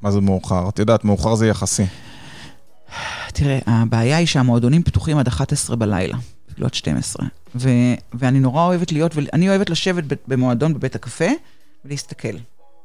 מה 0.00 0.10
זה 0.10 0.20
מאוחר? 0.20 0.68
את 0.68 0.78
יודעת, 0.78 1.04
מאוחר 1.04 1.34
זה 1.34 1.46
יחסי. 1.46 1.84
תראה, 3.32 3.58
הבעיה 3.66 4.16
היא 4.16 4.26
שהמועדונים 4.26 4.82
פתוחים 4.82 5.18
עד 5.18 5.28
11 5.28 5.76
בלילה, 5.76 6.16
אפילו 6.52 6.66
עד 6.66 6.74
12. 6.74 7.26
ו- 7.54 7.68
ואני 8.14 8.40
נורא 8.40 8.64
אוהבת 8.64 8.92
להיות, 8.92 9.12
ואני 9.14 9.48
אוהבת 9.48 9.70
לשבת 9.70 10.04
במועדון 10.28 10.74
בבית 10.74 10.94
הקפה 10.94 11.28
ולהסתכל. 11.84 12.36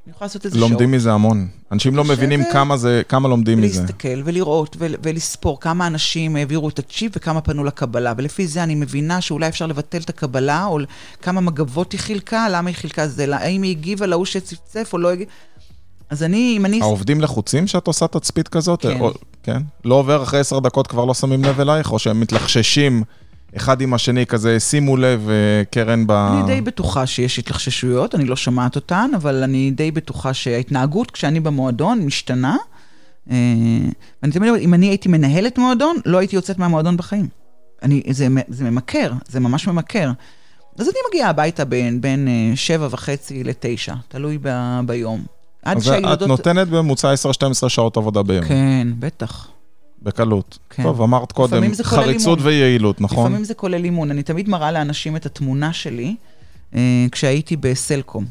אני 0.08 0.14
יכולה 0.16 0.26
לעשות 0.26 0.46
איזה 0.46 0.58
שעות. 0.58 0.70
לומדים 0.72 0.92
מזה 0.92 1.14
המון. 1.14 1.48
אנשים 1.72 1.96
לא 1.96 2.04
מבינים 2.04 2.44
כמה 2.52 2.78
זה, 2.78 3.02
כמה 3.10 3.28
לומדים 3.30 3.62
מזה. 3.62 3.80
ולהסתכל 3.80 4.22
ולראות 4.26 4.76
ול- 4.80 4.96
ולספור 5.04 5.60
כמה 5.60 5.88
אנשים 5.88 6.36
העבירו 6.36 6.70
את 6.70 6.80
הצ'יפ 6.80 7.12
וכמה 7.16 7.42
פנו 7.42 7.64
לקבלה. 7.64 8.14
ולפי 8.18 8.48
זה 8.48 8.64
אני 8.64 8.76
מבינה 8.76 9.22
שאולי 9.22 9.48
אפשר 9.48 9.66
לבטל 9.68 9.98
את 9.98 10.10
הקבלה, 10.10 10.66
או 10.66 10.80
כמה 11.22 11.42
מגבות 11.42 11.92
היא 11.92 12.00
חילקה, 12.00 12.48
למה 12.52 12.70
היא 12.70 12.76
חילקה 12.76 13.08
זה, 13.08 13.36
האם 13.38 13.62
היא 13.62 13.72
הגיבה 13.72 14.06
להוא 14.06 14.26
שצפצף 14.26 14.90
או 14.94 14.98
לא 14.98 15.12
הגיבה. 15.12 15.32
אז 16.10 16.24
אני, 16.24 16.54
אם 16.58 16.66
אני... 16.66 16.82
העובדים 16.82 17.22
לחוצים 17.22 17.68
שאת 17.68 17.88
עושה 17.88 18.08
תצפית 18.08 18.48
כזאת? 18.48 18.82
כן. 18.82 19.00
או, 19.00 19.12
כן? 19.44 19.62
לא 19.86 19.96
עובר 19.96 20.24
אחרי 20.24 20.40
עשר 20.40 20.60
דקות 20.60 20.88
כבר 20.88 21.06
לא 21.06 21.14
שמים 21.14 21.44
לב 21.44 21.60
אלייך, 21.60 21.92
או 21.92 22.00
שהם 22.00 22.20
מתלחששים 22.20 23.04
אחד 23.58 23.82
עם 23.82 23.94
השני, 23.94 24.26
כזה 24.26 24.60
שימו 24.60 24.98
לב, 24.98 25.30
אה, 25.30 25.64
קרן 25.72 26.08
ב... 26.08 26.12
אני 26.12 26.48
די 26.48 26.62
בטוחה 26.62 27.06
שיש 27.06 27.40
התלחששויות, 27.40 28.16
אני 28.16 28.26
לא 28.26 28.36
שומעת 28.36 28.76
אותן, 28.76 29.12
אבל 29.16 29.44
אני 29.44 29.72
די 29.72 29.92
בטוחה 29.92 30.34
שההתנהגות 30.34 31.12
כשאני 31.12 31.40
במועדון 31.40 32.00
משתנה. 32.00 32.58
אה, 33.32 33.36
ואני 34.24 34.34
תמיד 34.34 34.50
אומרת, 34.50 34.62
אם 34.62 34.74
אני 34.74 34.86
הייתי 34.86 35.10
מנהלת 35.10 35.58
מועדון, 35.58 35.98
לא 36.06 36.18
הייתי 36.18 36.36
יוצאת 36.36 36.60
מהמועדון 36.60 36.98
בחיים. 36.98 37.28
אני, 37.84 38.02
זה, 38.10 38.28
זה 38.48 38.64
ממכר, 38.64 39.12
זה 39.28 39.40
ממש 39.40 39.68
ממכר. 39.68 40.12
אז 40.78 40.88
אני 40.88 40.98
מגיעה 41.10 41.30
הביתה 41.30 41.66
בין, 41.66 42.02
בין 42.02 42.28
אה, 42.28 42.56
שבע 42.56 42.88
וחצי 42.92 43.44
לתשע, 43.44 43.94
תלוי 44.08 44.38
ב, 44.42 44.50
ביום. 44.86 45.24
עד 45.64 45.78
אז 45.78 45.88
את 45.88 45.88
שהילדות... 45.88 46.28
נותנת 46.28 46.68
בממוצע 46.68 47.14
10-12 47.66 47.70
שעות 47.70 47.98
עבודה 47.98 48.24
ביום, 48.24 48.46
כן, 48.46 48.88
בטח. 49.00 49.48
בקלות. 50.04 50.58
כן. 50.70 50.84
טוב, 50.84 51.02
אמרת 51.02 51.32
קודם, 51.32 51.64
חריצות 51.84 52.40
אימון. 52.40 52.52
ויעילות, 52.52 53.02
נכון? 53.02 53.26
לפעמים 53.26 53.44
זה 53.44 53.54
כולל 53.54 53.84
אימון. 53.84 54.12
אני 54.12 54.24
תמיד 54.24 54.50
מראה 54.50 54.72
לאנשים 54.72 55.16
את 55.16 55.26
התמונה 55.26 55.74
שלי 55.74 56.16
אה, 56.76 57.06
כשהייתי 57.12 57.56
בסלקום. 57.56 58.26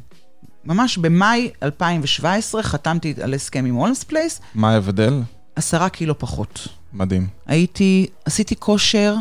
ממש 0.65 0.99
במאי 0.99 1.51
2017 1.63 2.63
חתמתי 2.63 3.15
על 3.23 3.35
הסכם 3.35 3.65
עם 3.65 3.75
הולמס 3.75 4.05
פלייס, 4.05 4.41
מה 4.55 4.71
ההבדל? 4.71 5.21
עשרה 5.57 5.89
קילו 5.89 6.19
פחות. 6.19 6.69
מדהים. 6.93 7.27
הייתי, 7.47 8.07
עשיתי 8.25 8.57
כושר 8.57 9.17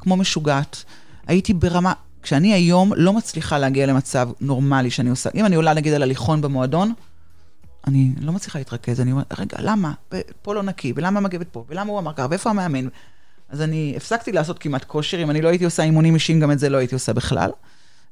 כמו 0.00 0.16
משוגעת. 0.16 0.84
הייתי 1.26 1.54
ברמה, 1.54 1.92
כשאני 2.22 2.52
היום 2.52 2.92
לא 2.96 3.12
מצליחה 3.12 3.58
להגיע 3.58 3.86
למצב 3.86 4.28
נורמלי 4.40 4.90
שאני 4.90 5.10
עושה, 5.10 5.30
אם 5.34 5.46
אני 5.46 5.56
עולה 5.56 5.74
נגיד 5.74 5.92
על 5.92 6.02
הליכון 6.02 6.40
במועדון, 6.40 6.92
אני 7.88 8.12
לא 8.20 8.32
מצליחה 8.32 8.58
להתרכז, 8.58 9.00
אני 9.00 9.12
אומרת, 9.12 9.38
רגע, 9.38 9.56
למה? 9.60 9.92
פה 10.42 10.54
לא 10.54 10.62
נקי, 10.62 10.92
ולמה 10.96 11.20
מגבת 11.20 11.48
פה, 11.48 11.64
ולמה 11.68 11.90
הוא 11.90 11.98
אמר 11.98 12.12
ככה, 12.12 12.26
ואיפה 12.30 12.50
המאמן? 12.50 12.88
אז 13.48 13.62
אני 13.62 13.94
הפסקתי 13.96 14.32
לעשות 14.32 14.58
כמעט 14.58 14.84
כושר, 14.84 15.22
אם 15.22 15.30
אני 15.30 15.42
לא 15.42 15.48
הייתי 15.48 15.64
עושה 15.64 15.82
אימונים 15.82 16.14
אישיים, 16.14 16.40
גם 16.40 16.50
את 16.50 16.58
זה 16.58 16.68
לא 16.68 16.78
הייתי 16.78 16.94
עושה 16.94 17.12
בכלל. 17.12 17.50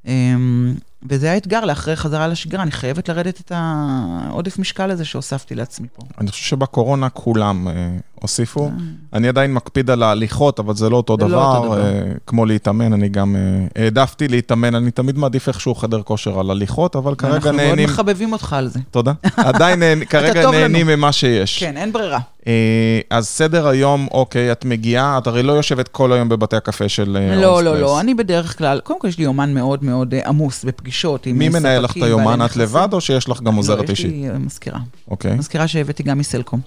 אמ, 0.06 0.74
וזה 1.08 1.32
האתגר 1.32 1.64
לאחרי 1.64 1.96
חזרה 1.96 2.28
לשגרה, 2.28 2.62
אני 2.62 2.70
חייבת 2.70 3.08
לרדת 3.08 3.40
את 3.40 3.52
העודף 3.54 4.58
משקל 4.58 4.90
הזה 4.90 5.04
שהוספתי 5.04 5.54
לעצמי 5.54 5.88
פה. 5.92 6.02
אני 6.20 6.30
חושב 6.30 6.44
שבקורונה 6.44 7.08
כולם 7.08 7.68
אה, 7.68 7.96
הוסיפו. 8.20 8.70
אני 9.12 9.28
עדיין 9.28 9.54
מקפיד 9.54 9.90
על 9.90 10.02
ההליכות, 10.02 10.60
אבל 10.60 10.74
זה 10.74 10.90
לא 10.90 10.96
אותו 10.96 11.16
לא 11.20 11.28
דבר. 11.28 11.80
אה, 11.80 12.02
כמו 12.26 12.46
להתאמן, 12.46 12.92
אני 12.92 13.08
גם 13.08 13.36
אה, 13.36 13.82
העדפתי 13.82 14.28
להתאמן, 14.28 14.74
אני 14.74 14.90
תמיד 14.90 15.18
מעדיף 15.18 15.48
איכשהו 15.48 15.74
חדר 15.74 16.02
כושר 16.02 16.40
על 16.40 16.50
הליכות, 16.50 16.96
אבל 16.96 17.14
כרגע 17.14 17.34
אנחנו 17.34 17.52
מאוד 17.52 17.66
נהנים... 17.66 17.88
מחבבים 17.88 18.32
אותך 18.32 18.52
על 18.52 18.68
זה. 18.68 18.80
תודה. 18.90 19.12
עדיין 19.36 20.04
כרגע. 20.04 20.50
נהנים 20.50 20.86
ממה 20.86 21.12
שיש. 21.12 21.58
כן, 21.58 21.76
אין 21.76 21.92
ברירה. 21.92 22.18
אה, 22.46 23.00
אז 23.10 23.26
סדר 23.26 23.68
היום, 23.68 24.08
אוקיי, 24.10 24.52
את 24.52 24.64
מגיעה, 24.64 25.18
את 25.18 25.26
הרי 25.26 25.42
לא 25.42 25.52
יושבת 25.52 25.88
כל 25.88 26.12
היום 26.12 26.28
בבתי 26.28 26.56
הקפה 26.56 26.88
של 26.88 27.16
אה, 27.20 27.36
לא, 27.36 27.62
לא. 27.62 27.80
לא, 27.80 28.00
אני 28.00 28.14
בדרך 28.14 28.58
כלל, 28.58 28.80
קודם 28.80 29.00
כל 29.00 29.08
יש 29.08 29.18
לי 29.18 29.24
יומן 29.24 29.54
מאוד 29.54 29.84
מאוד 29.84 30.14
אה, 30.14 30.28
עמוס 30.28 30.64
בפגישות 30.64 31.26
עם 31.26 31.38
מי 31.38 31.46
אה, 31.46 31.52
מנהל 31.52 31.82
לך 31.82 31.90
את 31.90 31.96
ספקים, 31.96 32.04
היומן? 32.04 32.44
את. 32.44 32.56
לבד 32.56 32.88
או 32.92 33.00
שיש 33.00 33.28
לך 33.28 33.42
גם 33.42 33.54
עוזרת 33.54 33.78
לא, 33.78 33.84
יש 33.84 33.90
אישית? 33.90 34.10
לי 34.10 34.30
אה, 34.30 34.38
מזכירה. 34.38 34.78
אוקיי. 35.10 35.34
מזכירה 35.34 35.68
שהבאתי 35.68 36.02
גם 36.02 36.18
מסלקום. 36.18 36.60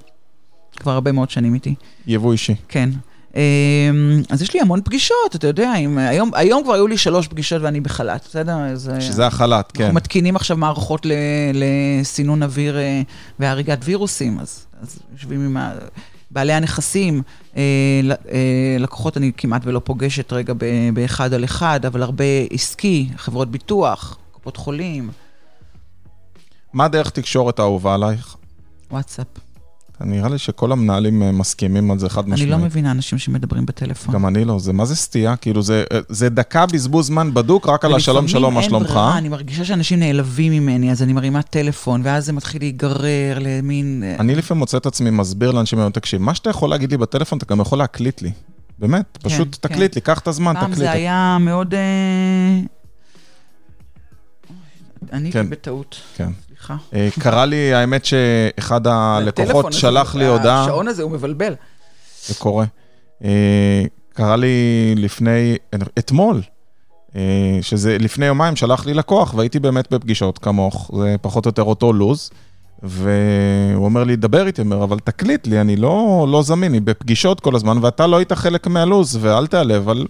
כבר 0.80 0.92
הרבה 0.92 1.12
מאוד 1.12 1.30
שנים 1.30 1.54
איתי. 1.54 1.76
יבוא 2.08 2.32
אישי. 2.32 2.56
כן. 2.70 2.90
אמ, 3.36 3.42
אז 4.30 4.42
יש 4.42 4.54
לי 4.54 4.62
המון 4.62 4.82
פגישות, 4.86 5.36
אתה 5.36 5.48
יודע, 5.48 5.74
עם, 5.74 5.98
היום, 5.98 6.32
היום 6.34 6.64
כבר 6.64 6.74
היו 6.74 6.88
לי 6.88 6.98
שלוש 6.98 7.28
פגישות 7.28 7.62
ואני 7.62 7.80
בחל"ת, 7.82 8.24
בסדר? 8.30 8.58
אז, 8.58 8.90
אה, 8.90 9.02
שזה 9.02 9.28
החל"ת, 9.28 9.72
כן. 9.72 9.84
אנחנו 9.84 9.96
מתקינים 9.96 10.36
עכשיו 10.36 10.58
מערכות 10.58 11.06
ל- 11.06 11.12
לסינון 11.54 12.44
אוויר 12.44 12.78
אה, 12.78 13.02
והריגת 13.40 13.78
וירוסים, 13.84 14.40
אז, 14.40 14.66
אז 14.82 15.00
יושבים 15.14 15.46
עם 15.46 15.58
ה... 15.58 15.74
בעלי 16.32 16.54
הנכסים, 16.54 17.22
אה, 17.58 17.62
לקוחות 18.80 19.18
אני 19.18 19.32
כמעט 19.38 19.62
ולא 19.66 19.82
פוגשת 19.84 20.34
רגע 20.34 20.54
ב- 20.58 20.90
באחד 20.94 21.34
על 21.34 21.44
אחד, 21.44 21.86
אבל 21.86 22.04
הרבה 22.04 22.24
עסקי, 22.52 23.10
חברות 23.18 23.52
ביטוח, 23.52 24.18
קופות 24.32 24.58
חולים, 24.58 25.10
מה 26.74 26.88
דרך 26.88 27.10
תקשורת 27.10 27.60
האהובה 27.60 27.94
עלייך? 27.94 28.36
וואטסאפ. 28.92 29.28
נראה 30.06 30.30
לי 30.30 30.38
שכל 30.38 30.72
המנהלים 30.72 31.24
אה, 31.24 31.32
מסכימים 31.32 31.92
על 31.92 32.00
זה 32.00 32.10
חד 32.10 32.24
אני 32.24 32.34
משמעית. 32.34 32.52
לא 32.52 32.58
מבינה 32.58 32.92
אנשים 32.92 33.18
שמדברים 33.18 33.66
בטלפון. 33.66 34.14
גם 34.14 34.28
אני 34.28 34.46
לא, 34.46 34.60
זה 34.60 34.74
מה 34.74 34.86
זה 34.86 34.96
סטייה? 34.96 35.36
כאילו 35.36 35.62
זה, 35.62 35.84
זה 36.10 36.30
דקה 36.30 36.66
בזבוז 36.66 37.08
זמן 37.08 37.34
בדוק 37.34 37.68
רק 37.70 37.86
על 37.86 37.96
השלום 37.96 38.18
ולפעמים 38.18 38.28
שלום, 38.28 38.54
מה 38.54 38.60
אין 38.60 38.70
שלומך? 38.70 38.90
ברירה, 38.90 39.18
אני 39.18 39.30
מרגישה 39.30 39.66
שאנשים 39.66 40.00
נעלבים 40.00 40.52
ממני, 40.52 40.92
אז 40.92 41.04
אני 41.04 41.14
מרימה 41.14 41.42
טלפון, 41.42 42.02
ואז 42.04 42.26
זה 42.26 42.34
מתחיל 42.34 42.62
להיגרר 42.62 43.38
למין... 43.42 44.04
אה, 44.06 44.16
אני 44.20 44.36
לפעמים 44.36 44.60
מוצא 44.60 44.78
את 44.78 44.86
עצמי 44.86 45.10
מסביר 45.10 45.52
לאנשים 45.52 45.80
היום, 45.80 45.92
תקשיב, 45.92 46.22
מה 46.22 46.36
שאתה 46.36 46.50
יכול 46.50 46.70
להגיד 46.70 46.92
לי 46.92 46.98
בטלפון, 46.98 47.38
אתה 47.38 47.46
גם 47.46 47.60
יכול 47.60 47.78
להקליט 47.78 48.22
לי. 48.22 48.32
באמת, 48.80 49.18
פשוט 49.24 49.58
כן. 49.62 49.70
תקליט 49.70 49.96
לי, 49.96 50.02
קח 50.02 50.20
את 50.20 50.28
הזמן, 50.28 50.54
פעם 50.54 50.64
תקליט. 50.64 50.78
זה 50.78 50.92
היה 50.92 51.38
מאוד... 51.40 51.74
אה, 51.74 51.80
עניתי 55.14 55.34
כן. 55.34 55.50
בטעות, 55.50 56.02
כן. 56.16 56.30
סליחה. 56.48 56.76
אה, 56.94 57.10
קרה 57.20 57.46
לי, 57.46 57.74
האמת 57.74 58.06
שאחד 58.06 58.88
הלקוחות 58.94 59.74
שלח 59.74 60.16
לי 60.16 60.28
הודעה, 60.28 60.64
השעון 60.64 60.88
הזה 60.88 61.04
הוא 61.04 61.12
מבלבל. 61.12 61.54
זה 62.28 62.34
קורה. 62.36 62.66
אה, 63.24 63.84
קרה 64.14 64.36
לי 64.36 64.56
לפני, 64.98 65.56
אתמול, 66.00 66.42
אה, 67.16 67.60
שזה 67.62 67.98
לפני 68.00 68.26
יומיים 68.26 68.56
שלח 68.56 68.86
לי 68.86 68.94
לקוח, 68.94 69.34
והייתי 69.34 69.60
באמת 69.60 69.94
בפגישות 69.94 70.38
כמוך, 70.38 70.92
זה 70.98 71.16
פחות 71.22 71.46
או 71.46 71.50
יותר 71.50 71.64
אותו 71.64 71.94
לוז, 71.94 72.30
והוא 72.84 73.86
אומר 73.86 74.04
לי, 74.04 74.16
דבר 74.16 74.48
איתי, 74.48 74.62
אומר, 74.62 74.84
אבל 74.84 75.00
תקליט 75.00 75.48
לי, 75.48 75.62
אני 75.62 75.76
לא, 75.76 76.28
לא 76.32 76.42
זמין, 76.42 76.72
אני 76.72 76.80
בפגישות 76.80 77.40
כל 77.40 77.56
הזמן, 77.56 77.78
ואתה 77.82 78.08
לא 78.08 78.18
היית 78.18 78.34
חלק 78.34 78.68
מהלוז, 78.68 79.18
ואל 79.22 79.48
תיעלב, 79.48 79.82
אבל... 79.82 80.06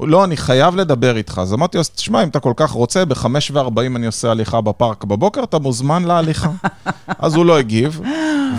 לא, 0.00 0.24
אני 0.24 0.36
חייב 0.36 0.76
לדבר 0.76 1.16
איתך. 1.16 1.38
אז 1.42 1.54
אמרתי 1.54 1.76
לו, 1.76 1.80
אז 1.80 1.90
תשמע, 1.90 2.22
אם 2.22 2.28
אתה 2.28 2.40
כל 2.40 2.52
כך 2.56 2.70
רוצה, 2.70 3.04
ב-5.40 3.04 3.80
אני 3.96 4.06
עושה 4.06 4.30
הליכה 4.30 4.60
בפארק 4.60 5.04
בבוקר, 5.04 5.42
אתה 5.42 5.58
מוזמן 5.58 6.04
להליכה. 6.04 6.50
אז 7.18 7.34
הוא 7.34 7.46
לא 7.46 7.58
הגיב, 7.58 8.00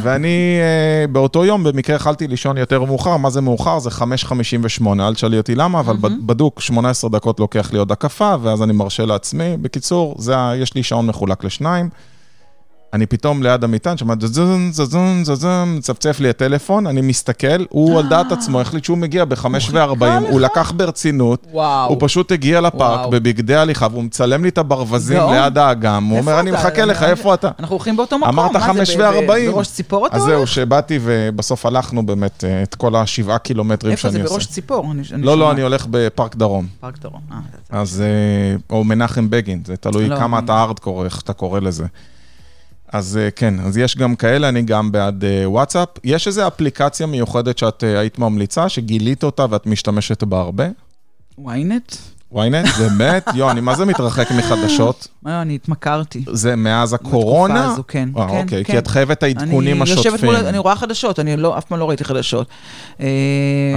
ואני 0.03 0.57
אה, 0.59 1.07
באותו 1.07 1.45
יום 1.45 1.63
במקרה 1.63 1.95
יכלתי 1.95 2.27
לישון 2.27 2.57
יותר 2.57 2.83
מאוחר, 2.83 3.17
מה 3.17 3.29
זה 3.29 3.41
מאוחר? 3.41 3.79
זה 3.79 3.89
5.58, 3.89 4.87
אל 4.99 5.13
תשאלי 5.13 5.37
אותי 5.37 5.55
למה, 5.55 5.79
אבל. 5.79 5.95
בדוק, 6.25 6.61
18 6.61 7.09
דקות 7.09 7.39
לוקח 7.39 7.73
לי 7.73 7.79
עוד 7.79 7.91
הקפה, 7.91 8.35
ואז 8.41 8.63
אני 8.63 8.73
מרשה 8.73 9.05
לעצמי. 9.05 9.57
בקיצור, 9.61 10.15
זה, 10.17 10.35
יש 10.55 10.73
לי 10.73 10.83
שעון 10.83 11.07
מחולק 11.07 11.43
לשניים. 11.43 11.89
אני 12.93 13.05
פתאום 13.05 13.43
ליד 13.43 13.63
המטען, 13.63 13.97
שומע 13.97 14.13
זזון, 14.21 14.71
זזון, 14.71 15.23
זזון, 15.25 15.75
מצפצף 15.77 16.19
לי 16.19 16.29
הטלפון, 16.29 16.87
אני 16.87 17.01
מסתכל, 17.01 17.65
הוא 17.69 17.99
על 17.99 18.07
דעת 18.09 18.31
עצמו 18.31 18.61
החליט 18.61 18.83
שהוא 18.83 18.97
מגיע 18.97 19.25
ב-5 19.25 19.45
ו-40, 19.71 20.05
הוא 20.29 20.41
לקח 20.41 20.71
ברצינות. 20.75 21.47
הוא 21.51 21.97
פשוט 21.99 22.31
הגיע 22.31 22.61
לפארק. 22.61 23.07
בבגדי 23.09 23.55
הליכה, 23.55 23.87
והוא 23.91 24.03
מצלם 24.03 24.43
לי 24.43 24.49
את 24.49 24.57
הברווזים. 24.57 25.21
ליד 25.31 25.57
האגם, 25.57 26.05
הוא 26.05 26.19
אומר, 26.19 26.39
אני? 26.39 26.51
מחכה 26.51 26.85
לך, 26.85 27.03
איפה 27.03 27.33
אתה? 27.33 27.49
אנחנו 27.59 27.75
הולכים 27.75 27.97
באותו 27.97 28.17
מקום. 28.17 28.29
אמרת 28.29 28.51
מה 28.51 28.59
זה, 28.59 28.65
חמש 28.65 28.95
ב- 28.95 28.97
ב- 28.97 28.99
וארבעים. 28.99 29.51
בראש 29.51 29.67
ציפור 29.67 30.07
אתה 30.07 30.15
אז 30.15 30.21
הולך? 30.21 30.35
זהו, 30.35 30.47
שבאתי 30.47 30.99
ובסוף 31.01 31.65
הלכנו 31.65 32.05
באמת 32.05 32.43
אה, 32.43 32.63
את 32.63 32.75
כל 32.75 32.95
השבעה 32.95 33.37
קילומטרים 33.37 33.91
איפה 33.91 34.09
זה, 34.09 34.17
שאני 34.17 34.27
בראש 34.29 34.43
עושה. 34.43 34.53
ציפור? 34.53 34.93
לא, 35.17 35.37
לא. 35.37 35.51
אני 35.51 35.61
הולך 35.61 35.87
בפארק 35.89 36.35
דרום. 36.35 36.67
פארק 36.79 36.97
דרום. 37.01 37.21
אה, 37.31 37.37
אז, 37.81 38.01
אה, 38.01 38.75
או 38.75 38.83
מנחם 38.83 39.29
בגין, 39.29 39.61
זה 39.65 39.77
תלוי 39.77 40.09
לא, 40.09 40.15
כמה 40.15 40.39
אתה 40.39 40.61
ארדקור, 40.63 41.05
איך 41.05 41.21
אתה 41.21 41.33
קורא 41.33 41.59
לזה. 41.59 41.85
אז 42.93 43.17
אה, 43.17 43.31
כן, 43.31 43.59
אז 43.59 43.77
יש 43.77 43.97
גם 43.97 44.15
כאלה, 44.15 44.49
אני 44.49 44.61
גם 44.61 44.91
בעד 44.91 45.23
אה, 45.23 45.49
וואטסאפ. 45.49 45.89
יש 46.03 46.27
איזו 46.27 46.47
אפליקציה 46.47 47.07
מיוחדת 47.07 47.57
שאת 47.57 47.83
אה, 47.83 47.99
היית 47.99 48.19
ממליצה, 48.19 48.69
שגילית 48.69 49.23
אותה 49.23 49.45
ואת 49.49 49.65
משתמשת 49.65 50.23
בה 50.23 50.39
הרבה? 50.39 50.67
ynet? 51.39 51.95
ynet, 52.33 52.77
באמת? 52.79 53.27
יו, 53.35 53.51
אני 53.51 53.61
מה 53.61 53.75
זה 53.75 53.85
מתרחק 53.85 54.31
מחדשות? 54.31 55.07
אה, 55.27 55.41
אני 55.41 55.55
התמכרתי. 55.55 56.23
זה 56.31 56.55
מאז 56.55 56.93
בתקופה 56.93 57.09
הקורונה? 57.09 57.71
הזו, 57.71 57.83
כן. 57.87 58.09
אה, 58.17 58.27
כן, 58.27 58.37
אוקיי, 58.37 58.65
כן. 58.65 58.71
כי 58.71 58.77
את 58.77 58.87
חייבת 58.87 59.23
העדכונים 59.23 59.81
השוטפים. 59.81 60.29
אני 60.29 60.57
רואה 60.57 60.75
חדשות, 60.75 61.19
אני 61.19 61.37
לא, 61.37 61.57
אף 61.57 61.65
פעם 61.65 61.79
לא 61.79 61.89
ראיתי 61.89 62.03
חדשות. 62.03 62.47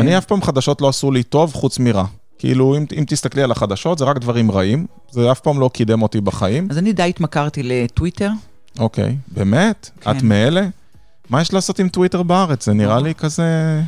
אני 0.01 0.19
אף 0.19 0.25
פעם 0.25 0.43
חדשות 0.43 0.81
לא 0.81 0.89
עשו 0.89 1.11
לי 1.11 1.23
טוב 1.23 1.53
חוץ 1.55 1.79
מרע. 1.79 2.05
כאילו, 2.39 2.77
אם, 2.77 2.85
אם 2.99 3.05
תסתכלי 3.09 3.43
על 3.43 3.51
החדשות, 3.51 3.99
זה 3.99 4.05
רק 4.05 4.19
דברים 4.19 4.51
רעים. 4.51 4.87
זה 5.11 5.33
אף 5.33 5.41
פעם 5.41 5.61
לא 5.61 5.71
קידם 5.73 6.03
אותי 6.03 6.21
בחיים. 6.21 6.69
אז 6.71 6.79
אני 6.79 6.93
די 6.93 7.03
התמכרתי 7.09 7.63
לטוויטר. 7.63 8.31
אוקיי, 8.79 9.17
באמת? 9.29 9.91
כן. 10.01 10.11
את 10.11 10.23
מאלה? 10.23 10.67
מה 11.31 11.41
יש 11.41 11.53
לעשות 11.53 11.79
עם 11.79 11.89
טוויטר 11.89 12.23
בארץ? 12.23 12.67
זה 12.67 12.73
נראה 12.73 13.01
לי 13.01 13.15
כזה... 13.15 13.81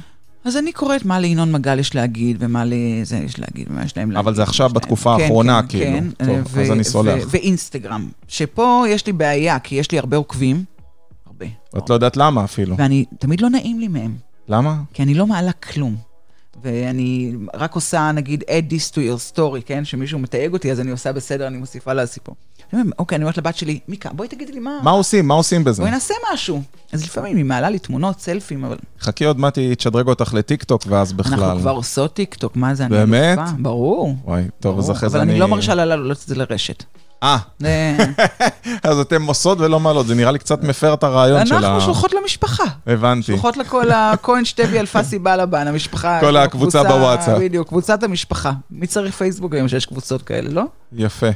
אז 0.45 0.57
אני 0.57 0.73
קוראת 0.73 1.05
מה 1.05 1.19
לינון 1.19 1.53
מגל 1.53 1.79
יש 1.79 1.95
להגיד, 1.95 2.37
ומה 2.41 2.65
לזה 2.67 3.17
יש 3.17 3.39
להגיד, 3.39 3.67
ומה 3.71 3.85
יש 3.85 3.97
להם 3.97 4.11
להגיד. 4.11 4.27
אבל 4.27 4.35
זה 4.35 4.43
עכשיו. 4.43 4.71
בתקופה 4.71 5.15
כן, 5.17 5.23
האחרונה, 5.23 5.61
כן, 5.63 5.69
כאילו. 5.69 5.85
כן, 6.19 6.25
טוב, 6.27 6.47
ו- 6.51 6.63
אז 6.63 6.71
אני 6.71 6.81
ו- 6.81 6.85
סולח. 6.85 7.25
ואינסטגרם, 7.31 8.09
שפה 8.29 8.85
יש 8.89 9.07
לי 9.07 9.13
בעיה, 9.13 9.59
כי 9.59 9.75
יש 9.75 9.91
לי 9.91 9.99
הרבה 9.99 10.17
עוקבים. 10.17 10.65
הרבה. 11.27 11.47
את 11.79 11.91
לא 11.91 11.95
יודעת 11.95 12.17
למה 12.17 12.45
אפילו. 12.45 12.77
ואני, 12.77 13.05
תמיד 13.19 13.41
לא 13.41 13.51
נעים 13.51 13.81
לי 13.81 13.89
מהם, 13.89 14.17
למה? 14.49 14.77
כי 14.93 15.03
אני 15.03 15.15
לא 15.15 15.27
מעלה 15.27 15.53
כלום. 15.53 15.97
ואני 16.63 17.33
רק 17.55 17.75
עושה, 17.75 18.13
נגיד, 18.13 18.43
add 18.43 18.73
this 18.73 18.93
to 18.95 18.97
your 18.97 19.37
story, 19.37 19.63
כן? 19.67 19.85
שמישהו 19.85 20.19
מתייג 20.19 20.53
אותי, 20.53 20.73
אז 20.73 20.81
אני 20.81 20.91
עושה 20.91 21.13
בסדר, 21.13 21.47
אני 21.47 21.59
מוסיפה 21.59 21.93
לסיפור. 21.93 22.35
אני 22.81 22.91
אוקיי, 22.99 23.17
אני 23.17 23.25
אומרת 23.25 23.39
לבת 23.39 23.57
שלי, 23.57 23.79
מיקה, 23.89 24.09
בואי 24.13 24.29
תגידי 24.29 24.53
לי 24.53 24.61
מה... 24.61 24.79
מה 24.83 24.91
עושים? 24.91 25.29
מה 25.29 25.35
עושים 25.35 25.65
בזה? 25.65 25.83
בואי 25.83 25.91
נעשה 25.93 26.15
משהו. 26.33 26.63
אז 26.93 27.05
לפעמים 27.05 27.37
היא 27.37 27.45
מעלה 27.45 27.71
לי 27.71 27.79
תמונות, 27.79 28.21
סלפים, 28.21 28.65
אבל 28.65 28.77
חכי 29.01 29.25
עוד 29.25 29.39
מעט 29.39 29.59
היא 29.59 29.75
תשדרג 29.75 30.09
אותך 30.09 30.35
לטיקטוק, 30.35 30.83
ואז 30.89 31.13
בכלל. 31.13 31.43
אנחנו 31.45 31.61
כבר 31.61 31.71
עושות 31.71 32.15
טיק 32.15 32.35
טוק, 32.35 32.57
מה 32.57 32.75
זה, 32.75 32.85
אני 32.85 32.91
באמת? 32.97 33.39
ברור. 33.59 34.17
וואי, 34.25 34.43
טוב, 34.61 34.79
אז 34.79 34.91
אחרי 34.91 35.09
זה 35.09 35.17
אבל 35.17 35.23
אני... 35.25 35.33
אני 35.33 35.41
לא 35.41 35.49
מרשה 35.49 35.75
לה 35.75 35.85
להעלות 35.85 36.19
את 36.23 36.29
זה 36.29 36.35
לרשת. 36.35 36.85
אה, 37.23 37.37
אז 38.83 38.99
אתם 38.99 39.27
עושות 39.27 39.61
ולא 39.61 39.81
מעלות, 39.81 40.07
זה 40.07 40.15
נראה 40.15 40.31
לי 40.31 40.39
קצת 40.39 40.63
מפר 40.63 40.95
את 40.95 41.05
הרעיון 41.05 41.47
של 41.47 41.55
ה... 41.55 41.59
אנחנו 41.59 41.81
שולחות 41.81 42.13
למשפחה. 42.13 42.65
הבנתי. 42.87 43.23
שולחות 43.27 43.57
לכל 43.57 43.91
הכהן 43.91 44.45
שתוי 44.51 44.81
אלפסי 44.81 45.19
בלבן, 45.19 45.67
המשפחה. 45.67 46.21
כל 46.21 46.37
הקבוצה 46.37 46.79
קבוצה- 46.79 46.97
בוואטסאפ. 46.99 47.39
בדיוק, 47.41 47.69
קבוצת 47.69 48.03
המשפחה. 48.03 48.53
מי 48.71 48.87
צריך 48.87 49.15
פייסבוק 49.15 49.55
היום 49.55 49.69
שיש 49.69 49.87
קבוצות 49.87 50.23
כאלה, 50.23 50.49
לא? 50.51 50.63
יפה. 50.93 51.27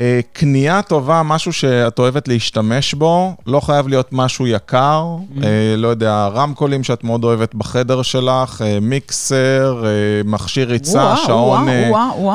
אה, 0.00 0.20
קנייה 0.32 0.82
טובה, 0.82 1.22
משהו 1.22 1.52
שאת 1.52 1.98
אוהבת 1.98 2.28
להשתמש 2.28 2.94
בו, 2.94 3.36
לא 3.46 3.60
חייב 3.60 3.88
להיות 3.88 4.08
משהו 4.12 4.46
יקר, 4.46 5.04
Mm-hmm. 5.36 5.44
אה, 5.44 5.74
לא 5.76 5.88
יודע, 5.88 6.26
רמקולים 6.26 6.82
שאת 6.84 7.04
מאוד 7.04 7.24
אוהבת 7.24 7.54
בחדר 7.54 8.02
שלך, 8.02 8.62
אה, 8.64 8.78
מיקסר, 8.80 9.84
מכשיר 10.24 10.68
ריצה, 10.68 11.16
שעון. 11.26 11.68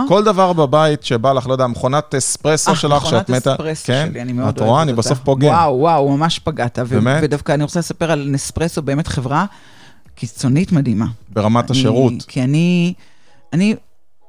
כל 0.07 0.23
דבר 0.23 0.53
בבית 0.53 1.03
שבא 1.03 1.33
לך, 1.33 1.47
לא 1.47 1.51
יודע, 1.53 1.67
מכונת 1.67 2.15
אספרסו 2.15 2.75
שלך, 2.75 3.03
מכונת 3.03 3.09
שאת 3.27 3.29
מתה... 3.29 3.51
אספרסו 3.53 3.85
כן? 3.85 4.07
שלי, 4.11 4.21
אני 4.21 4.33
מאוד 4.33 4.47
את 4.55 4.59
רואה, 4.61 4.81
אני 4.81 4.91
אוהבת 4.91 4.99
בסוף 5.05 5.11
אותה. 5.17 5.25
פוגם. 5.25 5.47
וואו, 5.47 5.79
וואו, 5.79 6.17
ממש 6.17 6.39
פגעת. 6.39 6.79
באמת? 6.79 7.19
ודווקא 7.23 7.51
אני 7.51 7.63
רוצה 7.63 7.79
לספר 7.79 8.11
על 8.11 8.27
נספרסו, 8.31 8.81
באמת 8.81 9.07
חברה 9.07 9.45
קיצונית 10.15 10.71
מדהימה. 10.71 11.05
ברמת 11.29 11.71
אני- 11.71 11.79
השירות. 11.79 12.13
כי 12.27 12.43
אני, 12.43 12.93
אני, 13.53 13.75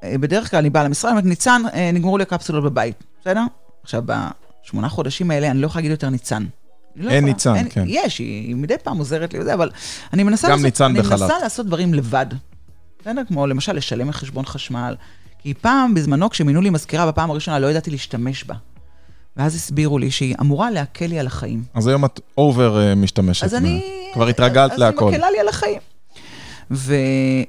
בדרך 0.05 0.51
כלל 0.51 0.59
אני 0.59 0.69
באה 0.69 0.83
למשרד, 0.83 1.11
אומרת, 1.11 1.25
ניצן, 1.25 1.61
נגמרו 1.93 2.17
לי 2.17 2.23
הקפסולות 2.23 2.63
בבית, 2.63 2.95
בסדר? 3.21 3.41
עכשיו, 3.83 4.03
בשמונה 4.05 4.89
חודשים 4.89 5.31
האלה 5.31 5.51
אני 5.51 5.61
לא 5.61 5.65
יכולה 5.65 5.79
להגיד 5.79 5.91
יותר 5.91 6.09
ניצן. 6.09 6.45
לא 6.95 7.09
אין 7.09 7.27
יכולה. 7.27 7.33
ניצן, 7.33 7.69
כן. 7.69 7.83
יש, 7.87 8.19
היא, 8.19 8.47
היא 8.47 8.55
מדי 8.55 8.73
פעם 8.83 8.97
עוזרת 8.97 9.33
לי 9.33 9.39
וזה, 9.39 9.53
אבל 9.53 9.69
אני 10.13 10.23
מנסה 10.23 10.47
גם 10.47 10.51
לעשות, 10.51 10.65
ניצן 10.65 10.85
אני 10.85 10.99
בחל"ת. 10.99 11.21
מנסה 11.21 11.39
לעשות 11.43 11.65
דברים 11.65 11.93
לבד. 11.93 12.25
בסדר? 13.01 13.21
כמו 13.27 13.47
למשל 13.47 13.73
לשלם 13.73 14.07
מחשבון 14.07 14.45
חשמל. 14.45 14.95
כי 15.39 15.53
פעם, 15.53 15.93
בזמנו, 15.93 16.29
כשמינו 16.29 16.61
לי 16.61 16.69
מזכירה 16.69 17.07
בפעם 17.07 17.31
הראשונה, 17.31 17.59
לא 17.59 17.67
ידעתי 17.67 17.91
להשתמש 17.91 18.43
בה. 18.43 18.55
ואז 19.37 19.55
הסבירו 19.55 19.97
לי 19.97 20.11
שהיא 20.11 20.35
אמורה 20.41 20.71
להקל 20.71 21.05
לי 21.05 21.19
על 21.19 21.27
החיים. 21.27 21.63
אז 21.73 21.87
היום 21.87 22.05
את 22.05 22.19
אובר 22.37 22.93
משתמשת. 22.95 23.43
אז 23.43 23.53
ב- 23.53 23.55
אני... 23.55 23.83
כבר 24.13 24.27
התרגלת 24.27 24.71
אז 24.71 24.79
להכל. 24.79 25.05
אז 25.07 25.11
היא 25.11 25.17
מקלה 25.17 25.31
לי 25.31 25.39
על 25.39 25.47
החיים. 25.47 25.79
ו... 26.71 26.95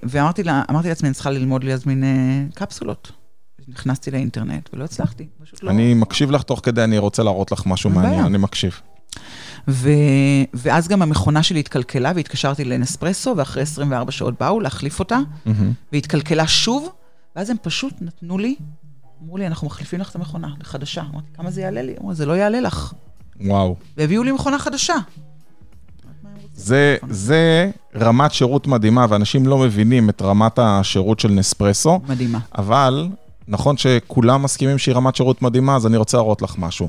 ואמרתי 0.02 0.42
לה, 0.42 0.62
לעצמי, 0.84 1.08
אני 1.08 1.14
צריכה 1.14 1.30
ללמוד 1.30 1.64
להזמין 1.64 2.04
אה, 2.04 2.08
קפסולות. 2.54 3.12
נכנסתי 3.72 4.10
לאינטרנט 4.10 4.68
ולא 4.72 4.84
הצלחתי, 4.84 5.26
פשוט 5.42 5.62
לא... 5.62 5.70
אני 5.70 5.94
מקשיב 5.94 6.30
לך 6.30 6.42
תוך 6.42 6.60
כדי, 6.62 6.84
אני 6.84 6.98
רוצה 6.98 7.22
להראות 7.22 7.52
לך 7.52 7.66
משהו 7.66 7.90
מעניין. 7.90 8.24
אני 8.24 8.38
מקשיב. 8.38 8.80
ו... 9.68 9.88
ואז 10.54 10.88
גם 10.88 11.02
המכונה 11.02 11.42
שלי 11.42 11.60
התקלקלה 11.60 12.12
והתקשרתי 12.14 12.64
לנספרסו, 12.64 13.34
ואחרי 13.36 13.62
24 13.62 14.12
שעות 14.12 14.34
באו 14.40 14.60
להחליף 14.60 14.98
אותה. 14.98 15.18
והתקלקלה 15.92 16.46
שוב, 16.46 16.88
ואז 17.36 17.50
הם 17.50 17.56
פשוט 17.62 17.94
נתנו 18.00 18.38
לי, 18.38 18.56
אמרו 19.24 19.36
לי, 19.36 19.46
אנחנו 19.46 19.66
מחליפים 19.66 20.00
לך 20.00 20.10
את 20.10 20.16
המכונה 20.16 20.48
לחדשה. 20.60 21.02
אמרתי, 21.12 21.26
כמה 21.34 21.50
זה 21.50 21.60
יעלה 21.60 21.82
לי? 21.82 21.94
אמרו, 22.00 22.14
זה 22.14 22.26
לא 22.26 22.32
יעלה 22.32 22.60
לך. 22.60 22.92
וואו. 23.40 23.76
והביאו 23.96 24.22
לי 24.22 24.32
מכונה 24.32 24.58
חדשה. 24.58 24.94
זה, 26.54 26.96
זה 27.08 27.70
רמת 27.96 28.32
שירות 28.32 28.66
מדהימה, 28.66 29.06
ואנשים 29.08 29.46
לא 29.46 29.58
מבינים 29.58 30.08
את 30.10 30.22
רמת 30.22 30.58
השירות 30.58 31.20
של 31.20 31.30
נספרסו, 31.30 32.00
מדהימה. 32.08 32.38
אבל 32.58 33.08
נכון 33.48 33.76
שכולם 33.76 34.42
מסכימים 34.42 34.78
שהיא 34.78 34.94
רמת 34.94 35.16
שירות 35.16 35.42
מדהימה, 35.42 35.76
אז 35.76 35.86
אני 35.86 35.96
רוצה 35.96 36.16
להראות 36.16 36.42
לך 36.42 36.54
משהו. 36.58 36.88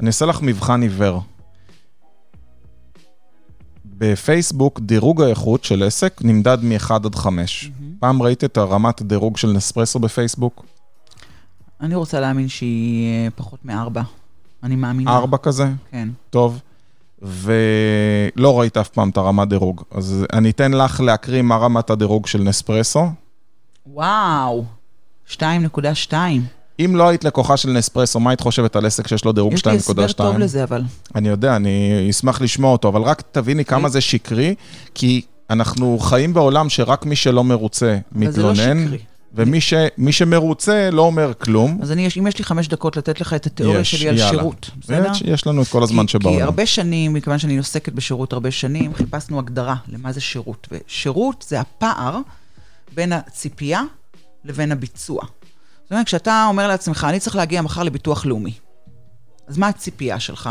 אני 0.00 0.06
אעשה 0.06 0.26
לך 0.26 0.42
מבחן 0.42 0.82
עיוור. 0.82 1.22
בפייסבוק, 3.84 4.80
דירוג 4.80 5.22
האיכות 5.22 5.64
של 5.64 5.82
עסק 5.82 6.20
נמדד 6.24 6.58
מ-1 6.62 6.94
עד 6.94 7.14
5. 7.14 7.70
פעם 8.00 8.22
ראית 8.22 8.44
את 8.44 8.56
הרמת 8.56 9.02
דירוג 9.02 9.36
של 9.36 9.52
נספרסו 9.52 9.98
בפייסבוק? 9.98 10.64
אני 11.80 11.94
רוצה 11.94 12.20
להאמין 12.20 12.48
שהיא 12.48 13.06
אה, 13.06 13.28
פחות 13.36 13.64
מארבע. 13.64 14.02
אני 14.62 14.76
מאמינה. 14.76 15.16
ארבע 15.16 15.36
כזה? 15.36 15.68
כן. 15.90 16.08
טוב. 16.30 16.60
ולא 17.22 18.60
ראית 18.60 18.76
אף 18.76 18.88
פעם 18.88 19.08
את 19.08 19.16
הרמת 19.16 19.48
דירוג. 19.48 19.82
אז 19.90 20.26
אני 20.32 20.50
אתן 20.50 20.72
לך 20.72 21.00
להקריא 21.00 21.42
מה 21.42 21.56
רמת 21.56 21.90
הדירוג 21.90 22.26
של 22.26 22.42
נספרסו. 22.42 23.06
וואו, 23.86 24.64
2.2. 25.30 26.14
אם 26.84 26.96
לא 26.96 27.08
היית 27.08 27.24
לקוחה 27.24 27.56
של 27.56 27.70
נספרסו, 27.70 28.20
מה 28.20 28.30
היית 28.30 28.40
חושבת 28.40 28.76
על 28.76 28.86
עסק 28.86 29.06
שיש 29.08 29.24
לו 29.24 29.32
דירוג 29.32 29.52
2.2? 29.54 29.56
יש 29.56 29.66
לי 29.66 29.76
הסבר 29.76 30.12
טוב 30.12 30.38
לזה, 30.38 30.64
אבל. 30.64 30.82
אני 31.14 31.28
יודע, 31.28 31.56
אני 31.56 32.06
אשמח 32.10 32.40
לשמוע 32.40 32.72
אותו, 32.72 32.88
אבל 32.88 33.02
רק 33.02 33.22
תביני 33.32 33.64
כמה 33.64 33.88
זה 33.88 34.00
שקרי, 34.00 34.54
כי 34.94 35.22
אנחנו 35.50 35.98
חיים 35.98 36.34
בעולם 36.34 36.68
שרק 36.68 37.06
מי 37.06 37.16
שלא 37.16 37.44
מרוצה 37.44 37.98
אבל 38.16 38.30
זה 38.32 38.42
לא 38.42 38.50
מתלונן, 38.52 38.86
שקרי. 38.86 38.98
ומי 39.34 39.60
ש, 39.60 39.74
שמרוצה 40.10 40.88
לא 40.92 41.02
אומר 41.02 41.32
כלום. 41.38 41.78
אז 41.82 41.92
אני, 41.92 42.06
יש- 42.06 42.18
אם 42.18 42.26
יש 42.26 42.38
לי 42.38 42.44
חמש 42.44 42.68
דקות 42.68 42.96
לתת 42.96 43.20
לך 43.20 43.34
את 43.34 43.46
התיאוריה 43.46 43.80
יש, 43.80 43.90
שלי 43.94 44.08
על 44.08 44.16
יאללה. 44.18 44.30
שירות, 44.30 44.70
בסדר? 44.80 45.10
יש, 45.12 45.22
יש 45.26 45.46
לנו 45.46 45.62
את 45.62 45.68
כל 45.68 45.82
הזמן 45.82 46.08
שבעולם. 46.08 46.36
כי 46.38 46.42
הרבה 46.42 46.66
שנים, 46.66 47.14
מכיוון 47.14 47.38
שאני 47.38 47.58
עוסקת 47.58 47.92
בשירות 47.92 48.32
הרבה 48.32 48.50
שנים, 48.50 48.94
חיפשנו 48.94 49.38
הגדרה 49.38 49.74
למה 49.88 50.12
זה 50.12 50.20
שירות. 50.20 50.68
ושירות 50.72 51.44
זה 51.48 51.60
הפער 51.60 52.18
בין 52.94 53.12
הציפייה 53.12 53.82
לבין 54.44 54.72
הביצוע. 54.72 55.22
זאת 55.82 55.90
אומרת, 55.92 56.06
כשאתה 56.06 56.44
אומר 56.48 56.68
לעצמך, 56.68 57.06
אני 57.08 57.20
צריך 57.20 57.36
להגיע 57.36 57.62
מחר 57.62 57.82
לביטוח 57.82 58.26
לאומי. 58.26 58.52
אז 59.46 59.58
מה 59.58 59.68
הציפייה 59.68 60.20
שלך? 60.20 60.50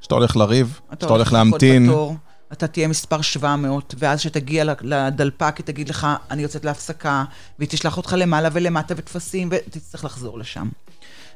שאתה 0.00 0.14
הולך 0.14 0.36
לריב, 0.36 0.80
אתה 0.92 1.06
שאתה 1.06 1.12
הולך 1.12 1.32
להמתין. 1.32 1.88
בתור, 1.88 2.16
אתה 2.52 2.66
תהיה 2.66 2.88
מספר 2.88 3.20
700, 3.20 3.94
ואז 3.98 4.18
כשתגיע 4.18 4.64
לדלפק, 4.82 5.54
היא 5.58 5.66
תגיד 5.66 5.88
לך, 5.88 6.06
אני 6.30 6.42
יוצאת 6.42 6.64
להפסקה, 6.64 7.24
והיא 7.58 7.68
תשלח 7.68 7.96
אותך 7.96 8.14
למעלה 8.18 8.48
ולמטה 8.52 8.94
וטפסים, 8.96 9.48
ותצטרך 9.52 10.04
לחזור 10.04 10.38
לשם. 10.38 10.68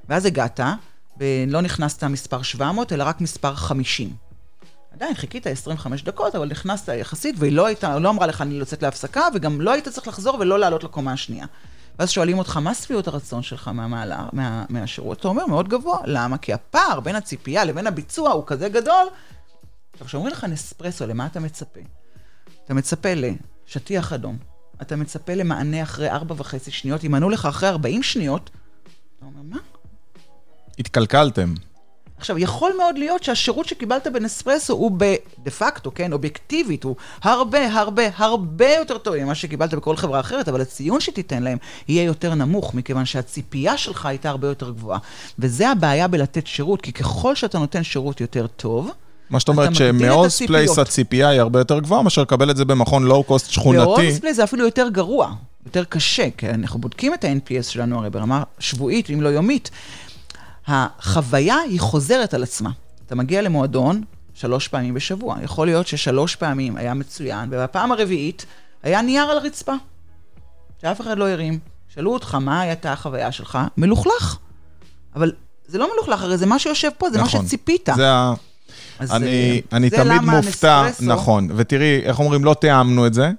ואז 0.08 0.24
הגעת, 0.24 0.60
ולא 1.20 1.60
נכנסת 1.60 2.04
מספר 2.04 2.42
700, 2.42 2.92
אלא 2.92 3.04
רק 3.04 3.20
מספר 3.20 3.54
50. 3.54 4.10
עדיין 4.92 5.14
חיכית 5.14 5.46
25 5.46 6.02
דקות, 6.02 6.34
אבל 6.34 6.48
נכנסת 6.48 6.88
יחסית, 6.88 7.34
והיא 7.38 7.52
לא 7.52 7.66
הייתה, 7.66 7.98
לא 7.98 8.10
אמרה 8.10 8.26
לך, 8.26 8.42
אני 8.42 8.54
יוצאת 8.54 8.82
להפסקה, 8.82 9.22
וגם 9.34 9.60
לא 9.60 9.72
היית 9.72 9.88
צריך 9.88 10.08
לחזור 10.08 10.36
ולא 10.40 10.58
לעלות 10.58 10.84
לקומה 10.84 11.12
השנייה. 11.12 11.46
ואז 11.98 12.10
שואלים 12.10 12.38
אותך, 12.38 12.56
מה 12.56 12.74
שביעות 12.74 13.08
הרצון 13.08 13.42
שלך 13.42 13.68
מהמעלה, 13.68 14.28
מה, 14.32 14.64
מהשירות? 14.68 15.20
אתה 15.20 15.28
אומר, 15.28 15.46
מאוד 15.46 15.68
גבוה. 15.68 15.98
למה? 16.04 16.38
כי 16.38 16.52
הפער 16.52 17.00
בין 17.00 17.16
הציפייה 17.16 17.64
לבין 17.64 17.86
הביצוע 17.86 18.30
הוא 18.30 18.44
כזה 18.46 18.68
גדול, 18.68 19.06
עכשיו, 19.92 20.06
כשאומרים 20.06 20.32
לך 20.32 20.44
נספרסו, 20.44 21.06
למה 21.06 21.26
אתה 21.26 21.40
מצפה? 21.40 21.80
אתה 22.64 22.74
מצפה 22.74 23.08
לשטיח 23.14 24.12
אדום, 24.12 24.38
אתה 24.82 24.96
מצפה 24.96 25.34
למענה 25.34 25.82
אחרי 25.82 26.10
ארבע 26.10 26.34
וחצי 26.38 26.70
שניות, 26.70 27.04
אם 27.04 27.14
ענו 27.14 27.30
לך 27.30 27.46
אחרי 27.46 27.68
40 27.68 28.02
שניות, 28.02 28.50
אתה 29.16 29.26
אומר, 29.26 29.42
מה? 29.42 29.58
התקלקלתם. 30.78 31.54
עכשיו, 32.18 32.38
יכול 32.38 32.72
מאוד 32.78 32.98
להיות 32.98 33.22
שהשירות 33.22 33.68
שקיבלת 33.68 34.06
בנספרסו 34.12 34.72
הוא 34.72 34.98
דה 35.44 35.50
פקטו, 35.50 35.90
כן, 35.94 36.12
אובייקטיבית, 36.12 36.84
הוא 36.84 36.96
הרבה, 37.22 37.72
הרבה, 37.72 38.02
הרבה 38.16 38.74
יותר 38.74 38.98
טוב 38.98 39.16
ממה 39.16 39.34
שקיבלת 39.34 39.74
בכל 39.74 39.96
חברה 39.96 40.20
אחרת, 40.20 40.48
אבל 40.48 40.60
הציון 40.60 41.00
שתיתן 41.00 41.42
להם 41.42 41.58
יהיה 41.88 42.02
יותר 42.02 42.34
נמוך, 42.34 42.74
מכיוון 42.74 43.04
שהציפייה 43.04 43.76
שלך 43.76 44.06
הייתה 44.06 44.30
הרבה 44.30 44.48
יותר 44.48 44.70
גבוהה. 44.70 44.98
וזה 45.38 45.70
הבעיה 45.70 46.08
בלתת 46.08 46.46
שירות, 46.46 46.80
כי 46.80 46.92
ככל 46.92 47.34
שאתה 47.34 47.58
נותן 47.58 47.82
שירות 47.82 48.20
יותר 48.20 48.46
טוב, 48.46 48.90
מה 49.30 49.38
זאת 49.38 49.48
אומרת 49.48 49.74
שמהולמס 49.74 50.42
פלייס. 50.42 50.78
הציפייה 50.78 51.28
היא 51.28 51.40
הרבה 51.40 51.60
יותר 51.60 51.78
גבוהה 51.78 52.02
מאשר 52.02 52.22
לקבל 52.22 52.50
את 52.50 52.56
זה 52.56 52.64
במכון 52.64 53.04
לואו-קוסט 53.04 53.50
שכונתי. 53.50 53.78
בהולמס 53.78 54.09
פלייס 54.09 54.34
זה 54.34 54.44
אפילו 54.44 54.64
יותר 54.64 54.88
גרוע, 54.88 55.32
יותר 55.66 55.84
קשה, 55.84 56.28
כי 56.36 56.50
אנחנו 56.50 56.80
בודקים 56.80 57.14
את 57.14 57.24
ה-NPS 57.24 57.62
שלנו 57.62 57.98
הרי 57.98 58.10
ברמה 58.10 58.42
שבועית, 58.58 59.10
אם 59.10 59.20
לא 59.20 59.28
יומית. 59.28 59.70
החוויה 60.66 61.56
היא 61.58 61.80
חוזרת 61.80 62.34
על 62.34 62.42
עצמה. 62.42 62.70
אתה 63.06 63.14
מגיע 63.14 63.42
למועדון 63.42 64.02
שלוש 64.34 64.68
פעמים 64.68 64.94
בשבוע. 64.94 65.36
יכול 65.42 65.66
להיות 65.66 65.86
ששלוש 65.86 66.36
פעמים 66.36 66.76
היה 66.76 66.94
מצוין, 66.94 67.48
ובפעם 67.52 67.92
הרביעית 67.92 68.46
היה 68.82 69.02
נייר 69.02 69.22
על 69.24 69.38
הרצפה, 69.38 69.72
שאף 70.82 71.00
אחד 71.00 71.18
לא 71.18 71.28
הרים. 71.28 71.58
שאלו 71.94 72.12
אותך, 72.14 72.34
מה 72.34 72.60
הייתה 72.60 72.92
החוויה 72.92 73.32
שלך? 73.32 73.58
מלוכלך. 73.76 74.36
אבל 75.16 75.32
זה 75.66 75.78
לא 75.78 75.88
מלוכלך, 75.94 76.22
הרי 76.22 76.38
זה 76.38 76.46
מה 76.46 76.58
שיושב 76.58 76.90
פה, 76.98 77.10
זה 77.10 77.18
מה 77.18 77.24
נכון. 77.24 77.46
שציפית. 77.46 77.88
זה 77.96 78.10
ה... 78.12 78.34
אז, 78.98 79.12
אני, 79.12 79.26
אה, 79.26 79.58
אני 79.76 79.88
זה 79.90 79.96
תמיד 79.96 80.20
מופתע, 80.22 80.82
הנספרסו- 80.86 81.04
נכון, 81.04 81.48
ותראי, 81.56 82.00
איך 82.02 82.18
אומרים, 82.18 82.44
לא 82.44 82.54
תיאמנו 82.54 83.06
את 83.06 83.14
זה, 83.14 83.30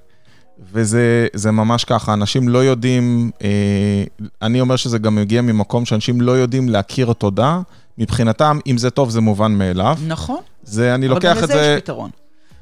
וזה 0.72 1.28
זה 1.34 1.52
ממש 1.52 1.84
ככה, 1.86 2.14
אנשים 2.14 2.50
לא 2.50 2.58
יודעים, 2.64 3.32
אה, 3.42 4.04
אני 4.42 4.62
אומר 4.62 4.76
שזה 4.76 4.98
גם 4.98 5.16
מגיע 5.16 5.42
ממקום 5.42 5.86
שאנשים 5.86 6.22
לא 6.22 6.32
יודעים 6.32 6.70
להכיר 6.70 7.14
תודה, 7.14 7.60
מבחינתם, 7.98 8.60
אם 8.68 8.78
זה 8.78 8.90
טוב, 8.90 9.10
זה 9.10 9.22
מובן 9.22 9.52
מאליו. 9.52 9.98
נכון. 10.08 10.40
זה, 10.64 10.96
אני 10.96 11.06
אבל 11.06 11.16
לוקח 11.16 11.28
גם 11.32 11.38
את 11.38 11.44
לזה 11.44 11.54
זה, 11.54 11.74
יש 11.78 11.82
פתרון. 11.84 12.10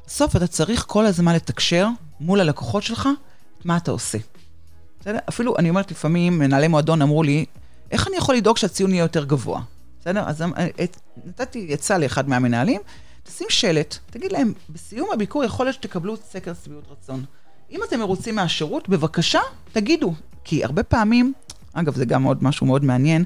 בסוף 0.06 0.36
אתה 0.36 0.46
צריך 0.46 0.84
כל 0.88 1.06
הזמן 1.06 1.34
לתקשר 1.34 1.88
מול 2.20 2.40
הלקוחות 2.40 2.82
שלך 2.82 3.08
מה 3.64 3.76
אתה 3.76 3.90
עושה. 3.90 4.18
בסדר? 5.00 5.18
אפילו, 5.28 5.56
אני 5.58 5.70
אומרת, 5.70 5.90
לפעמים 5.90 6.38
מנהלי 6.38 6.68
מועדון 6.68 7.02
אמרו 7.02 7.22
לי, 7.22 7.44
איך 7.90 8.08
אני 8.08 8.16
יכול 8.16 8.34
לדאוג 8.34 8.56
שהציון 8.56 8.90
יהיה 8.94 9.02
יותר 9.02 9.24
גבוה? 9.24 9.60
בסדר? 10.00 10.22
אז 10.26 10.42
את- 10.84 10.96
נתתי 11.26 11.68
עצה 11.72 11.98
לאחד 11.98 12.28
מהמנהלים, 12.28 12.80
תשים 13.22 13.46
שלט, 13.50 13.98
תגיד 14.10 14.32
להם, 14.32 14.52
בסיום 14.70 15.08
הביקור 15.12 15.44
יכול 15.44 15.66
להיות 15.66 15.74
שתקבלו 15.74 16.16
סקר 16.30 16.52
שביעות 16.64 16.84
רצון. 16.90 17.24
אם 17.70 17.80
אתם 17.88 17.98
מרוצים 17.98 18.34
מהשירות, 18.34 18.88
בבקשה, 18.88 19.40
תגידו. 19.72 20.14
כי 20.44 20.64
הרבה 20.64 20.82
פעמים, 20.82 21.32
אגב, 21.72 21.94
זה 21.94 22.04
גם 22.04 22.22
עוד 22.22 22.44
משהו 22.44 22.66
מאוד 22.66 22.84
מעניין, 22.84 23.24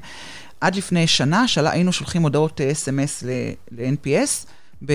עד 0.61 0.75
לפני 0.75 1.07
שנה 1.07 1.47
של... 1.47 1.67
היינו 1.67 1.91
שולחים 1.91 2.23
הודעות 2.23 2.61
אה, 2.61 2.71
אס.אם.אס 2.71 3.23
ל-NPS, 3.71 4.47
ב... 4.85 4.93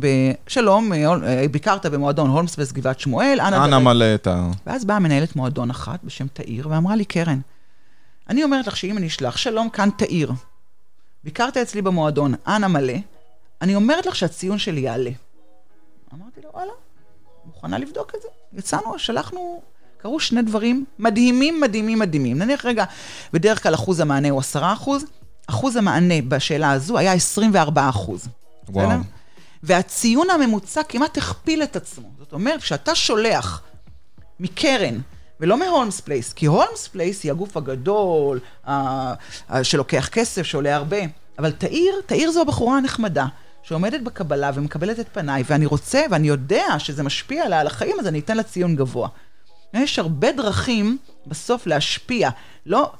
ב... 0.00 0.06
שלום, 0.46 0.92
אה, 0.92 1.12
אה, 1.26 1.48
ביקרת 1.50 1.86
במועדון 1.86 2.30
הולמספלס 2.30 2.72
גבעת 2.72 3.00
שמואל, 3.00 3.38
אנא... 3.40 3.56
אנא 3.56 3.76
דרג." 3.76 3.82
מלא 3.82 4.14
את 4.14 4.26
ה... 4.26 4.50
ואז 4.66 4.84
באה 4.84 4.98
מנהלת 4.98 5.36
מועדון 5.36 5.70
אחת 5.70 6.04
בשם 6.04 6.26
תאיר, 6.26 6.68
ואמרה 6.68 6.96
לי, 6.96 7.04
קרן, 7.04 7.40
אני 8.28 8.44
אומרת 8.44 8.66
לך 8.66 8.76
שאם 8.76 8.98
אני 8.98 9.06
אשלח, 9.06 9.36
שלום, 9.36 9.70
כאן 9.70 9.88
תאיר. 9.98 10.32
ביקרת 11.24 11.56
אצלי 11.56 11.82
במועדון, 11.82 12.34
אנא 12.46 12.66
מלא, 12.66 12.94
אני 13.62 13.74
אומרת 13.74 14.06
לך 14.06 14.16
שהציון 14.16 14.58
שלי 14.58 14.80
יעלה. 14.80 15.10
אמרתי 16.14 16.40
לו, 16.44 16.50
וואלה, 16.54 16.72
מוכנה 17.64 17.78
לבדוק 17.78 18.12
את 18.16 18.22
זה. 18.22 18.28
יצאנו, 18.52 18.98
שלחנו, 18.98 19.62
קרו 19.98 20.20
שני 20.20 20.42
דברים 20.42 20.84
מדהימים, 20.98 21.60
מדהימים, 21.60 21.98
מדהימים. 21.98 22.38
נניח 22.38 22.64
רגע, 22.64 22.84
בדרך 23.32 23.62
כלל 23.62 23.74
אחוז 23.74 24.00
המענה 24.00 24.30
הוא 24.30 24.40
10 24.40 24.72
אחוז, 24.72 25.04
אחוז 25.46 25.76
המענה 25.76 26.14
בשאלה 26.28 26.72
הזו 26.72 26.98
היה 26.98 27.12
24 27.12 27.88
אחוז. 27.88 28.28
וואו. 28.68 28.88
בסדר? 28.88 29.00
והציון 29.62 30.30
הממוצע 30.30 30.82
כמעט 30.82 31.18
הכפיל 31.18 31.62
את 31.62 31.76
עצמו. 31.76 32.08
זאת 32.18 32.32
אומרת, 32.32 32.60
כשאתה 32.60 32.94
שולח 32.94 33.62
מקרן, 34.40 34.98
ולא 35.40 35.58
מהולמס 35.58 36.00
פלייס, 36.00 36.32
כי 36.32 36.46
הולמס 36.46 36.88
פלייס 36.88 37.24
היא 37.24 37.32
הגוף 37.32 37.56
הגדול, 37.56 38.40
ה- 38.66 39.12
ה- 39.48 39.64
שלוקח 39.64 40.08
כסף, 40.12 40.42
שעולה 40.42 40.76
הרבה, 40.76 40.96
אבל 41.38 41.52
תאיר, 41.52 41.94
תאיר 42.06 42.30
זו 42.30 42.40
הבחורה 42.40 42.76
הנחמדה. 42.78 43.26
שעומדת 43.64 44.00
בקבלה 44.00 44.50
ומקבלת 44.54 45.00
את 45.00 45.08
פניי, 45.12 45.42
ואני 45.46 45.66
רוצה, 45.66 46.02
ואני 46.10 46.28
יודע 46.28 46.64
שזה 46.78 47.02
משפיע 47.02 47.44
עליה 47.44 47.60
על 47.60 47.66
החיים, 47.66 47.96
אז 48.00 48.06
אני 48.06 48.18
אתן 48.18 48.36
לה 48.36 48.42
ציון 48.42 48.76
גבוה. 48.76 49.08
יש 49.74 49.98
הרבה 49.98 50.32
דרכים 50.32 50.98
בסוף 51.26 51.66
להשפיע, 51.66 52.30
לא, 52.66 52.92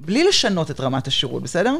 בלי 0.00 0.24
לשנות 0.24 0.70
את 0.70 0.80
רמת 0.80 1.06
השירות, 1.06 1.42
בסדר? 1.42 1.76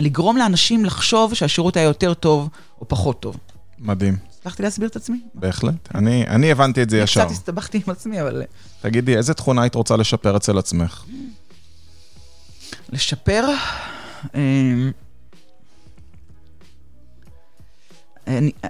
לגרום 0.00 0.36
לאנשים 0.36 0.84
לחשוב 0.84 1.34
שהשירות 1.34 1.76
היה 1.76 1.84
יותר 1.84 2.14
טוב 2.14 2.48
או 2.80 2.88
פחות 2.88 3.20
טוב. 3.20 3.36
מדהים, 3.78 4.16
הצלחתי 4.38 4.62
להסביר 4.62 4.88
את 4.88 4.96
עצמי? 4.96 5.20
בהחלט. 5.34 5.94
אני, 5.94 6.26
אני 6.26 6.50
הבנתי 6.50 6.82
את 6.82 6.90
זה 6.90 6.98
ישר. 6.98 7.24
קצת 7.24 7.30
הסתבכתי 7.30 7.82
עם 7.86 7.92
עצמי, 7.92 8.22
אבל... 8.22 8.42
תגידי, 8.80 9.16
איזה 9.16 9.34
תכונה 9.34 9.62
היית 9.62 9.74
רוצה 9.74 9.96
לשפר 9.96 10.36
אצל 10.36 10.58
עצמך? 10.58 11.04
לשפר... 12.88 13.44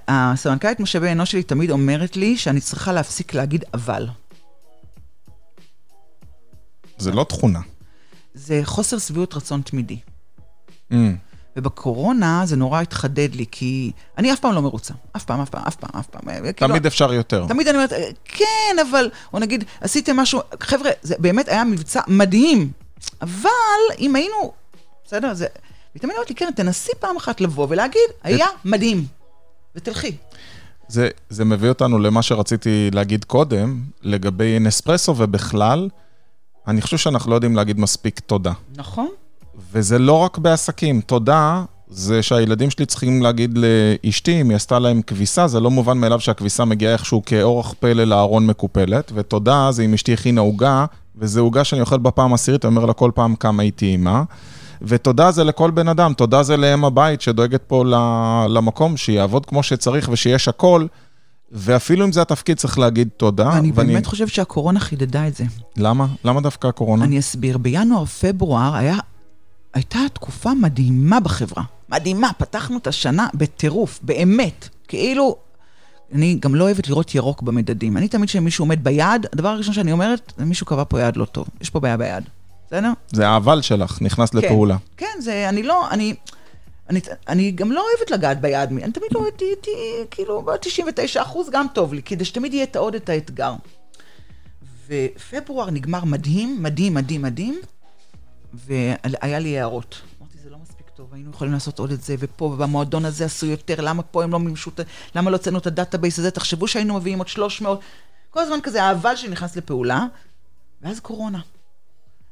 הסמנכ"לית 0.09 0.81
משאבי 0.81 1.13
אנוש 1.13 1.31
שלי 1.31 1.43
תמיד 1.43 1.71
אומרת 1.71 2.17
לי 2.17 2.37
שאני 2.37 2.61
צריכה 2.61 2.93
להפסיק 2.93 3.35
להגיד 3.35 3.65
אבל. 3.75 4.09
זה 6.99 7.13
לא 7.13 7.25
תכונה. 7.25 7.61
זה 8.35 8.61
חוסר 8.65 8.99
שביעות 8.99 9.35
רצון 9.35 9.63
תמידי. 9.63 9.99
Mm, 10.93 10.95
ובקורונה 11.57 12.43
זה 12.45 12.57
נורא 12.57 12.81
התחדד 12.81 13.35
לי, 13.35 13.45
כי 13.51 13.93
אני 14.19 14.33
אף 14.33 14.41
פעם 14.41 14.55
לא 14.55 14.63
מרוצה. 14.63 14.95
אף 15.17 15.25
פעם, 15.25 15.41
אף 15.41 15.49
פעם, 15.51 15.63
אף 15.69 15.77
פעם, 15.77 16.01
אף 16.01 16.07
פעם. 16.07 16.23
כאילו, 16.23 16.53
תמיד 16.69 16.87
אפשר 16.87 17.13
יותר. 17.13 17.47
תמיד 17.49 17.69
אני 17.69 17.77
אומרת, 17.77 17.93
"אה, 17.93 18.09
כן, 18.25 18.77
אבל, 18.91 19.11
או 19.33 19.39
נגיד, 19.39 19.65
עשיתם 19.81 20.17
משהו, 20.17 20.41
חבר'ה, 20.61 20.91
זה 21.03 21.15
באמת 21.19 21.49
היה 21.49 21.65
מבצע 21.65 22.01
מדהים, 22.07 22.73
אבל 23.23 23.51
אם 23.99 24.17
היינו, 24.17 24.53
בסדר, 25.07 25.35
זה, 25.35 25.47
היא 25.95 26.01
תמיד 26.03 26.15
אומרת 26.15 26.31
לי, 26.31 26.37
כן, 26.37 26.51
תנסי 26.57 26.93
פעם 27.01 27.17
אחת 27.17 27.41
לבוא 27.41 27.67
ולהגיד, 27.71 28.11
היה 28.23 28.47
מדהים, 28.65 29.07
ותלכי. 29.75 30.17
זה, 30.89 31.09
זה 31.29 31.45
מביא 31.45 31.69
אותנו 31.69 31.99
למה 31.99 32.23
שרציתי 32.23 32.91
להגיד 32.93 33.25
קודם, 33.25 33.83
לגבי 34.03 34.59
נספרסו 34.61 35.15
ובכלל, 35.19 35.89
אני 36.69 36.83
חושב 36.83 36.97
שאנחנו 36.97 37.31
לא 37.31 37.35
יודעים 37.35 37.57
להגיד 37.57 37.81
מספיק 37.81 38.21
תודה. 38.21 38.53
נכון. 38.77 39.09
וזה 39.73 39.99
לא 39.99 40.13
רק 40.13 40.39
בעסקים, 40.39 41.01
תודה 41.01 41.65
זה 41.91 42.23
שהילדים 42.23 42.71
שלי 42.71 42.87
צריכים 42.87 43.23
להגיד 43.23 43.59
לאשתי, 43.59 44.41
אם 44.41 44.49
היא 44.49 44.57
עשתה 44.57 44.79
להם 44.79 45.03
כביסה, 45.03 45.49
זה 45.49 45.61
לא 45.61 45.71
מובן 45.71 45.99
מאליו 45.99 46.21
שהכביסה 46.21 46.65
מגיעה 46.65 46.93
איכשהו 46.93 47.23
כאורח 47.27 47.75
פלא 47.81 48.05
לארון 48.05 48.47
מקופלת, 48.47 49.13
ותודה 49.15 49.69
זה 49.73 49.83
אם 49.83 49.95
אשתי 49.95 50.13
הכינה 50.13 50.41
עוגה, 50.41 50.87
וזו 51.17 51.41
עוגה 51.41 51.65
שאני 51.65 51.81
אוכל 51.81 51.99
בפעם 51.99 52.35
עשירית, 52.35 52.65
אני 52.65 52.77
אומר 52.77 52.87
לה 52.87 52.93
כל 52.93 53.11
פעם 53.15 53.37
כמה 53.37 53.63
היא 53.63 53.73
טעימה. 53.77 54.23
ותודה 54.83 55.31
זה 55.31 55.45
לכל 55.45 55.71
בן 55.71 55.89
אדם, 55.89 56.13
תודה 56.13 56.43
זה 56.43 56.57
לאם 56.57 56.85
הבית 56.85 57.21
שדואגת 57.21 57.63
פה 57.67 57.85
למקום, 58.49 58.97
שיעבוד 58.97 59.47
כמו 59.47 59.63
שצריך 59.63 60.09
ושיש 60.13 60.49
הכל. 60.49 60.87
ואפילו 61.53 62.05
אם 62.05 62.13
זה 62.13 62.23
התפקיד, 62.23 62.57
צריך 62.57 62.79
להגיד 62.79 63.09
תודה. 63.17 63.53
אני 63.53 63.73
ואני... 63.75 63.93
באמת 63.93 64.07
חושב 64.07 64.29
שהקורונה 64.29 64.81
חידדה 64.81 65.29
את 65.29 65.37
זה. 65.37 65.45
למה? 65.77 66.07
למה 66.25 66.41
דווקא 66.41 66.67
הקורונה? 66.67 67.05
אני 67.05 67.19
אסביר. 67.19 67.59
בינואר-פברואר 67.59 68.75
היה, 68.75 68.97
הייתה 69.75 69.99
תקופה 70.13 70.55
מדהימה 70.55 71.21
בחברה. 71.21 71.63
מדהימה, 71.89 72.31
פתחנו 72.39 72.79
את 72.79 72.87
השנה 72.87 73.29
בטירוף, 73.35 74.01
באמת. 74.03 74.69
כאילו, 74.89 75.37
אני 76.13 76.39
גם 76.41 76.55
לא 76.55 76.65
אוהבת 76.65 76.89
לראות 76.89 77.15
ירוק 77.15 77.43
במדדים. 77.43 77.97
אני 77.97 78.09
תמיד 78.09 78.29
כשמישהו 78.29 78.65
עומד 78.65 78.85
ביעד, 78.85 79.27
הדבר 79.33 79.49
הראשון 79.49 79.75
שאני 79.75 79.93
אומרת, 79.93 80.33
מישהו 80.39 80.67
קבע 80.67 80.85
פה 80.89 81.01
יעד 81.01 81.17
לא 81.17 81.25
טוב. 81.25 81.49
יש 81.61 81.71
פה 81.71 81.81
בעיה 81.81 81.97
ביעד. 81.97 82.25
בסדר? 82.69 82.93
זה 83.13 83.29
האבל 83.29 83.63
שלך, 83.63 84.03
נכנס 84.03 84.31
כן, 84.31 84.39
לפעולה. 84.39 84.77
כן, 84.97 85.07
זה, 85.21 85.49
אני 85.49 85.63
לא, 85.63 85.91
אני, 85.91 86.15
אני, 86.91 87.01
אני 87.29 87.51
גם 87.51 87.73
לא 87.73 87.85
אוהבת 87.91 88.11
לגעת 88.11 88.41
ביד, 88.41 88.71
אני 88.71 88.93
תמיד 88.93 89.13
לא 89.13 89.25
הייתי, 89.25 89.71
כאילו, 90.11 90.43
ב-99 90.43 91.23
אחוז 91.23 91.51
גם 91.51 91.67
טוב 91.75 91.95
לי, 91.95 92.03
כדי 92.03 92.25
שתמיד 92.25 92.55
יהיה 92.55 92.67
עוד 92.77 92.95
את 92.95 93.09
האתגר. 93.09 93.55
ופברואר 94.89 95.71
נגמר 95.71 96.05
מדהים, 96.05 96.63
מדהים, 96.63 96.95
מדהים, 96.95 97.23
מדהים, 97.23 97.61
והיה 98.55 99.39
לי 99.39 99.59
הערות. 99.59 100.01
אמרתי, 100.21 100.39
זה 100.43 100.51
לא 100.51 100.57
מספיק 100.63 100.87
טוב, 100.95 101.15
היינו 101.15 101.31
יכולים 101.31 101.53
לעשות 101.53 101.79
עוד 101.79 101.93
את 101.93 102.03
זה, 102.03 102.15
ופה, 102.19 102.45
ובמועדון 102.45 103.05
הזה 103.05 103.25
עשו 103.25 103.47
יותר, 103.47 103.81
למה 103.81 104.03
פה 104.03 104.25
הם 104.25 104.33
לא 104.33 104.39
מימשו, 104.39 104.71
למה 105.15 105.31
לא 105.31 105.37
הוצאנו 105.37 105.59
את 105.59 105.67
ה 105.67 105.73
database 105.73 106.19
הזה, 106.19 106.31
תחשבו 106.31 106.69
שהיינו 106.69 106.95
מביאים 106.95 107.19
עוד 107.19 107.29
300, 107.29 107.81
כל 108.31 108.41
הזמן 108.41 108.59
כזה 108.63 108.83
ה-אבל 108.83 109.17
שנכנס 109.17 109.57
לפעולה, 109.57 110.07
ואז 110.83 111.01
קורונה. 111.01 111.41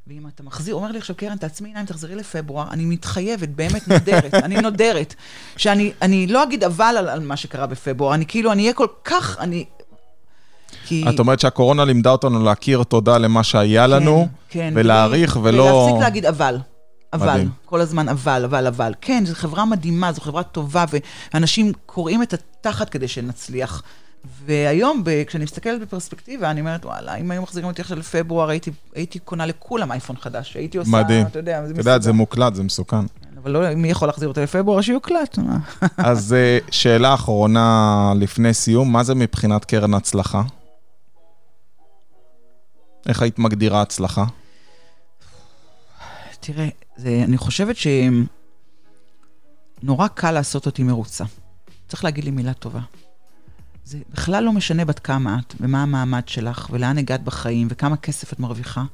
ואם 0.06 0.26
אתה 0.34 0.42
מחזיר, 0.42 0.74
אומר 0.74 0.92
לי 0.92 0.98
עכשיו, 0.98 1.16
קרן, 1.16 1.36
תעצמי 1.36 1.68
עיניים, 1.68 1.86
תחזרי 1.86 2.14
לפברואר, 2.14 2.70
אני 2.70 2.84
מתחייבת, 2.84 3.48
באמת 3.48 3.88
נודרת, 3.88 4.34
אני 4.44 4.56
נודרת, 4.56 5.14
שאני 5.56 6.26
לא 6.26 6.42
אגיד 6.42 6.64
אבל 6.64 6.94
על, 6.98 7.08
על 7.08 7.20
מה 7.20 7.36
שקרה 7.36 7.66
בפברואר, 7.66 8.14
אני 8.14 8.26
כאילו, 8.26 8.52
אני 8.52 8.62
אהיה 8.62 8.72
כל 8.72 8.86
כך, 9.04 9.36
אני... 9.40 9.64
כי... 10.86 11.04
את 11.08 11.18
אומרת 11.18 11.40
שהקורונה 11.40 11.84
לימדה 11.84 12.10
אותנו 12.10 12.44
להכיר 12.44 12.82
תודה 12.82 13.18
למה 13.18 13.42
שהיה 13.42 13.86
לנו, 13.86 14.28
כן, 14.48 14.60
כן, 14.60 14.72
ולהעריך 14.76 15.38
ולא... 15.42 15.62
ולהפסיק 15.62 16.02
להגיד 16.02 16.26
אבל. 16.26 16.58
אבל, 17.12 17.32
מדהים. 17.32 17.50
כל 17.64 17.80
הזמן 17.80 18.08
אבל, 18.08 18.44
אבל, 18.44 18.66
אבל. 18.66 18.94
כן, 19.00 19.24
זו 19.26 19.34
חברה 19.34 19.64
מדהימה, 19.64 20.12
זו 20.12 20.20
חברה 20.20 20.42
טובה, 20.42 20.84
ואנשים 21.32 21.72
קוראים 21.86 22.22
את 22.22 22.34
התחת 22.34 22.88
כדי 22.88 23.08
שנצליח. 23.08 23.82
והיום, 24.46 25.04
כשאני 25.26 25.44
מסתכלת 25.44 25.80
בפרספקטיבה, 25.80 26.50
אני 26.50 26.60
אומרת, 26.60 26.84
וואלה, 26.84 27.14
אם 27.14 27.30
היו 27.30 27.42
מחזירים 27.42 27.68
אותי 27.68 27.82
עכשיו 27.82 27.98
לפברואר, 27.98 28.48
הייתי, 28.48 28.70
הייתי 28.94 29.18
קונה 29.18 29.46
לכולם 29.46 29.92
אייפון 29.92 30.16
חדש. 30.16 30.56
הייתי 30.56 30.78
עושה, 30.78 30.90
מדהים. 30.90 31.26
אתה 31.26 31.38
יודע, 31.38 31.66
זה 31.66 31.72
אתה 31.72 31.80
יודע, 31.80 31.98
זה 31.98 32.12
מוקלט, 32.12 32.54
זה 32.54 32.62
מסוכן. 32.62 33.06
כן, 33.06 33.38
אבל 33.42 33.50
לא, 33.50 33.74
מי 33.74 33.90
יכול 33.90 34.08
להחזיר 34.08 34.28
אותי 34.28 34.40
לפברואר? 34.40 34.80
שיוקלט. 34.80 35.38
אז 35.96 36.32
אה, 36.32 36.58
שאלה 36.70 37.14
אחרונה 37.14 38.12
לפני 38.16 38.54
סיום, 38.54 38.92
מה 38.92 39.04
זה 39.04 39.14
מבחינת 39.14 39.64
קרן 39.64 39.94
הצלחה? 39.94 40.42
איך 43.08 43.22
היית 43.22 43.38
מגדירה 43.38 43.82
הצלחה? 43.82 44.24
תראה, 46.40 46.68
זה, 46.96 47.22
אני 47.24 47.38
חושבת 47.38 47.76
שנורא 49.82 50.08
קל 50.08 50.30
לעשות 50.30 50.66
אותי 50.66 50.82
מרוצה. 50.82 51.24
צריך 51.88 52.04
להגיד 52.04 52.24
לי 52.24 52.30
מילה 52.30 52.52
טובה. 52.54 52.80
זה 53.86 53.98
בכלל 54.12 54.44
לא 54.44 54.52
משנה 54.52 54.84
בת 54.84 54.98
כמה 54.98 55.38
את, 55.38 55.54
ומה 55.60 55.82
המעמד 55.82 56.28
שלך, 56.28 56.68
ולאן 56.70 56.98
הגעת 56.98 57.22
בחיים, 57.22 57.68
וכמה 57.70 57.96
כסף 57.96 58.32
את 58.32 58.40
מרוויחה. 58.40 58.84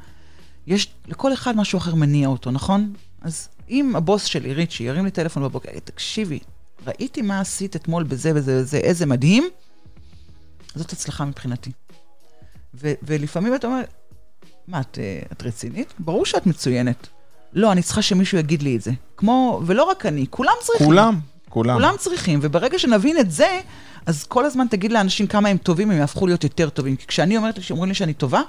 יש 0.66 0.95
לכל 1.09 1.32
אחד 1.32 1.57
משהו 1.57 1.78
אחר 1.78 1.95
מניע 1.95 2.28
אותו, 2.28 2.51
נכון? 2.51 2.93
אז 3.22 3.49
אם 3.70 3.97
הבוס 3.97 4.24
שלי, 4.24 4.55
ריצ'י, 4.55 4.84
ירים 4.84 5.05
לי 5.05 5.11
טלפון 5.11 5.43
בבוקר, 5.43 5.70
תקשיבי, 5.84 6.38
ראיתי 6.86 7.22
מה 7.22 7.40
עשית 7.40 7.76
אתמול 7.76 8.03
בזה 8.03 8.32
וזה 8.34 8.61
וזה, 8.61 8.76
איזה 8.76 9.07
מדהים, 9.07 9.49
זאת 10.74 10.93
הצלחה 10.93 11.24
מבחינתי. 11.24 11.72
ו- 12.74 12.95
ולפעמים 13.03 13.55
אתה 13.55 13.66
אומר, 13.66 13.80
מה, 14.68 14.80
את, 14.80 14.99
אה, 14.99 15.20
את 15.32 15.43
רצינית? 15.43 15.95
ברור 15.99 16.26
שאת 16.26 16.47
מצוינת. 16.47 17.09
לא, 17.53 17.72
אני 17.72 17.82
צריכה 17.82 18.03
שמישהו 18.03 18.38
יגיד 18.38 18.62
לי 18.62 18.76
את 18.76 18.82
זה. 18.82 18.90
כמו, 19.16 19.62
ולא 19.66 19.84
רק 19.84 20.07
אני, 20.07 20.26
כולם 20.30 20.53
צריכים. 20.61 20.86
כולם, 20.86 21.20
כולם. 21.49 21.74
כולם 21.74 21.95
צריכים, 21.99 22.38
וברגע 22.43 22.78
שנבין 22.78 23.18
את 23.18 23.30
זה, 23.30 23.61
אז 24.07 24.24
כל 24.24 24.44
הזמן 24.44 24.66
תגיד 24.70 24.92
לאנשים 24.92 25.26
כמה 25.26 25.48
הם 25.48 25.57
טובים, 25.57 25.90
הם 25.90 25.98
יהפכו 25.98 26.26
להיות 26.26 26.44
יותר 26.44 26.68
טובים. 26.68 26.96
כי 26.96 27.07
כשאני 27.07 27.36
אומרת, 27.36 27.62
שאומרים 27.62 27.88
לי 27.88 27.94
שאני 27.94 28.14
טובה, 28.14 28.40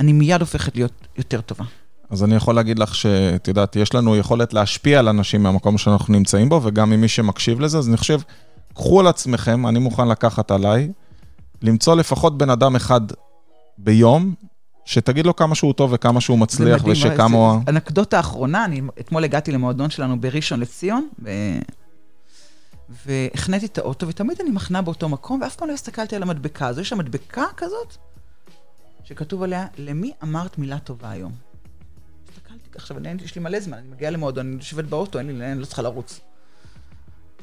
אני 0.00 0.12
מיד 0.12 0.40
הופכת 0.40 0.76
להיות 0.76 0.92
יותר 1.18 1.40
טובה. 1.40 1.64
אז 2.10 2.24
אני 2.24 2.34
יכול 2.34 2.54
להגיד 2.54 2.78
לך 2.78 2.94
שאת 2.94 3.48
יודעת, 3.48 3.76
יש 3.76 3.94
לנו 3.94 4.16
יכולת 4.16 4.52
להשפיע 4.52 4.98
על 4.98 5.08
אנשים 5.08 5.42
מהמקום 5.42 5.78
שאנחנו 5.78 6.14
נמצאים 6.14 6.48
בו, 6.48 6.60
וגם 6.64 6.90
ממי 6.90 7.08
שמקשיב 7.08 7.60
לזה, 7.60 7.78
אז 7.78 7.88
אני 7.88 7.96
חושב, 7.96 8.20
קחו 8.74 9.00
על 9.00 9.06
עצמכם, 9.06 9.66
אני 9.66 9.78
מוכן 9.78 10.08
לקחת 10.08 10.50
עליי, 10.50 10.92
למצוא 11.62 11.96
לפחות 11.96 12.38
בן 12.38 12.50
אדם 12.50 12.76
אחד 12.76 13.00
ביום, 13.78 14.34
שתגיד 14.84 15.26
לו 15.26 15.36
כמה 15.36 15.54
שהוא 15.54 15.72
טוב 15.72 15.90
וכמה 15.92 16.20
שהוא 16.20 16.38
מצליח, 16.38 16.82
ושכמה 16.86 17.38
הוא... 17.38 17.60
אנקדוטה 17.68 18.20
אחרונה, 18.20 18.64
אני 18.64 18.80
אתמול 19.00 19.24
הגעתי 19.24 19.52
למועדון 19.52 19.90
שלנו 19.90 20.20
בראשון 20.20 20.60
לציון, 20.60 21.08
ב... 21.22 21.30
והחניתי 22.88 23.66
את 23.66 23.78
האוטו, 23.78 24.08
ותמיד 24.08 24.40
אני 24.40 24.50
מחנה 24.50 24.82
באותו 24.82 25.08
מקום, 25.08 25.40
ואף 25.42 25.56
פעם 25.56 25.68
לא 25.68 25.74
הסתכלתי 25.74 26.16
על 26.16 26.22
המדבקה 26.22 26.66
הזו. 26.66 26.80
יש 26.80 26.88
שם 26.88 26.98
מדבקה 26.98 27.44
כזאת, 27.56 27.96
שכתוב 29.04 29.42
עליה, 29.42 29.66
למי 29.78 30.12
אמרת 30.22 30.58
מילה 30.58 30.78
טובה 30.78 31.10
היום? 31.10 31.32
הסתכלתי, 32.28 32.68
עכשיו, 32.74 32.98
אני, 32.98 33.22
יש 33.24 33.34
לי 33.34 33.40
מלא 33.40 33.60
זמן, 33.60 33.78
אני 33.78 33.88
מגיעה 33.88 34.10
למועדון, 34.10 34.46
אני 34.46 34.56
יושבת 34.56 34.84
באוטו, 34.84 35.18
אין 35.18 35.38
לי, 35.38 35.52
אני 35.52 35.60
לא 35.60 35.64
צריכה 35.64 35.82
לרוץ. 35.82 36.20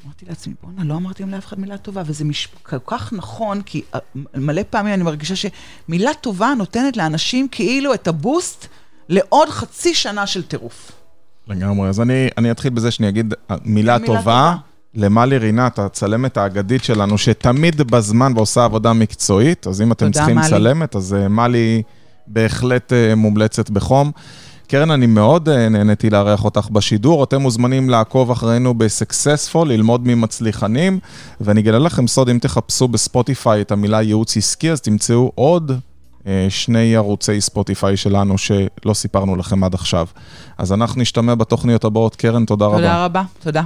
אמרתי 0.04 0.26
לעצמי, 0.28 0.54
בואנה, 0.62 0.84
לא 0.84 0.94
אמרתי 0.94 1.24
לאף 1.24 1.46
אחד 1.46 1.60
מילה 1.60 1.78
טובה, 1.78 2.02
וזה 2.06 2.24
מש... 2.24 2.48
כל 2.62 2.78
כך 2.86 3.12
נכון, 3.12 3.62
כי 3.62 3.82
אה, 3.94 4.00
מלא 4.34 4.62
פעמים 4.70 4.94
אני 4.94 5.02
מרגישה 5.02 5.34
שמילה 5.36 6.14
טובה 6.14 6.54
נותנת 6.58 6.96
לאנשים 6.96 7.48
כאילו 7.48 7.94
את 7.94 8.08
הבוסט 8.08 8.66
לעוד 9.08 9.48
חצי 9.48 9.94
שנה 9.94 10.26
של 10.26 10.42
טירוף. 10.42 10.92
לגמרי, 11.48 11.88
אז 11.88 12.00
אני, 12.00 12.28
אני 12.38 12.50
אתחיל 12.50 12.70
בזה 12.70 12.90
שאני 12.90 13.08
אגיד 13.08 13.34
אה, 13.50 13.56
מילה, 13.64 13.98
מילה 13.98 14.06
טובה. 14.06 14.18
טובה. 14.18 14.56
למלי 14.94 15.38
רינת, 15.38 15.78
הצלמת 15.78 16.36
האגדית 16.36 16.84
שלנו, 16.84 17.18
שתמיד 17.18 17.82
בזמן 17.82 18.32
ועושה 18.36 18.64
עבודה 18.64 18.92
מקצועית, 18.92 19.66
אז 19.66 19.82
אם 19.82 19.92
אתם 19.92 20.06
תודה, 20.06 20.18
צריכים 20.18 20.36
מלי. 20.36 20.48
צלמת, 20.48 20.96
אז 20.96 21.16
uh, 21.24 21.28
מלי 21.28 21.82
בהחלט 22.26 22.92
uh, 22.92 23.14
מומלצת 23.14 23.70
בחום. 23.70 24.10
קרן, 24.66 24.90
אני 24.90 25.06
מאוד 25.06 25.48
uh, 25.48 25.52
נהניתי 25.70 26.10
לארח 26.10 26.44
אותך 26.44 26.68
בשידור. 26.70 27.24
אתם 27.24 27.40
מוזמנים 27.40 27.90
לעקוב 27.90 28.30
אחרינו 28.30 28.74
ב-Successful, 28.74 29.64
ללמוד 29.66 30.00
ממצליחנים, 30.04 30.98
ואני 31.40 31.60
אגלה 31.60 31.78
לכם 31.78 32.06
סוד, 32.06 32.28
אם 32.28 32.38
תחפשו 32.38 32.88
בספוטיפיי 32.88 33.60
את 33.60 33.72
המילה 33.72 34.02
ייעוץ 34.02 34.36
עסקי, 34.36 34.70
אז 34.70 34.80
תמצאו 34.80 35.32
עוד 35.34 35.72
שני 36.48 36.96
ערוצי 36.96 37.40
ספוטיפיי 37.40 37.96
שלנו 37.96 38.38
שלא 38.38 38.94
סיפרנו 38.94 39.36
לכם 39.36 39.64
עד 39.64 39.74
עכשיו. 39.74 40.06
אז 40.58 40.72
אנחנו 40.72 41.00
נשתמע 41.00 41.34
בתוכניות 41.34 41.84
הבאות. 41.84 42.16
קרן, 42.16 42.44
תודה, 42.44 42.64
תודה 42.64 42.66
רבה. 42.66 42.76
תודה 42.76 43.04
רבה, 43.04 43.22
תודה. 43.42 43.62